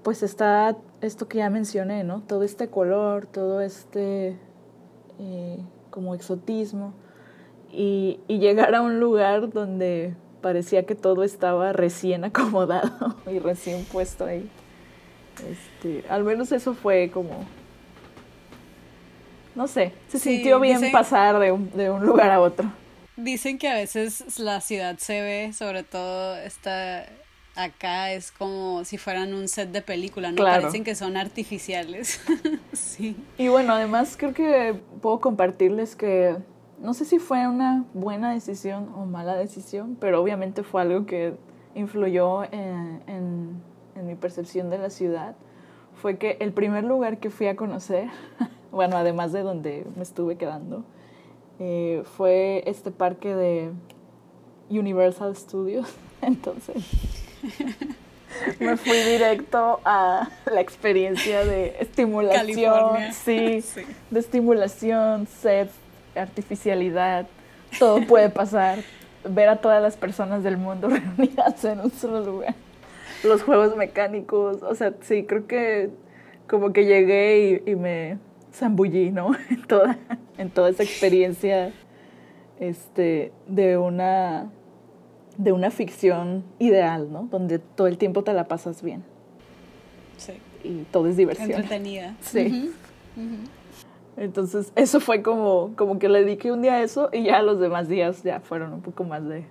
pues 0.02 0.24
está 0.24 0.76
esto 1.02 1.28
que 1.28 1.38
ya 1.38 1.50
mencioné, 1.50 2.02
¿no? 2.02 2.20
Todo 2.22 2.42
este 2.42 2.66
color, 2.66 3.26
todo 3.26 3.60
este 3.60 4.36
eh, 5.20 5.58
como 5.90 6.16
exotismo. 6.16 6.94
Y, 7.70 8.18
y 8.26 8.40
llegar 8.40 8.74
a 8.74 8.82
un 8.82 8.98
lugar 8.98 9.52
donde 9.52 10.16
parecía 10.40 10.84
que 10.84 10.96
todo 10.96 11.22
estaba 11.22 11.72
recién 11.72 12.24
acomodado 12.24 13.14
y 13.30 13.38
recién 13.38 13.84
puesto 13.84 14.24
ahí. 14.24 14.50
Este, 15.48 16.04
al 16.08 16.24
menos 16.24 16.50
eso 16.50 16.74
fue 16.74 17.12
como 17.14 17.46
no 19.54 19.66
sé, 19.66 19.92
se 20.08 20.18
sintió 20.18 20.60
bien 20.60 20.90
pasar 20.92 21.38
de 21.38 21.52
un, 21.52 21.70
de 21.72 21.90
un 21.90 22.04
lugar 22.04 22.30
a 22.30 22.40
otro. 22.40 22.70
Dicen 23.16 23.58
que 23.58 23.68
a 23.68 23.74
veces 23.74 24.38
la 24.38 24.60
ciudad 24.60 24.96
se 24.98 25.20
ve, 25.20 25.52
sobre 25.52 25.82
todo 25.82 26.36
esta 26.36 27.06
acá 27.54 28.12
es 28.12 28.32
como 28.32 28.84
si 28.84 28.98
fueran 28.98 29.34
un 29.34 29.48
set 29.48 29.70
de 29.70 29.82
película, 29.82 30.32
¿no? 30.32 30.42
Parecen 30.42 30.84
que 30.84 30.94
son 30.94 31.16
artificiales. 31.16 32.20
sí. 32.72 33.16
Y 33.36 33.48
bueno, 33.48 33.74
además 33.74 34.16
creo 34.18 34.32
que 34.32 34.74
puedo 35.00 35.20
compartirles 35.20 35.94
que 35.94 36.36
no 36.80 36.94
sé 36.94 37.04
si 37.04 37.18
fue 37.18 37.46
una 37.46 37.84
buena 37.94 38.32
decisión 38.32 38.92
o 38.94 39.04
mala 39.04 39.36
decisión, 39.36 39.96
pero 40.00 40.20
obviamente 40.20 40.62
fue 40.62 40.82
algo 40.82 41.06
que 41.06 41.34
influyó 41.74 42.44
en, 42.44 43.02
en, 43.06 43.62
en 43.94 44.06
mi 44.06 44.14
percepción 44.14 44.70
de 44.70 44.78
la 44.78 44.90
ciudad. 44.90 45.36
Fue 45.94 46.16
que 46.16 46.38
el 46.40 46.52
primer 46.52 46.84
lugar 46.84 47.18
que 47.18 47.30
fui 47.30 47.46
a 47.46 47.54
conocer 47.54 48.08
bueno, 48.72 48.96
además 48.96 49.32
de 49.32 49.42
donde 49.42 49.84
me 49.96 50.02
estuve 50.02 50.36
quedando, 50.36 50.82
eh, 51.60 52.02
fue 52.16 52.64
este 52.66 52.90
parque 52.90 53.34
de 53.34 53.70
Universal 54.70 55.36
Studios. 55.36 55.86
Entonces, 56.22 56.76
me 58.60 58.76
fui 58.78 58.96
directo 58.96 59.80
a 59.84 60.30
la 60.50 60.60
experiencia 60.60 61.44
de 61.44 61.76
estimulación, 61.80 63.12
sí, 63.12 63.62
de 64.10 64.20
estimulación, 64.20 65.26
set, 65.26 65.70
artificialidad, 66.16 67.26
todo 67.78 68.00
puede 68.06 68.30
pasar. 68.30 68.78
Ver 69.24 69.48
a 69.48 69.56
todas 69.60 69.80
las 69.80 69.96
personas 69.96 70.42
del 70.42 70.56
mundo 70.56 70.88
reunidas 70.88 71.64
en 71.64 71.78
un 71.78 71.92
solo 71.92 72.24
lugar. 72.24 72.56
Los 73.22 73.44
juegos 73.44 73.76
mecánicos, 73.76 74.64
o 74.64 74.74
sea, 74.74 74.94
sí, 75.02 75.26
creo 75.26 75.46
que 75.46 75.90
como 76.48 76.72
que 76.72 76.86
llegué 76.86 77.62
y 77.64 77.76
me 77.76 78.18
zambullí, 78.52 79.10
¿no? 79.10 79.32
En 79.50 79.66
toda, 79.66 79.98
en 80.38 80.50
toda 80.50 80.70
esa 80.70 80.82
experiencia 80.82 81.72
este, 82.60 83.32
de, 83.46 83.76
una, 83.78 84.50
de 85.36 85.52
una 85.52 85.70
ficción 85.70 86.44
ideal, 86.58 87.12
¿no? 87.12 87.28
Donde 87.30 87.58
todo 87.58 87.86
el 87.86 87.98
tiempo 87.98 88.22
te 88.22 88.32
la 88.32 88.48
pasas 88.48 88.82
bien. 88.82 89.02
Sí. 90.16 90.34
Y 90.64 90.82
todo 90.90 91.08
es 91.08 91.16
diversión. 91.16 91.50
Entretenida. 91.50 92.16
Sí. 92.22 92.72
Entonces, 94.16 94.72
eso 94.76 95.00
fue 95.00 95.22
como, 95.22 95.74
como 95.76 95.98
que 95.98 96.08
le 96.08 96.24
dediqué 96.24 96.52
un 96.52 96.62
día 96.62 96.74
a 96.74 96.82
eso 96.82 97.08
y 97.12 97.24
ya 97.24 97.42
los 97.42 97.60
demás 97.60 97.88
días 97.88 98.22
ya 98.22 98.40
fueron 98.40 98.72
un 98.72 98.82
poco 98.82 99.04
más 99.04 99.26
de, 99.26 99.44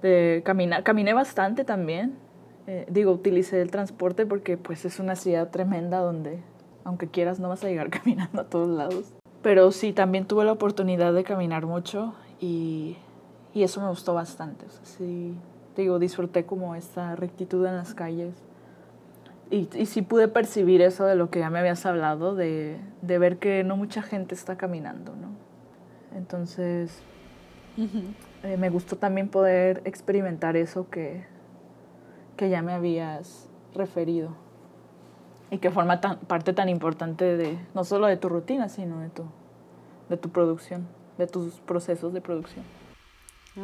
de 0.00 0.42
caminar. 0.44 0.82
Caminé 0.82 1.12
bastante 1.12 1.64
también. 1.64 2.14
Eh, 2.66 2.86
digo, 2.88 3.12
utilicé 3.12 3.60
el 3.60 3.70
transporte 3.70 4.26
porque 4.26 4.56
pues 4.56 4.84
es 4.84 5.00
una 5.00 5.16
ciudad 5.16 5.50
tremenda 5.50 5.98
donde 5.98 6.38
aunque 6.84 7.08
quieras 7.08 7.40
no 7.40 7.48
vas 7.48 7.64
a 7.64 7.68
llegar 7.68 7.90
caminando 8.02 8.40
a 8.40 8.44
todos 8.44 8.68
lados. 8.68 9.12
Pero 9.42 9.72
sí, 9.72 9.92
también 9.92 10.26
tuve 10.26 10.44
la 10.44 10.52
oportunidad 10.52 11.12
de 11.12 11.24
caminar 11.24 11.66
mucho 11.66 12.14
y, 12.40 12.96
y 13.54 13.64
eso 13.64 13.80
me 13.80 13.88
gustó 13.88 14.14
bastante. 14.14 14.66
sí, 14.82 15.34
digo, 15.76 15.98
disfruté 15.98 16.44
como 16.44 16.74
esta 16.74 17.16
rectitud 17.16 17.64
en 17.66 17.76
las 17.76 17.94
calles. 17.94 18.34
Y, 19.50 19.68
y 19.76 19.86
sí 19.86 20.00
pude 20.02 20.28
percibir 20.28 20.80
eso 20.80 21.04
de 21.04 21.14
lo 21.14 21.28
que 21.28 21.40
ya 21.40 21.50
me 21.50 21.58
habías 21.58 21.84
hablado, 21.84 22.34
de, 22.34 22.78
de 23.02 23.18
ver 23.18 23.38
que 23.38 23.64
no 23.64 23.76
mucha 23.76 24.00
gente 24.00 24.34
está 24.34 24.56
caminando, 24.56 25.14
¿no? 25.14 25.28
Entonces, 26.16 27.02
eh, 28.42 28.56
me 28.56 28.70
gustó 28.70 28.96
también 28.96 29.28
poder 29.28 29.82
experimentar 29.84 30.56
eso 30.56 30.88
que, 30.88 31.24
que 32.36 32.48
ya 32.48 32.62
me 32.62 32.72
habías 32.72 33.48
referido 33.74 34.36
y 35.52 35.58
que 35.58 35.70
forma 35.70 36.00
tan, 36.00 36.18
parte 36.20 36.54
tan 36.54 36.70
importante 36.70 37.36
de 37.36 37.58
no 37.74 37.84
solo 37.84 38.06
de 38.06 38.16
tu 38.16 38.30
rutina, 38.30 38.70
sino 38.70 39.00
de 39.00 39.10
tu, 39.10 39.24
de 40.08 40.16
tu 40.16 40.30
producción, 40.30 40.88
de 41.18 41.26
tus 41.26 41.60
procesos 41.60 42.14
de 42.14 42.22
producción. 42.22 42.64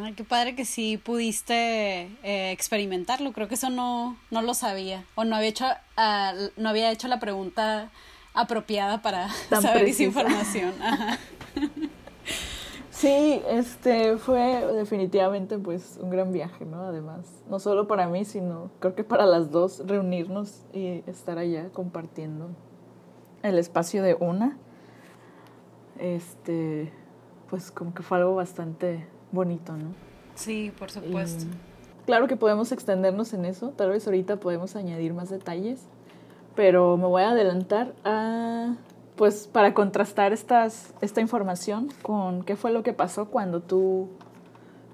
Ay, 0.04 0.12
qué 0.12 0.22
padre 0.22 0.54
que 0.54 0.66
sí 0.66 0.98
pudiste 0.98 2.02
eh, 2.22 2.52
experimentarlo. 2.52 3.32
Creo 3.32 3.48
que 3.48 3.54
eso 3.54 3.70
no, 3.70 4.18
no 4.30 4.42
lo 4.42 4.52
sabía. 4.52 5.06
O 5.14 5.24
no 5.24 5.34
había 5.34 5.48
hecho, 5.48 5.64
uh, 5.64 6.50
no 6.58 6.68
había 6.68 6.90
hecho 6.92 7.08
la 7.08 7.20
pregunta 7.20 7.90
apropiada 8.34 9.00
para 9.00 9.30
saber 9.48 9.86
esa 9.86 10.02
información. 10.02 10.74
Ajá. 10.82 11.18
Sí, 12.98 13.40
este 13.48 14.16
fue 14.16 14.66
definitivamente 14.74 15.56
pues 15.56 16.00
un 16.02 16.10
gran 16.10 16.32
viaje, 16.32 16.64
¿no? 16.64 16.82
Además, 16.82 17.20
no 17.48 17.60
solo 17.60 17.86
para 17.86 18.08
mí, 18.08 18.24
sino 18.24 18.72
creo 18.80 18.96
que 18.96 19.04
para 19.04 19.24
las 19.24 19.52
dos 19.52 19.84
reunirnos 19.86 20.64
y 20.72 21.04
estar 21.06 21.38
allá 21.38 21.68
compartiendo 21.72 22.48
el 23.44 23.56
espacio 23.56 24.02
de 24.02 24.14
una. 24.14 24.58
Este, 26.00 26.92
pues 27.48 27.70
como 27.70 27.94
que 27.94 28.02
fue 28.02 28.18
algo 28.18 28.34
bastante 28.34 29.06
bonito, 29.30 29.76
¿no? 29.76 29.94
Sí, 30.34 30.72
por 30.76 30.90
supuesto. 30.90 31.44
claro 32.04 32.26
que 32.26 32.34
podemos 32.34 32.72
extendernos 32.72 33.32
en 33.32 33.44
eso, 33.44 33.68
tal 33.76 33.90
vez 33.90 34.08
ahorita 34.08 34.40
podemos 34.40 34.74
añadir 34.74 35.14
más 35.14 35.30
detalles, 35.30 35.86
pero 36.56 36.96
me 36.96 37.06
voy 37.06 37.22
a 37.22 37.30
adelantar 37.30 37.94
a 38.04 38.74
pues 39.18 39.48
para 39.48 39.74
contrastar 39.74 40.32
estas, 40.32 40.94
esta 41.02 41.20
información 41.20 41.88
con 42.02 42.44
qué 42.44 42.54
fue 42.54 42.70
lo 42.70 42.84
que 42.84 42.92
pasó 42.92 43.28
cuando 43.28 43.60
tú 43.60 44.08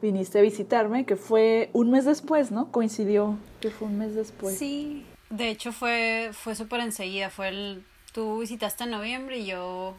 viniste 0.00 0.38
a 0.38 0.42
visitarme, 0.42 1.04
que 1.04 1.14
fue 1.14 1.68
un 1.74 1.90
mes 1.90 2.06
después, 2.06 2.50
¿no? 2.50 2.72
Coincidió 2.72 3.36
que 3.60 3.70
fue 3.70 3.86
un 3.86 3.98
mes 3.98 4.14
después. 4.14 4.56
Sí, 4.56 5.04
de 5.28 5.50
hecho 5.50 5.72
fue, 5.72 6.30
fue 6.32 6.54
súper 6.54 6.80
enseguida, 6.80 7.28
fue 7.28 7.48
el, 7.48 7.84
tú 8.12 8.40
visitaste 8.40 8.84
en 8.84 8.90
noviembre 8.90 9.38
y 9.38 9.46
yo, 9.46 9.92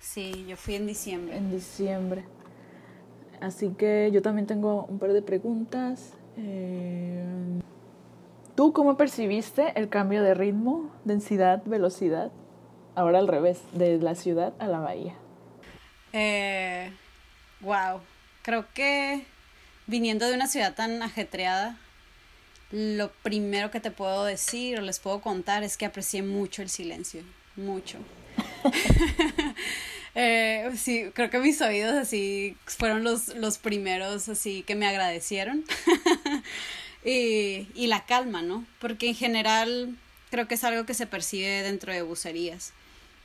sí, 0.00 0.44
yo 0.48 0.56
fui 0.56 0.74
en 0.74 0.88
diciembre. 0.88 1.36
En 1.36 1.50
diciembre. 1.50 2.24
Así 3.40 3.70
que 3.70 4.10
yo 4.12 4.22
también 4.22 4.48
tengo 4.48 4.86
un 4.86 4.98
par 4.98 5.12
de 5.12 5.22
preguntas. 5.22 6.14
Eh, 6.36 7.24
¿Tú 8.56 8.72
cómo 8.72 8.96
percibiste 8.96 9.72
el 9.76 9.88
cambio 9.88 10.24
de 10.24 10.34
ritmo, 10.34 10.90
densidad, 11.04 11.62
velocidad 11.64 12.32
ahora 12.98 13.20
al 13.20 13.28
revés, 13.28 13.58
de 13.72 13.98
la 13.98 14.16
ciudad 14.16 14.52
a 14.58 14.66
la 14.66 14.80
bahía? 14.80 15.14
Eh, 16.12 16.90
wow, 17.60 18.00
creo 18.42 18.66
que 18.74 19.24
viniendo 19.86 20.26
de 20.26 20.34
una 20.34 20.48
ciudad 20.48 20.74
tan 20.74 21.00
ajetreada, 21.02 21.78
lo 22.72 23.12
primero 23.22 23.70
que 23.70 23.78
te 23.78 23.92
puedo 23.92 24.24
decir 24.24 24.80
o 24.80 24.82
les 24.82 24.98
puedo 24.98 25.20
contar 25.20 25.62
es 25.62 25.76
que 25.76 25.86
aprecié 25.86 26.22
mucho 26.22 26.60
el 26.60 26.68
silencio, 26.68 27.22
mucho. 27.54 27.98
eh, 30.16 30.68
sí, 30.76 31.10
creo 31.14 31.30
que 31.30 31.38
mis 31.38 31.60
oídos 31.62 31.94
así 31.94 32.56
fueron 32.66 33.04
los, 33.04 33.28
los 33.36 33.58
primeros 33.58 34.28
así 34.28 34.64
que 34.64 34.74
me 34.74 34.88
agradecieron. 34.88 35.64
y, 37.04 37.68
y 37.76 37.86
la 37.86 38.06
calma, 38.06 38.42
¿no? 38.42 38.66
Porque 38.80 39.08
en 39.08 39.14
general 39.14 39.96
creo 40.32 40.48
que 40.48 40.56
es 40.56 40.64
algo 40.64 40.84
que 40.84 40.94
se 40.94 41.06
percibe 41.06 41.62
dentro 41.62 41.92
de 41.92 42.02
bucerías 42.02 42.72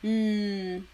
mm, 0.04 0.84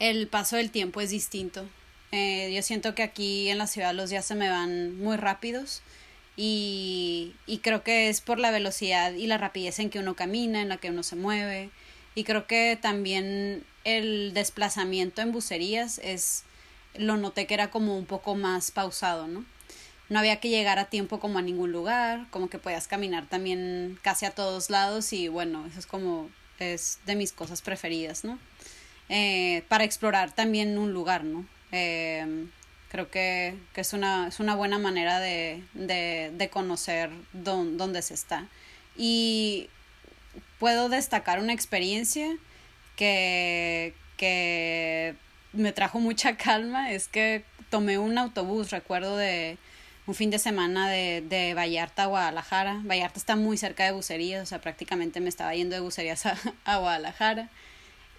el 0.00 0.26
paso 0.28 0.56
del 0.56 0.70
tiempo 0.70 1.00
es 1.00 1.10
distinto. 1.10 1.64
Eh, 2.10 2.52
yo 2.54 2.62
siento 2.62 2.94
que 2.94 3.02
aquí 3.02 3.48
en 3.48 3.58
la 3.58 3.66
ciudad 3.66 3.94
los 3.94 4.10
días 4.10 4.24
se 4.24 4.34
me 4.34 4.50
van 4.50 4.98
muy 4.98 5.16
rápidos 5.16 5.82
y, 6.36 7.34
y 7.46 7.58
creo 7.58 7.82
que 7.82 8.08
es 8.08 8.20
por 8.20 8.38
la 8.38 8.50
velocidad 8.50 9.12
y 9.12 9.26
la 9.26 9.38
rapidez 9.38 9.78
en 9.78 9.90
que 9.90 9.98
uno 9.98 10.14
camina, 10.14 10.60
en 10.60 10.68
la 10.68 10.76
que 10.76 10.90
uno 10.90 11.02
se 11.02 11.16
mueve 11.16 11.70
y 12.14 12.24
creo 12.24 12.46
que 12.46 12.78
también 12.80 13.64
el 13.84 14.32
desplazamiento 14.34 15.22
en 15.22 15.32
bucerías 15.32 15.98
es 15.98 16.44
lo 16.94 17.16
noté 17.16 17.46
que 17.46 17.54
era 17.54 17.70
como 17.70 17.96
un 17.96 18.06
poco 18.06 18.34
más 18.34 18.70
pausado, 18.70 19.26
¿no? 19.28 19.44
No 20.08 20.18
había 20.18 20.40
que 20.40 20.50
llegar 20.50 20.78
a 20.78 20.86
tiempo 20.86 21.20
como 21.20 21.38
a 21.38 21.42
ningún 21.42 21.72
lugar, 21.72 22.26
como 22.30 22.50
que 22.50 22.58
podías 22.58 22.86
caminar 22.86 23.26
también 23.28 23.98
casi 24.02 24.26
a 24.26 24.30
todos 24.30 24.68
lados 24.68 25.12
y 25.14 25.28
bueno, 25.28 25.64
eso 25.66 25.78
es 25.78 25.86
como 25.86 26.28
es 26.58 26.98
de 27.06 27.16
mis 27.16 27.32
cosas 27.32 27.62
preferidas, 27.62 28.24
¿no? 28.24 28.38
Eh, 29.08 29.64
para 29.68 29.84
explorar 29.84 30.32
también 30.32 30.78
un 30.78 30.92
lugar, 30.92 31.24
¿no? 31.24 31.46
Eh, 31.72 32.46
creo 32.90 33.10
que, 33.10 33.54
que, 33.72 33.80
es, 33.80 33.92
una, 33.92 34.28
es 34.28 34.40
una 34.40 34.54
buena 34.54 34.78
manera 34.78 35.18
de, 35.18 35.62
de, 35.74 36.30
de 36.34 36.48
conocer 36.50 37.10
dónde 37.32 38.02
se 38.02 38.14
está. 38.14 38.46
Y 38.96 39.68
puedo 40.58 40.88
destacar 40.88 41.40
una 41.40 41.52
experiencia 41.52 42.36
que, 42.96 43.94
que 44.16 45.14
me 45.52 45.72
trajo 45.72 46.00
mucha 46.00 46.36
calma, 46.36 46.92
es 46.92 47.08
que 47.08 47.44
tomé 47.70 47.98
un 47.98 48.18
autobús, 48.18 48.70
recuerdo 48.70 49.16
de 49.16 49.56
un 50.06 50.14
fin 50.14 50.30
de 50.30 50.38
semana 50.38 50.88
de, 50.88 51.22
de 51.28 51.54
Vallarta 51.54 52.04
a 52.04 52.06
Guadalajara. 52.06 52.80
Vallarta 52.84 53.18
está 53.18 53.36
muy 53.36 53.56
cerca 53.56 53.84
de 53.84 53.92
Bucerías, 53.92 54.42
o 54.42 54.46
sea, 54.46 54.60
prácticamente 54.60 55.20
me 55.20 55.28
estaba 55.28 55.54
yendo 55.54 55.74
de 55.74 55.80
Bucerías 55.80 56.26
a, 56.26 56.36
a 56.64 56.76
Guadalajara. 56.78 57.48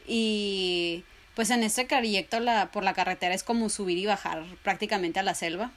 Y 0.07 1.03
pues 1.35 1.49
en 1.49 1.63
este 1.63 1.85
trayecto 1.85 2.39
la, 2.39 2.71
por 2.71 2.83
la 2.83 2.93
carretera 2.93 3.33
es 3.33 3.43
como 3.43 3.69
subir 3.69 3.97
y 3.97 4.05
bajar 4.05 4.45
prácticamente 4.63 5.19
a 5.19 5.23
la 5.23 5.35
selva. 5.35 5.71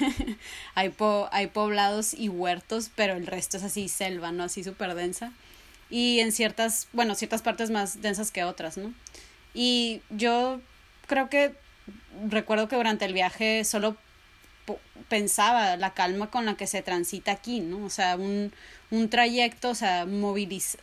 hay, 0.74 0.88
po, 0.90 1.28
hay 1.32 1.46
poblados 1.46 2.12
y 2.12 2.28
huertos, 2.28 2.90
pero 2.94 3.14
el 3.14 3.26
resto 3.26 3.56
es 3.56 3.62
así 3.62 3.88
selva, 3.88 4.32
¿no? 4.32 4.44
Así 4.44 4.64
súper 4.64 4.94
densa. 4.94 5.32
Y 5.88 6.18
en 6.20 6.32
ciertas, 6.32 6.88
bueno, 6.92 7.14
ciertas 7.14 7.42
partes 7.42 7.70
más 7.70 8.02
densas 8.02 8.32
que 8.32 8.44
otras, 8.44 8.76
¿no? 8.76 8.92
Y 9.54 10.02
yo 10.10 10.60
creo 11.06 11.30
que 11.30 11.54
recuerdo 12.28 12.68
que 12.68 12.76
durante 12.76 13.04
el 13.04 13.12
viaje 13.12 13.64
solo 13.64 13.96
pensaba 15.08 15.76
la 15.76 15.94
calma 15.94 16.30
con 16.30 16.46
la 16.46 16.56
que 16.56 16.66
se 16.66 16.82
transita 16.82 17.32
aquí, 17.32 17.60
¿no? 17.60 17.84
O 17.84 17.90
sea, 17.90 18.16
un, 18.16 18.52
un 18.90 19.08
trayecto, 19.08 19.70
o 19.70 19.74
sea, 19.74 20.06
moviliz 20.06 20.78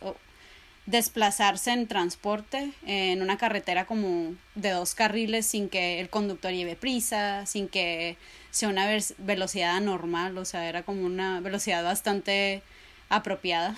desplazarse 0.86 1.72
en 1.72 1.86
transporte 1.86 2.72
en 2.86 3.22
una 3.22 3.38
carretera 3.38 3.86
como 3.86 4.34
de 4.54 4.70
dos 4.70 4.94
carriles 4.94 5.46
sin 5.46 5.70
que 5.70 5.98
el 6.00 6.10
conductor 6.10 6.52
lleve 6.52 6.76
prisa, 6.76 7.46
sin 7.46 7.68
que 7.68 8.18
sea 8.50 8.68
una 8.68 8.86
velocidad 9.18 9.76
anormal, 9.76 10.36
o 10.36 10.44
sea, 10.44 10.68
era 10.68 10.82
como 10.82 11.06
una 11.06 11.40
velocidad 11.40 11.82
bastante 11.82 12.62
apropiada. 13.08 13.76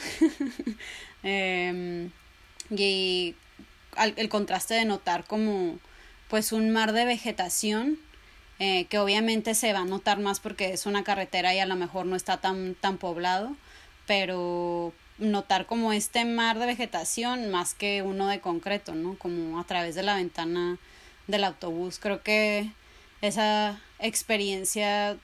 eh, 1.22 2.09
y 2.70 3.34
al, 3.94 4.14
el 4.16 4.28
contraste 4.28 4.74
de 4.74 4.84
notar 4.84 5.24
como 5.24 5.78
pues 6.28 6.50
un 6.50 6.70
mar 6.70 6.92
de 6.92 7.04
vegetación 7.04 7.98
eh, 8.59 8.86
que 8.86 8.98
obviamente 8.98 9.54
se 9.54 9.72
va 9.72 9.80
a 9.80 9.84
notar 9.84 10.18
más 10.18 10.40
porque 10.40 10.72
es 10.72 10.86
una 10.86 11.04
carretera 11.04 11.54
y 11.54 11.59
a 11.59 11.66
lo 11.66 11.76
mejor 11.76 12.07
no 12.07 12.16
está 12.16 12.38
tan, 12.38 12.74
tan 12.74 12.96
poblado, 12.96 13.54
pero 14.07 14.92
notar 15.18 15.66
como 15.66 15.92
este 15.92 16.24
mar 16.24 16.59
de 16.59 16.66
vegetación 16.66 17.50
más 17.50 17.74
que 17.74 18.02
uno 18.02 18.28
de 18.28 18.40
concreto, 18.40 18.94
¿no? 18.94 19.16
Como 19.18 19.59
a 19.61 19.64
través 19.64 19.94
de 19.94 20.02
la 20.02 20.16
ventana 20.16 20.78
del 21.26 21.44
autobús. 21.44 21.98
Creo 21.98 22.22
que 22.22 22.70
esa 23.22 23.80
experiencia 23.98 25.16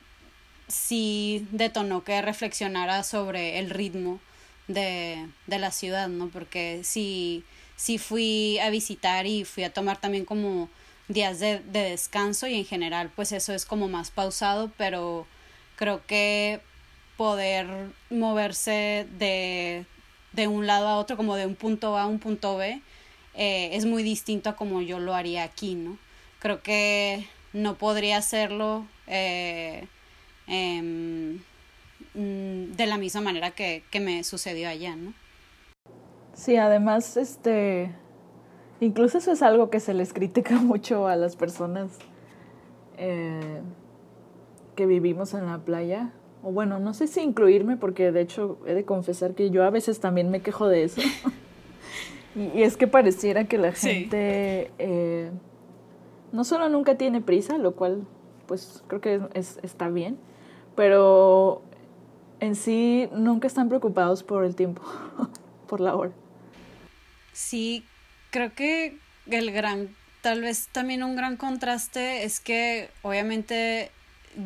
sí 0.67 1.47
detonó 1.51 2.03
que 2.03 2.21
reflexionara 2.21 3.03
sobre 3.03 3.59
el 3.59 3.69
ritmo 3.69 4.19
de, 4.67 5.27
de 5.47 5.59
la 5.59 5.71
ciudad, 5.71 6.07
¿no? 6.07 6.29
Porque 6.29 6.81
sí, 6.83 7.43
sí 7.75 7.97
fui 7.97 8.59
a 8.59 8.69
visitar 8.69 9.25
y 9.25 9.43
fui 9.43 9.63
a 9.63 9.73
tomar 9.73 9.99
también 9.99 10.25
como 10.25 10.69
días 11.07 11.39
de, 11.39 11.59
de 11.59 11.89
descanso 11.91 12.47
y 12.47 12.55
en 12.55 12.65
general 12.65 13.11
pues 13.15 13.31
eso 13.31 13.53
es 13.53 13.65
como 13.65 13.87
más 13.87 14.11
pausado, 14.11 14.71
pero 14.77 15.27
creo 15.75 16.05
que 16.05 16.61
poder 17.17 17.67
moverse 18.09 19.07
de, 19.17 19.85
de 20.33 20.47
un 20.47 20.67
lado 20.67 20.87
a 20.87 20.97
otro, 20.97 21.17
como 21.17 21.35
de 21.35 21.45
un 21.45 21.55
punto 21.55 21.97
A 21.97 22.03
a 22.03 22.07
un 22.07 22.19
punto 22.19 22.57
B, 22.57 22.81
eh, 23.35 23.69
es 23.73 23.85
muy 23.85 24.03
distinto 24.03 24.49
a 24.49 24.55
como 24.55 24.81
yo 24.81 24.99
lo 24.99 25.13
haría 25.13 25.43
aquí, 25.43 25.75
¿no? 25.75 25.97
Creo 26.39 26.61
que 26.61 27.27
no 27.53 27.77
podría 27.77 28.17
hacerlo 28.17 28.85
eh, 29.07 29.87
eh, 30.47 31.39
de 32.13 32.85
la 32.85 32.97
misma 32.97 33.21
manera 33.21 33.51
que, 33.51 33.83
que 33.89 33.99
me 33.99 34.23
sucedió 34.23 34.69
allá, 34.69 34.95
¿no? 34.95 35.13
Sí, 36.35 36.57
además, 36.57 37.15
este, 37.17 37.91
Incluso 38.83 39.17
eso 39.17 39.31
es 39.31 39.41
algo 39.41 39.69
que 39.69 39.79
se 39.79 39.93
les 39.93 40.11
critica 40.11 40.55
mucho 40.61 41.07
a 41.07 41.15
las 41.15 41.35
personas 41.35 41.97
eh, 42.97 43.61
que 44.75 44.85
vivimos 44.85 45.33
en 45.33 45.45
la 45.45 45.59
playa. 45.59 46.11
O 46.43 46.51
bueno, 46.51 46.79
no 46.79 46.93
sé 46.93 47.07
si 47.07 47.21
incluirme, 47.21 47.77
porque 47.77 48.11
de 48.11 48.19
hecho 48.19 48.57
he 48.65 48.73
de 48.73 48.83
confesar 48.83 49.35
que 49.35 49.49
yo 49.49 49.63
a 49.63 49.69
veces 49.69 50.01
también 50.01 50.29
me 50.29 50.41
quejo 50.41 50.67
de 50.67 50.83
eso. 50.83 51.01
y, 52.35 52.59
y, 52.59 52.63
es 52.63 52.75
que 52.75 52.87
pareciera 52.87 53.45
que 53.45 53.57
la 53.57 53.71
gente 53.71 54.65
sí. 54.67 54.73
eh, 54.79 55.31
no 56.33 56.43
solo 56.43 56.67
nunca 56.67 56.97
tiene 56.97 57.21
prisa, 57.21 57.57
lo 57.57 57.75
cual 57.75 58.05
pues 58.47 58.83
creo 58.87 58.99
que 58.99 59.15
es, 59.15 59.21
es, 59.33 59.59
está 59.63 59.87
bien, 59.87 60.17
pero 60.75 61.61
en 62.41 62.55
sí 62.55 63.07
nunca 63.13 63.47
están 63.47 63.69
preocupados 63.69 64.23
por 64.23 64.43
el 64.43 64.57
tiempo, 64.57 64.81
por 65.67 65.79
la 65.79 65.95
hora. 65.95 66.11
Sí, 67.31 67.85
creo 68.33 68.51
que 68.53 68.97
el 69.29 69.51
gran, 69.51 69.95
tal 70.21 70.41
vez 70.41 70.67
también 70.71 71.03
un 71.03 71.15
gran 71.15 71.37
contraste 71.37 72.23
es 72.23 72.39
que 72.39 72.89
obviamente 73.03 73.91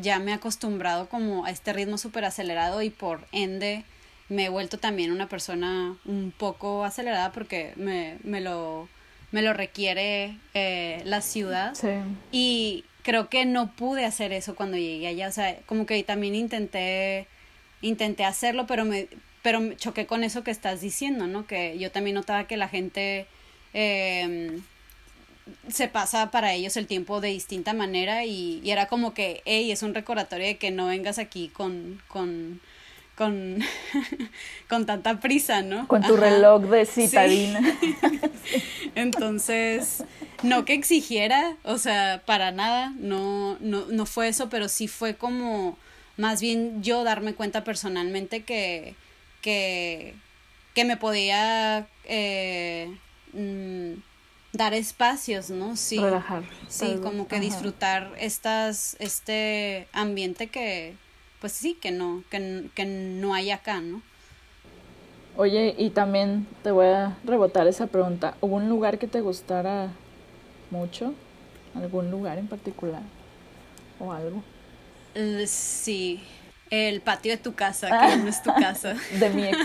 ya 0.02 0.18
me 0.18 0.30
he 0.30 0.34
acostumbrado 0.34 1.08
como 1.08 1.46
a 1.46 1.50
este 1.50 1.72
ritmo 1.72 1.96
súper 1.96 2.26
acelerado 2.26 2.82
y 2.82 2.90
por 2.90 3.26
ende 3.32 3.84
me 4.28 4.44
he 4.44 4.48
vuelto 4.50 4.76
también 4.76 5.10
una 5.10 5.26
persona 5.26 5.96
un 6.04 6.34
poco 6.36 6.84
acelerada 6.84 7.32
porque 7.32 7.72
me, 7.76 8.18
me 8.22 8.42
lo 8.42 8.88
me 9.30 9.42
lo 9.42 9.52
requiere 9.52 10.36
eh, 10.54 11.02
la 11.04 11.20
ciudad. 11.22 11.74
Sí. 11.74 11.88
y 12.30 12.84
creo 13.02 13.30
que 13.30 13.46
no 13.46 13.72
pude 13.72 14.04
hacer 14.04 14.32
eso 14.32 14.54
cuando 14.54 14.76
llegué 14.76 15.06
allá. 15.06 15.28
O 15.28 15.32
sea 15.32 15.56
como 15.64 15.86
que 15.86 16.02
también 16.04 16.34
intenté 16.34 17.26
intenté 17.80 18.26
hacerlo 18.26 18.66
pero 18.66 18.84
me 18.84 19.08
pero 19.42 19.72
choqué 19.76 20.04
con 20.04 20.24
eso 20.24 20.44
que 20.44 20.50
estás 20.50 20.82
diciendo 20.82 21.26
no 21.26 21.46
que 21.46 21.78
yo 21.78 21.90
también 21.90 22.16
notaba 22.16 22.44
que 22.44 22.58
la 22.58 22.68
gente 22.68 23.26
eh, 23.74 24.60
se 25.68 25.88
pasa 25.88 26.30
para 26.30 26.52
ellos 26.54 26.76
el 26.76 26.86
tiempo 26.86 27.20
de 27.20 27.28
distinta 27.28 27.72
manera 27.72 28.24
y, 28.24 28.60
y, 28.62 28.70
era 28.70 28.86
como 28.86 29.14
que, 29.14 29.42
hey, 29.44 29.70
es 29.70 29.82
un 29.82 29.94
recordatorio 29.94 30.46
de 30.46 30.56
que 30.58 30.70
no 30.70 30.86
vengas 30.86 31.18
aquí 31.18 31.48
con, 31.48 32.00
con, 32.08 32.60
con, 33.14 33.58
con 34.68 34.86
tanta 34.86 35.20
prisa, 35.20 35.62
¿no? 35.62 35.86
Con 35.88 36.02
tu 36.02 36.14
Ajá. 36.14 36.24
reloj 36.24 36.62
de 36.64 36.86
citadina. 36.86 37.60
Sí. 37.80 37.96
Entonces, 38.94 40.04
no 40.42 40.64
que 40.64 40.74
exigiera, 40.74 41.56
o 41.64 41.78
sea, 41.78 42.22
para 42.24 42.50
nada, 42.50 42.92
no, 42.98 43.56
no, 43.60 43.86
no 43.86 44.06
fue 44.06 44.28
eso, 44.28 44.48
pero 44.48 44.68
sí 44.68 44.88
fue 44.88 45.14
como 45.14 45.78
más 46.16 46.40
bien 46.40 46.82
yo 46.82 47.04
darme 47.04 47.34
cuenta 47.34 47.64
personalmente 47.64 48.42
que, 48.42 48.94
que, 49.42 50.14
que 50.74 50.84
me 50.84 50.96
podía... 50.96 51.86
Eh, 52.04 52.90
mmm, 53.32 54.00
dar 54.52 54.74
espacios, 54.74 55.50
¿no? 55.50 55.76
Sí. 55.76 55.98
Relajar. 55.98 56.42
Sí, 56.68 56.98
como 57.02 57.28
que 57.28 57.36
Ajá. 57.36 57.44
disfrutar 57.44 58.12
estas, 58.18 58.96
este 59.00 59.86
ambiente 59.92 60.48
que, 60.48 60.94
pues 61.40 61.52
sí, 61.52 61.74
que 61.80 61.90
no, 61.90 62.22
que, 62.30 62.68
que 62.74 62.84
no 62.84 63.34
hay 63.34 63.50
acá, 63.50 63.80
¿no? 63.80 64.02
Oye, 65.36 65.74
y 65.78 65.90
también 65.90 66.46
te 66.64 66.72
voy 66.72 66.86
a 66.86 67.16
rebotar 67.24 67.68
esa 67.68 67.86
pregunta. 67.86 68.34
¿Hubo 68.40 68.56
un 68.56 68.68
lugar 68.68 68.98
que 68.98 69.06
te 69.06 69.20
gustara 69.20 69.88
mucho? 70.70 71.14
¿Algún 71.74 72.10
lugar 72.10 72.38
en 72.38 72.48
particular? 72.48 73.02
¿O 74.00 74.12
algo? 74.12 74.42
Uh, 75.14 75.46
sí, 75.46 76.20
el 76.70 77.00
patio 77.00 77.32
de 77.32 77.38
tu 77.38 77.54
casa, 77.54 77.88
que 78.10 78.16
no 78.16 78.28
es 78.28 78.42
tu 78.42 78.52
casa. 78.54 78.94
de 79.18 79.30
mi 79.30 79.44
ex. 79.44 79.58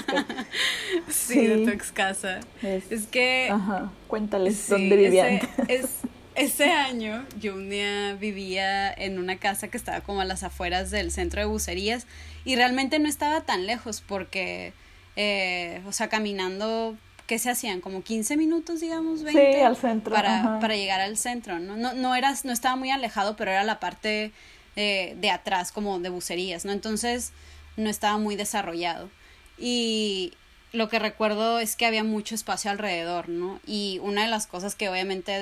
sí, 1.09 1.33
sí, 1.33 1.47
de 1.47 1.65
tu 1.65 1.71
ex 1.71 1.91
casa. 1.91 2.39
Es, 2.61 2.91
es 2.91 3.07
que. 3.07 3.49
Ajá. 3.51 3.91
Cuéntales 4.07 4.57
sí, 4.57 4.71
dónde 4.71 4.95
vivían. 4.95 5.35
Ese, 5.35 5.49
es, 5.67 5.89
ese 6.35 6.71
año 6.71 7.25
yo 7.39 7.53
un 7.53 7.69
día 7.69 8.15
vivía 8.15 8.91
en 8.91 9.19
una 9.19 9.37
casa 9.37 9.67
que 9.67 9.77
estaba 9.77 10.01
como 10.01 10.21
a 10.21 10.25
las 10.25 10.43
afueras 10.43 10.91
del 10.91 11.11
centro 11.11 11.41
de 11.41 11.45
bucerías 11.45 12.07
y 12.45 12.55
realmente 12.55 12.99
no 12.99 13.07
estaba 13.07 13.41
tan 13.41 13.67
lejos 13.67 14.03
porque, 14.05 14.73
eh, 15.15 15.81
o 15.87 15.91
sea, 15.91 16.09
caminando 16.09 16.97
¿qué 17.27 17.39
se 17.39 17.49
hacían? 17.49 17.81
Como 17.81 18.03
15 18.03 18.37
minutos, 18.37 18.81
digamos, 18.81 19.23
20. 19.23 19.53
Sí, 19.53 19.59
al 19.61 19.75
centro. 19.77 20.13
Para, 20.13 20.59
para 20.59 20.75
llegar 20.75 21.01
al 21.01 21.17
centro, 21.17 21.59
¿no? 21.59 21.77
No, 21.77 21.93
no, 21.93 22.13
no 22.13 22.51
estaba 22.51 22.75
muy 22.75 22.91
alejado, 22.91 23.35
pero 23.35 23.51
era 23.51 23.63
la 23.63 23.79
parte 23.79 24.31
de, 24.75 25.15
de 25.19 25.29
atrás, 25.29 25.71
como 25.71 25.99
de 25.99 26.09
bucerías, 26.09 26.65
¿no? 26.65 26.71
Entonces 26.71 27.31
no 27.77 27.89
estaba 27.89 28.17
muy 28.17 28.35
desarrollado. 28.35 29.09
Y 29.57 30.33
lo 30.71 30.89
que 30.89 30.99
recuerdo 30.99 31.59
es 31.59 31.75
que 31.75 31.85
había 31.85 32.03
mucho 32.03 32.35
espacio 32.35 32.71
alrededor, 32.71 33.29
¿no? 33.29 33.59
Y 33.65 33.99
una 34.01 34.23
de 34.23 34.29
las 34.29 34.47
cosas 34.47 34.75
que 34.75 34.89
obviamente 34.89 35.39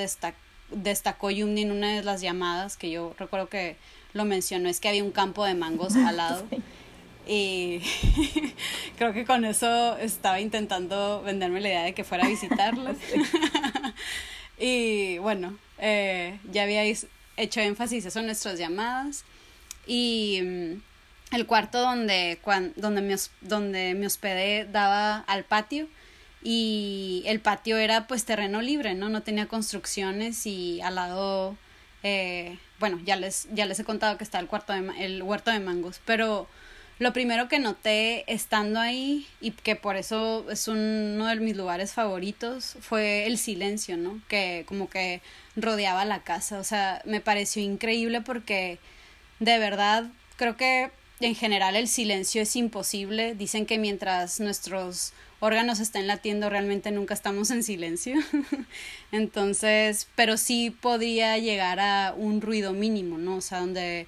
destacó 0.71 1.31
Yumni 1.31 1.61
en 1.61 1.71
una 1.71 1.95
de 1.95 2.03
las 2.03 2.21
llamadas, 2.21 2.77
que 2.77 2.91
yo 2.91 3.15
recuerdo 3.17 3.47
que 3.47 3.77
lo 4.13 4.25
mencionó, 4.25 4.69
es 4.69 4.79
que 4.79 4.89
había 4.89 5.03
un 5.03 5.11
campo 5.11 5.45
de 5.45 5.55
mangos 5.55 5.95
al 5.95 6.17
lado. 6.17 6.45
Y 7.27 7.81
creo 8.97 9.13
que 9.13 9.25
con 9.25 9.45
eso 9.45 9.95
estaba 9.97 10.39
intentando 10.41 11.21
venderme 11.21 11.61
la 11.61 11.67
idea 11.69 11.83
de 11.83 11.93
que 11.93 12.03
fuera 12.03 12.25
a 12.25 12.27
visitarlos. 12.27 12.97
y 14.59 15.19
bueno, 15.19 15.55
eh, 15.77 16.39
ya 16.51 16.63
habíais 16.63 17.05
hecho 17.41 17.59
énfasis 17.59 18.05
eso 18.05 18.19
en 18.19 18.27
nuestras 18.27 18.57
llamadas. 18.57 19.23
Y 19.87 20.39
mm, 20.43 21.35
el 21.35 21.45
cuarto 21.45 21.79
donde, 21.79 22.39
donde, 22.75 23.01
me, 23.01 23.15
donde 23.41 23.93
me 23.95 24.05
hospedé 24.05 24.65
daba 24.65 25.19
al 25.19 25.43
patio 25.43 25.87
y 26.43 27.23
el 27.25 27.39
patio 27.39 27.77
era 27.77 28.07
pues 28.07 28.25
terreno 28.25 28.61
libre, 28.61 28.95
¿no? 28.95 29.09
No 29.09 29.21
tenía 29.21 29.47
construcciones 29.47 30.45
y 30.45 30.81
al 30.81 30.95
lado, 30.95 31.55
eh, 32.03 32.57
bueno, 32.79 32.99
ya 33.05 33.15
les, 33.15 33.47
ya 33.53 33.65
les 33.65 33.79
he 33.79 33.83
contado 33.83 34.17
que 34.17 34.23
está 34.23 34.39
el, 34.39 34.47
cuarto 34.47 34.73
de, 34.73 34.91
el 34.99 35.23
huerto 35.23 35.51
de 35.51 35.59
mangos, 35.59 36.01
pero 36.05 36.47
lo 37.01 37.13
primero 37.13 37.47
que 37.47 37.57
noté 37.57 38.31
estando 38.31 38.79
ahí 38.79 39.25
y 39.41 39.49
que 39.49 39.75
por 39.75 39.95
eso 39.95 40.45
es 40.51 40.67
uno 40.67 41.25
de 41.25 41.35
mis 41.37 41.57
lugares 41.57 41.93
favoritos 41.93 42.77
fue 42.79 43.25
el 43.25 43.39
silencio, 43.39 43.97
¿no? 43.97 44.21
Que 44.27 44.65
como 44.67 44.87
que 44.87 45.23
rodeaba 45.55 46.05
la 46.05 46.21
casa, 46.21 46.59
o 46.59 46.63
sea, 46.63 47.01
me 47.05 47.19
pareció 47.19 47.63
increíble 47.63 48.21
porque 48.21 48.77
de 49.39 49.57
verdad 49.57 50.11
creo 50.35 50.57
que 50.57 50.91
en 51.21 51.33
general 51.33 51.75
el 51.75 51.87
silencio 51.87 52.43
es 52.43 52.55
imposible. 52.55 53.33
Dicen 53.33 53.65
que 53.65 53.79
mientras 53.79 54.39
nuestros 54.39 55.13
órganos 55.39 55.79
estén 55.79 56.05
latiendo 56.05 56.51
realmente 56.51 56.91
nunca 56.91 57.15
estamos 57.15 57.49
en 57.49 57.63
silencio. 57.63 58.17
Entonces, 59.11 60.07
pero 60.15 60.37
sí 60.37 60.69
podría 60.69 61.39
llegar 61.39 61.79
a 61.79 62.13
un 62.15 62.41
ruido 62.41 62.73
mínimo, 62.73 63.17
¿no? 63.17 63.37
O 63.37 63.41
sea, 63.41 63.59
donde 63.59 64.05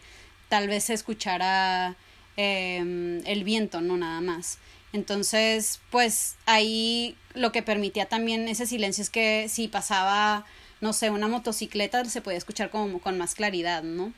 tal 0.47 0.67
vez 0.67 0.83
se 0.83 0.93
escuchara 0.93 1.95
em, 2.38 3.21
el 3.25 3.43
viento, 3.43 3.81
no 3.81 3.97
nada 3.97 4.21
más. 4.21 4.59
Entonces, 4.93 5.79
pues 5.89 6.36
ahí 6.45 7.17
lo 7.34 7.51
que 7.51 7.63
permitía 7.63 8.05
también 8.05 8.47
ese 8.47 8.67
silencio 8.67 9.01
es 9.01 9.09
que 9.09 9.47
si 9.49 9.67
pasaba, 9.67 10.45
no 10.81 10.93
sé, 10.93 11.09
una 11.09 11.27
motocicleta 11.27 12.05
se 12.05 12.21
podía 12.21 12.38
escuchar 12.38 12.69
como 12.69 12.99
con 12.99 13.17
más 13.17 13.36
claridad, 13.36 13.84
¿no? 13.84 14.13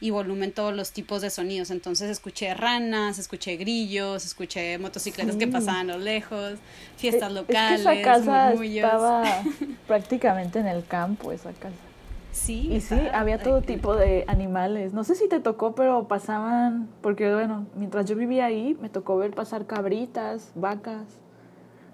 y 0.00 0.10
volumen 0.10 0.52
todos 0.52 0.74
los 0.74 0.92
tipos 0.92 1.22
de 1.22 1.30
sonidos. 1.30 1.70
Entonces 1.70 2.10
escuché 2.10 2.54
ranas, 2.54 3.18
escuché 3.18 3.56
grillos, 3.56 4.24
escuché 4.24 4.78
motocicletas 4.78 5.36
que 5.36 5.48
pasaban 5.48 5.90
a 5.90 5.96
lo 5.96 6.04
lejos, 6.04 6.58
fiestas 6.96 7.32
locales, 7.32 7.80
es 7.80 7.86
que 7.86 8.00
esa 8.00 8.02
casa 8.02 8.52
estaba 8.52 9.42
prácticamente 9.86 10.60
en 10.60 10.66
el 10.66 10.86
campo, 10.86 11.32
esa 11.32 11.52
casa. 11.52 11.87
Sí. 12.32 12.72
Y 12.72 12.80
sí, 12.80 12.98
había 13.12 13.38
todo 13.38 13.62
tipo 13.62 13.96
de 13.96 14.24
animales. 14.28 14.92
No 14.92 15.04
sé 15.04 15.14
si 15.14 15.28
te 15.28 15.40
tocó, 15.40 15.74
pero 15.74 16.08
pasaban, 16.08 16.88
porque 17.00 17.32
bueno, 17.32 17.66
mientras 17.74 18.06
yo 18.06 18.16
vivía 18.16 18.46
ahí, 18.46 18.76
me 18.80 18.88
tocó 18.88 19.16
ver 19.16 19.32
pasar 19.32 19.66
cabritas, 19.66 20.52
vacas, 20.54 21.06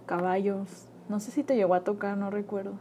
caballos. 0.07 0.69
No 1.09 1.21
sé 1.21 1.31
si 1.31 1.43
te 1.43 1.57
llegó 1.57 1.75
a 1.75 1.81
tocar, 1.81 2.17
no 2.17 2.31
recuerdo. 2.31 2.75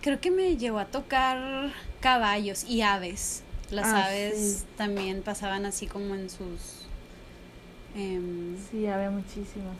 Creo 0.00 0.20
que 0.20 0.30
me 0.30 0.56
llegó 0.56 0.78
a 0.78 0.86
tocar 0.86 1.70
caballos 2.00 2.64
y 2.64 2.82
aves. 2.82 3.44
Las 3.70 3.86
ah, 3.86 4.06
aves 4.06 4.66
también 4.76 5.22
pasaban 5.22 5.64
así 5.64 5.86
como 5.86 6.14
en 6.14 6.28
sus... 6.28 6.86
Em, 7.94 8.56
sí, 8.70 8.86
había 8.86 9.10
muchísimas. 9.10 9.76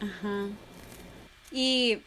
Ajá. 0.00 0.48
Y 1.50 1.98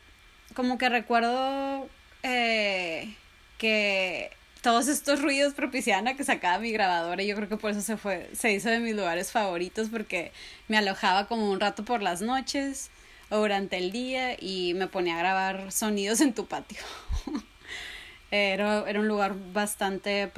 como 0.55 0.77
que 0.77 0.89
recuerdo 0.89 1.87
eh, 2.23 3.15
que 3.59 4.31
todos 4.61 4.87
estos 4.87 5.21
ruidos 5.21 5.53
propiciaban 5.53 6.07
a 6.07 6.15
que 6.15 6.23
sacaba 6.23 6.57
mi 6.57 6.71
grabadora 6.71 7.21
y 7.21 7.27
yo 7.27 7.35
creo 7.35 7.47
que 7.47 7.57
por 7.57 7.71
eso 7.71 7.81
se 7.81 7.97
fue, 7.97 8.29
se 8.33 8.51
hizo 8.51 8.69
de 8.69 8.79
mis 8.79 8.95
lugares 8.95 9.31
favoritos 9.31 9.89
porque 9.89 10.31
me 10.67 10.77
alojaba 10.77 11.27
como 11.27 11.51
un 11.51 11.59
rato 11.59 11.85
por 11.85 12.01
las 12.01 12.21
noches 12.21 12.89
o 13.29 13.37
durante 13.37 13.77
el 13.77 13.91
día 13.91 14.35
y 14.39 14.73
me 14.73 14.87
ponía 14.87 15.15
a 15.15 15.19
grabar 15.19 15.71
sonidos 15.71 16.19
en 16.21 16.33
tu 16.33 16.47
patio. 16.47 16.79
era, 18.31 18.89
era 18.89 18.99
un 18.99 19.07
lugar 19.07 19.35
bastante 19.53 20.31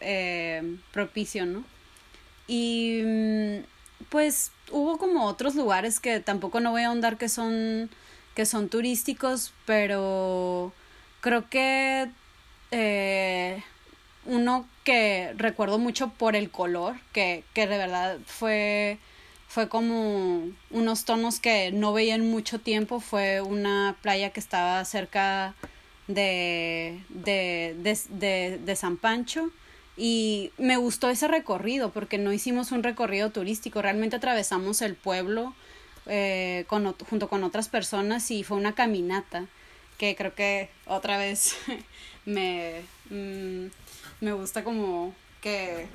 eh, 0.00 0.76
propicio, 0.92 1.46
¿no? 1.46 1.64
Y 2.46 3.02
mm, 3.04 3.58
pues 4.10 4.52
hubo 4.70 4.98
como 4.98 5.26
otros 5.26 5.54
lugares 5.54 6.00
que 6.00 6.20
tampoco 6.20 6.60
no 6.60 6.72
voy 6.72 6.82
a 6.82 6.88
ahondar 6.88 7.16
que 7.16 7.28
son 7.28 7.90
que 8.34 8.46
son 8.46 8.68
turísticos, 8.68 9.52
pero 9.66 10.72
creo 11.20 11.48
que 11.50 12.08
eh, 12.70 13.62
uno 14.26 14.68
que 14.84 15.32
recuerdo 15.36 15.78
mucho 15.78 16.08
por 16.10 16.36
el 16.36 16.50
color, 16.50 16.96
que, 17.12 17.44
que 17.54 17.66
de 17.66 17.78
verdad 17.78 18.18
fue 18.26 18.98
fue 19.50 19.68
como 19.68 20.48
unos 20.70 21.04
tonos 21.04 21.40
que 21.40 21.72
no 21.72 21.92
veía 21.92 22.14
en 22.14 22.30
mucho 22.30 22.60
tiempo, 22.60 23.00
fue 23.00 23.40
una 23.40 23.96
playa 24.00 24.30
que 24.30 24.38
estaba 24.38 24.84
cerca 24.84 25.56
de, 26.06 27.00
de, 27.08 27.74
de, 28.10 28.60
de 28.64 28.76
San 28.76 28.96
Pancho. 28.96 29.50
Y 29.96 30.52
me 30.56 30.76
gustó 30.76 31.10
ese 31.10 31.26
recorrido 31.26 31.90
porque 31.90 32.16
no 32.16 32.32
hicimos 32.32 32.70
un 32.70 32.84
recorrido 32.84 33.30
turístico, 33.30 33.82
realmente 33.82 34.14
atravesamos 34.14 34.82
el 34.82 34.94
pueblo 34.94 35.52
eh, 36.06 36.64
con, 36.68 36.94
junto 37.08 37.28
con 37.28 37.42
otras 37.42 37.68
personas 37.68 38.30
y 38.30 38.44
fue 38.44 38.56
una 38.56 38.76
caminata 38.76 39.46
que 39.98 40.14
creo 40.14 40.34
que 40.34 40.70
otra 40.86 41.18
vez 41.18 41.56
me, 42.30 42.82
mm, 43.10 43.70
me 44.20 44.32
gusta 44.32 44.64
como 44.64 45.12
que... 45.40 45.86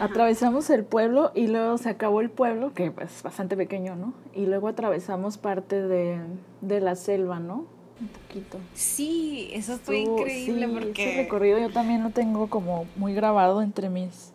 Atravesamos 0.00 0.70
el 0.70 0.84
pueblo 0.84 1.30
y 1.34 1.46
luego 1.46 1.76
se 1.76 1.90
acabó 1.90 2.22
el 2.22 2.30
pueblo, 2.30 2.72
que 2.72 2.90
es 3.02 3.22
bastante 3.22 3.54
pequeño, 3.54 3.96
¿no? 3.96 4.14
Y 4.32 4.46
luego 4.46 4.68
atravesamos 4.68 5.36
parte 5.36 5.82
de, 5.82 6.20
de 6.62 6.80
la 6.80 6.96
selva, 6.96 7.38
¿no? 7.38 7.66
un 8.00 8.08
poquito. 8.08 8.58
Sí, 8.74 9.50
eso 9.52 9.78
fue 9.78 9.98
increíble 9.98 10.68
porque... 10.68 11.10
Ese 11.10 11.22
recorrido 11.22 11.58
yo 11.58 11.70
también 11.70 12.02
lo 12.02 12.10
tengo 12.10 12.48
como 12.48 12.86
muy 12.96 13.14
grabado 13.14 13.62
entre 13.62 13.88
mis 13.88 14.32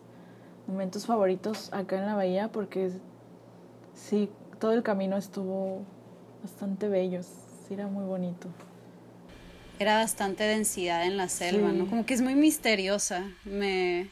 momentos 0.66 1.06
favoritos 1.06 1.72
acá 1.72 1.98
en 1.98 2.06
la 2.06 2.14
bahía 2.14 2.48
porque 2.48 2.90
sí, 3.94 4.30
todo 4.58 4.72
el 4.72 4.82
camino 4.82 5.16
estuvo 5.16 5.82
bastante 6.42 6.88
bello, 6.88 7.22
sí 7.22 7.74
era 7.74 7.86
muy 7.86 8.04
bonito. 8.04 8.48
Era 9.80 9.96
bastante 9.96 10.44
densidad 10.44 11.04
en 11.04 11.16
la 11.16 11.28
selva, 11.28 11.72
¿no? 11.72 11.88
Como 11.88 12.06
que 12.06 12.14
es 12.14 12.20
muy 12.20 12.36
misteriosa. 12.36 13.24
Me 13.44 14.08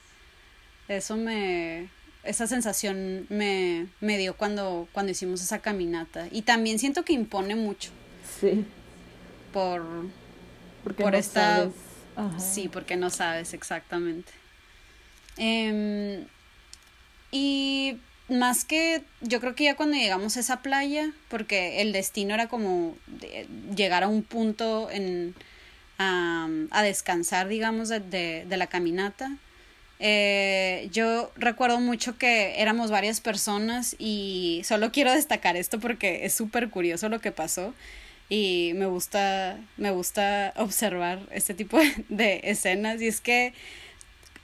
eso 0.89 1.17
me 1.17 1.89
esa 2.25 2.47
sensación 2.47 3.27
me, 3.29 3.87
me 4.01 4.19
dio 4.19 4.37
cuando, 4.37 4.89
cuando 4.93 5.13
hicimos 5.13 5.41
esa 5.43 5.61
caminata. 5.61 6.27
Y 6.33 6.43
también 6.43 6.81
siento 6.81 7.05
que 7.05 7.13
impone 7.13 7.55
mucho. 7.55 7.91
Sí 8.41 8.67
por, 9.53 9.83
por 10.97 11.15
esta... 11.15 11.71
Sí, 12.39 12.69
porque 12.69 12.97
no 12.97 13.11
sabes 13.11 13.55
exactamente. 13.55 14.33
Em, 15.37 16.27
y 17.31 17.99
más 18.29 18.65
que 18.65 19.05
yo 19.21 19.39
creo 19.41 19.55
que 19.55 19.65
ya 19.65 19.77
cuando 19.77 19.97
llegamos 19.97 20.37
a 20.37 20.41
esa 20.41 20.61
playa, 20.61 21.13
porque 21.29 21.81
el 21.81 21.93
destino 21.93 22.35
era 22.35 22.49
como 22.49 22.97
llegar 23.77 24.03
a 24.03 24.09
un 24.09 24.25
punto 24.25 24.91
en, 24.91 25.37
a, 25.99 26.49
descansar, 26.83 27.49
digamos, 27.49 27.89
de, 27.89 28.01
de, 28.01 28.57
la 28.57 28.67
caminata. 28.69 29.37
Eh, 29.99 30.89
yo 30.93 31.33
recuerdo 31.37 31.81
mucho 31.81 32.17
que 32.19 32.61
éramos 32.61 32.91
varias 32.91 33.21
personas 33.21 33.97
y 33.99 34.63
solo 34.65 34.93
quiero 34.93 35.13
destacar 35.13 35.57
esto 35.57 35.81
porque 35.81 36.25
es 36.25 36.35
súper 36.35 36.71
curioso 36.71 37.09
lo 37.09 37.21
que 37.21 37.33
pasó 37.33 37.75
y 38.29 38.73
me 38.75 38.87
gusta, 38.87 39.59
me 39.77 39.91
gusta 39.91 40.53
observar 40.57 41.21
este 41.33 41.55
tipo 41.55 41.79
de, 42.09 42.41
escenas 42.45 43.01
y 43.01 43.09
es 43.09 43.21
que 43.21 43.55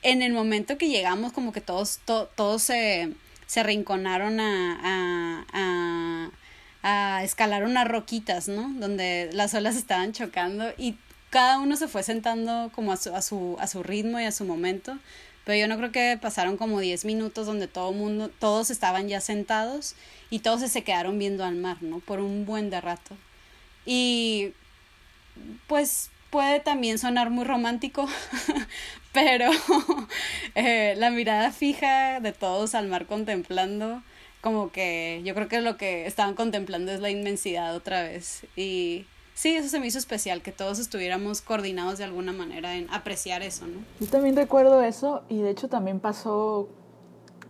en 0.02 0.22
el 0.22 0.32
momento 0.32 0.78
que 0.78 0.88
llegamos 0.88 1.32
como 1.32 1.52
que 1.52 1.61
todos, 1.61 2.00
todos 2.05 2.62
se, 2.62 3.12
se 3.46 3.62
rinconaron 3.62 4.40
a, 4.40 5.46
a, 5.52 6.30
a, 6.82 7.24
escalar 7.24 7.64
unas 7.64 7.88
roquitas, 7.88 8.48
¿no? 8.48 8.68
Donde 8.78 9.30
las 9.32 9.55
olas 9.55 9.76
estaban 9.76 10.12
chocando 10.12 10.72
y 10.76 10.96
cada 11.35 11.59
uno 11.59 11.74
se 11.74 11.89
fue 11.89 12.05
sentando 12.05 12.70
como 12.72 12.93
a 12.93 12.97
su, 12.97 13.12
a 13.12 13.20
su, 13.20 13.57
a 13.59 13.66
su 13.66 13.82
ritmo 13.82 14.20
y 14.20 14.24
a 14.24 14.30
su 14.30 14.45
momento. 14.45 14.97
Pero 15.45 15.59
yo 15.59 15.66
no 15.66 15.76
creo 15.76 15.91
que 15.91 16.16
pasaron 16.22 16.57
como 16.57 16.78
10 16.78 17.05
minutos 17.05 17.45
donde 17.47 17.66
todo 17.66 17.91
mundo, 17.91 18.30
todos 18.39 18.70
estaban 18.70 19.09
ya 19.09 19.20
sentados 19.20 19.97
y 20.30 20.39
todos 20.39 20.61
se 20.61 20.85
quedaron 20.85 21.18
viendo 21.18 21.45
al 21.45 21.57
mar, 21.57 21.78
¿no? 21.80 21.99
Por 21.99 22.20
un 22.20 22.47
buen 22.47 22.70
de 22.70 22.80
rato. 22.80 23.16
Y 23.85 24.53
pues 25.66 26.11
puede 26.30 26.61
también 26.61 26.99
sonar 26.99 27.30
muy 27.30 27.45
romántico, 27.45 28.09
pero 29.12 29.51
eh, 30.55 30.95
la 30.99 31.11
mirada 31.11 31.51
fija 31.51 32.20
de 32.20 32.32
todos 32.32 32.76
al 32.76 32.87
mar 32.87 33.07
contemplando, 33.07 34.05
como 34.41 34.70
que 34.70 35.20
yo 35.24 35.35
creo 35.35 35.49
que 35.49 35.61
lo 35.61 35.76
que 35.78 36.07
estaban 36.07 36.35
contemplando 36.35 36.93
es 36.93 37.01
la 37.01 37.11
inmensidad 37.11 37.74
otra 37.74 38.05
vez. 38.05 38.47
Y 38.55 39.07
sí, 39.35 39.55
eso 39.57 39.68
se 39.68 39.80
me 39.80 39.87
hizo 39.87 39.99
especial, 39.99 40.43
que 40.43 40.53
todos 40.53 40.78
estuviéramos 40.78 41.41
coordinados 41.41 41.99
de 41.99 42.05
alguna 42.05 42.32
manera 42.32 42.76
en 42.76 42.89
apreciar 42.91 43.43
eso, 43.43 43.66
¿no? 43.66 43.80
Yo 44.01 44.07
también 44.07 44.37
recuerdo 44.37 44.80
eso 44.82 45.22
y 45.28 45.39
de 45.39 45.51
hecho 45.51 45.68
también 45.68 46.01
pasó 46.01 46.68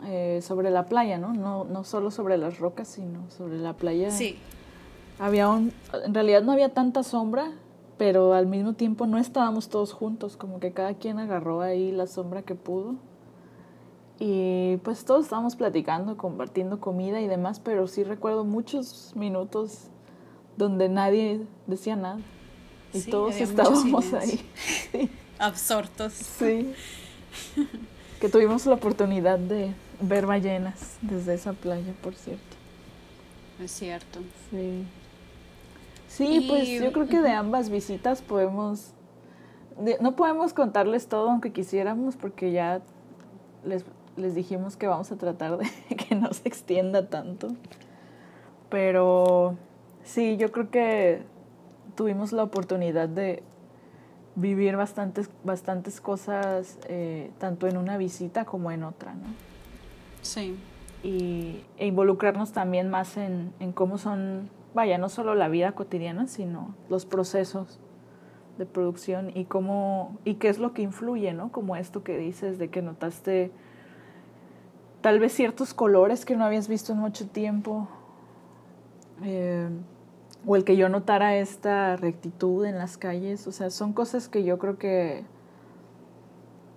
eh, 0.07 0.41
sobre 0.43 0.71
la 0.71 0.87
playa, 0.87 1.19
¿no? 1.19 1.33
¿no? 1.33 1.65
No 1.65 1.85
solo 1.85 2.11
sobre 2.11 2.37
las 2.37 2.59
rocas, 2.59 2.89
sino 2.89 3.31
sobre 3.31 3.59
la 3.59 3.75
playa. 3.75 4.11
Sí. 4.11 4.37
Había 5.19 5.49
un, 5.49 5.73
en 6.05 6.13
realidad 6.13 6.43
no 6.43 6.53
había 6.53 6.75
tanta 6.75 7.03
sombra, 7.03 7.53
pero 7.97 8.35
al 8.35 8.47
mismo 8.47 8.75
tiempo 8.75 9.07
no 9.07 9.19
estábamos 9.19 9.69
todos 9.69 9.93
juntos, 9.93 10.37
como 10.37 10.59
que 10.61 10.73
cada 10.73 10.95
quien 10.95 11.19
agarró 11.19 11.61
ahí 11.61 11.93
la 11.93 12.07
sombra 12.07 12.43
que 12.43 12.55
pudo. 12.55 12.97
Y 14.19 14.77
pues 14.79 15.05
todos 15.05 15.25
estábamos 15.25 15.57
platicando, 15.57 16.17
compartiendo 16.17 16.81
comida 16.81 17.21
y 17.21 17.27
demás, 17.27 17.61
pero 17.61 17.87
sí 17.87 18.05
recuerdo 18.05 18.45
muchos 18.45 19.13
minutos 19.17 19.89
donde 20.57 20.89
nadie 20.89 21.41
decía 21.67 21.97
nada. 21.97 22.21
Y 22.93 23.03
todos 23.03 23.35
estábamos 23.37 24.13
ahí. 24.15 24.41
Absortos. 25.39 26.13
Sí. 26.13 26.73
que 28.21 28.29
tuvimos 28.29 28.65
la 28.67 28.75
oportunidad 28.75 29.39
de 29.39 29.75
ver 30.01 30.27
ballenas 30.27 30.97
desde 31.03 31.35
esa 31.35 31.53
playa, 31.53 31.93
por 32.03 32.15
cierto. 32.15 32.57
Es 33.61 33.73
cierto. 33.73 34.21
Sí. 34.51 34.85
Sí, 36.09 36.47
pues 36.49 36.69
yo 36.69 36.93
creo 36.93 37.09
que 37.09 37.21
de 37.21 37.33
ambas 37.33 37.71
visitas 37.71 38.23
podemos, 38.23 38.93
no 40.01 40.15
podemos 40.15 40.53
contarles 40.53 41.09
todo 41.09 41.31
aunque 41.31 41.53
quisiéramos 41.53 42.15
porque 42.15 42.53
ya 42.53 42.83
les, 43.65 43.85
les 44.17 44.37
dijimos 44.37 44.77
que 44.77 44.87
vamos 44.87 45.11
a 45.11 45.17
tratar 45.17 45.59
de 45.59 45.67
que 45.97 46.15
no 46.15 46.33
se 46.33 46.47
extienda 46.47 47.09
tanto. 47.09 47.49
Pero 48.71 49.57
sí, 50.05 50.37
yo 50.37 50.53
creo 50.53 50.71
que 50.71 51.23
tuvimos 51.97 52.33
la 52.33 52.45
oportunidad 52.45 53.09
de 53.09 53.43
vivir 54.37 54.77
bastantes, 54.77 55.29
bastantes 55.43 56.01
cosas, 56.01 56.79
eh, 56.89 57.33
tanto 57.39 57.67
en 57.67 57.77
una 57.77 57.97
visita 57.97 58.45
como 58.45 58.71
en 58.71 58.85
otra, 58.85 59.15
¿no? 59.15 59.27
Sí. 60.23 60.57
Y, 61.03 61.65
e 61.77 61.87
involucrarnos 61.87 62.53
también 62.53 62.89
más 62.89 63.17
en, 63.17 63.53
en 63.61 63.73
cómo 63.73 63.99
son 63.99 64.49
vaya, 64.75 64.99
no 64.99 65.09
solo 65.09 65.35
la 65.35 65.49
vida 65.49 65.73
cotidiana, 65.73 66.27
sino 66.27 66.75
los 66.91 67.07
procesos 67.07 67.79
de 68.59 68.67
producción 68.67 69.31
y 69.35 69.47
cómo 69.47 70.19
y 70.25 70.35
qué 70.35 70.49
es 70.49 70.59
lo 70.59 70.75
que 70.75 70.83
influye, 70.83 71.33
¿no? 71.33 71.51
Como 71.51 71.77
esto 71.77 72.05
que 72.05 72.19
dices 72.19 72.59
de 72.59 72.69
que 72.69 72.83
notaste 72.83 73.53
tal 75.01 75.21
vez 75.21 75.33
ciertos 75.33 75.75
colores 75.75 76.25
que 76.25 76.37
no 76.37 76.45
habías 76.45 76.69
visto 76.69 76.93
en 76.93 76.99
mucho 76.99 77.29
tiempo, 77.29 77.89
eh, 79.23 79.69
o 80.47 80.57
el 80.57 80.65
que 80.65 80.77
yo 80.77 80.89
notara 80.89 81.37
esta 81.37 81.97
rectitud 81.97 82.65
en 82.65 82.79
las 82.79 82.97
calles, 82.97 83.47
o 83.47 83.53
sea, 83.53 83.71
son 83.71 83.93
cosas 83.93 84.29
que 84.29 84.45
yo 84.45 84.59
creo 84.59 84.79
que, 84.79 85.25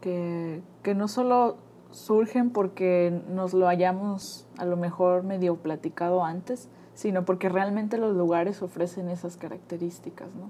que, 0.01 0.61
que 0.83 0.95
no 0.95 1.07
solo 1.07 1.57
surgen 1.91 2.51
porque 2.51 3.21
nos 3.29 3.53
lo 3.53 3.67
hayamos 3.67 4.45
a 4.57 4.65
lo 4.65 4.77
mejor 4.77 5.23
medio 5.23 5.57
platicado 5.57 6.23
antes, 6.23 6.69
sino 6.93 7.25
porque 7.25 7.49
realmente 7.49 7.97
los 7.97 8.15
lugares 8.15 8.61
ofrecen 8.61 9.09
esas 9.09 9.37
características, 9.37 10.29
¿no? 10.35 10.49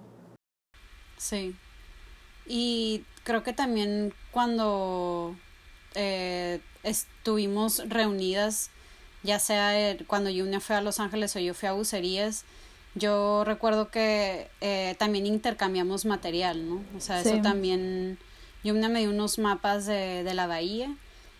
Sí. 1.17 1.55
Y 2.45 3.03
creo 3.23 3.43
que 3.43 3.53
también 3.53 4.13
cuando 4.31 5.35
eh, 5.95 6.61
estuvimos 6.83 7.87
reunidas, 7.89 8.69
ya 9.23 9.39
sea 9.39 9.97
cuando 10.07 10.29
Junia 10.29 10.59
fue 10.59 10.75
a 10.77 10.81
Los 10.81 10.99
Ángeles 10.99 11.35
o 11.35 11.39
yo 11.39 11.53
fui 11.53 11.67
a 11.67 11.73
Bucerías, 11.73 12.45
yo 12.97 13.43
recuerdo 13.43 13.89
que 13.89 14.49
eh, 14.61 14.95
también 14.97 15.25
intercambiamos 15.25 16.05
material, 16.05 16.67
¿no? 16.67 16.81
O 16.95 16.99
sea, 16.99 17.21
eso 17.21 17.41
también... 17.41 18.17
Yumna 18.63 18.89
me 18.89 18.99
dio 18.99 19.11
unos 19.11 19.39
mapas 19.39 19.85
de, 19.85 20.23
de 20.23 20.33
la 20.33 20.47
bahía 20.47 20.89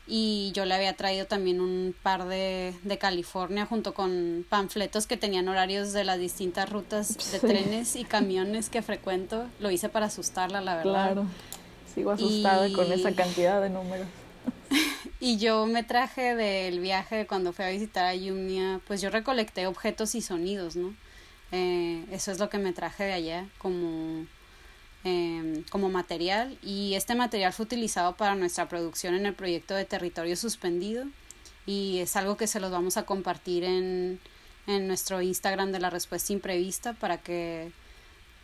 y 0.08 0.52
yo 0.54 0.66
le 0.66 0.74
había 0.74 0.94
traído 0.94 1.26
también 1.26 1.60
un 1.60 1.94
par 2.02 2.28
de, 2.28 2.74
de 2.84 2.98
California 2.98 3.66
junto 3.66 3.94
con 3.94 4.46
panfletos 4.48 5.06
que 5.06 5.18
tenían 5.18 5.50
horarios 5.50 5.92
de 5.92 6.06
las 6.06 6.18
distintas 6.18 6.70
rutas 6.70 7.32
de 7.32 7.40
trenes 7.40 7.98
y 7.98 8.06
camiones 8.06 8.70
que 8.70 8.82
frecuento. 8.82 9.48
Lo 9.60 9.70
hice 9.70 9.90
para 9.90 10.06
asustarla, 10.06 10.62
la 10.62 10.76
verdad. 10.76 11.12
Claro, 11.12 11.26
sigo 11.94 12.12
asustada 12.12 12.72
con 12.72 12.90
esa 12.92 13.12
cantidad 13.14 13.62
de 13.62 13.70
números. 13.70 14.08
y 15.20 15.38
yo 15.38 15.66
me 15.66 15.84
traje 15.84 16.36
del 16.36 16.80
viaje 16.80 17.28
cuando 17.28 17.52
fui 17.52 17.66
a 17.66 17.70
visitar 17.70 18.06
a 18.06 18.16
Yumnia, 18.16 18.80
pues 18.88 19.02
yo 19.02 19.10
recolecté 19.10 19.68
objetos 19.68 20.16
y 20.16 20.22
sonidos, 20.22 20.78
¿no? 20.78 20.96
Eh, 21.52 22.06
eso 22.12 22.32
es 22.32 22.40
lo 22.40 22.50
que 22.50 22.58
me 22.58 22.74
traje 22.74 23.06
de 23.06 23.14
allá 23.14 23.46
como 23.58 24.26
Em, 25.04 25.64
como 25.70 25.90
material 25.90 26.58
y 26.62 26.96
este 26.96 27.16
material 27.16 27.54
fue 27.54 27.66
utilizado 27.66 28.18
para 28.18 28.36
nuestra 28.36 28.68
producción 28.68 29.16
en 29.16 29.26
el 29.26 29.34
proyecto 29.34 29.74
de 29.74 29.86
territorio 29.86 30.36
suspendido 30.36 31.06
y 31.66 32.00
es 32.00 32.18
algo 32.18 32.36
que 32.36 32.46
se 32.46 32.60
los 32.60 32.72
vamos 32.72 32.98
a 32.98 33.04
compartir 33.04 33.64
en, 33.64 34.20
en 34.66 34.88
nuestro 34.88 35.22
Instagram 35.22 35.72
de 35.72 35.80
la 35.80 35.90
respuesta 35.92 36.34
imprevista 36.34 36.92
para 36.94 37.20
que 37.20 37.72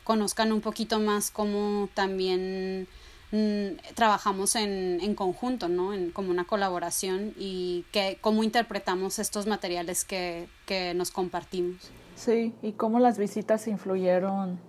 conozcan 0.06 0.54
un 0.54 0.62
poquito 0.62 1.00
más 1.00 1.32
cómo 1.32 1.90
también 1.96 2.88
mm, 3.32 3.96
trabajamos 3.96 4.56
en, 4.56 5.00
en, 5.02 5.16
conjunto, 5.16 5.68
¿no? 5.68 5.94
En, 5.94 6.12
como 6.12 6.30
una 6.30 6.46
colaboración 6.46 7.34
y 7.38 7.84
que, 7.92 8.20
cómo 8.22 8.42
interpretamos 8.42 9.20
estos 9.20 9.48
materiales 9.48 10.06
que, 10.06 10.48
que 10.66 10.94
nos 10.94 11.12
compartimos. 11.12 11.92
Sí, 12.16 12.54
y 12.62 12.74
cómo 12.74 13.00
las 13.00 13.18
visitas 13.18 13.68
influyeron 13.68 14.60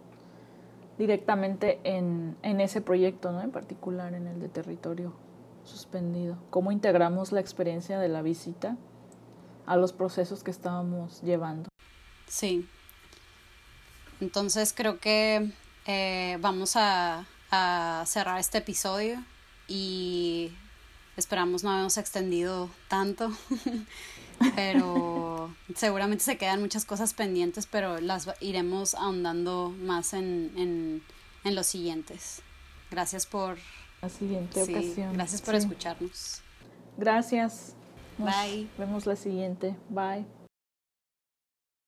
directamente 0.98 1.80
en, 1.84 2.36
en 2.42 2.60
ese 2.60 2.80
proyecto, 2.80 3.32
¿no? 3.32 3.42
En 3.42 3.50
particular 3.50 4.14
en 4.14 4.26
el 4.26 4.40
de 4.40 4.48
territorio 4.48 5.12
suspendido. 5.64 6.36
¿Cómo 6.50 6.72
integramos 6.72 7.32
la 7.32 7.40
experiencia 7.40 7.98
de 7.98 8.08
la 8.08 8.22
visita 8.22 8.76
a 9.66 9.76
los 9.76 9.92
procesos 9.92 10.42
que 10.42 10.50
estábamos 10.50 11.22
llevando? 11.22 11.68
Sí. 12.26 12.68
Entonces 14.20 14.72
creo 14.74 14.98
que 14.98 15.50
eh, 15.86 16.38
vamos 16.40 16.76
a, 16.76 17.26
a 17.50 18.04
cerrar 18.06 18.38
este 18.38 18.58
episodio 18.58 19.22
y 19.66 20.52
esperamos 21.16 21.64
no 21.64 21.70
habernos 21.70 21.98
extendido 21.98 22.70
tanto. 22.88 23.30
pero 24.54 25.54
seguramente 25.74 26.24
se 26.24 26.36
quedan 26.36 26.60
muchas 26.60 26.84
cosas 26.84 27.14
pendientes, 27.14 27.66
pero 27.66 28.00
las 28.00 28.28
iremos 28.40 28.94
ahondando 28.94 29.70
más 29.70 30.12
en, 30.12 30.52
en, 30.56 31.02
en 31.44 31.54
los 31.54 31.66
siguientes. 31.66 32.42
Gracias 32.90 33.26
por 33.26 33.58
la 34.02 34.08
siguiente 34.08 34.62
ocasión. 34.62 35.12
Gracias 35.14 35.42
por 35.42 35.54
escucharnos. 35.54 36.42
Gracias. 36.96 37.74
Bye. 38.18 38.68
Vemos 38.78 39.06
la 39.06 39.16
siguiente. 39.16 39.74
Bye. 39.88 40.24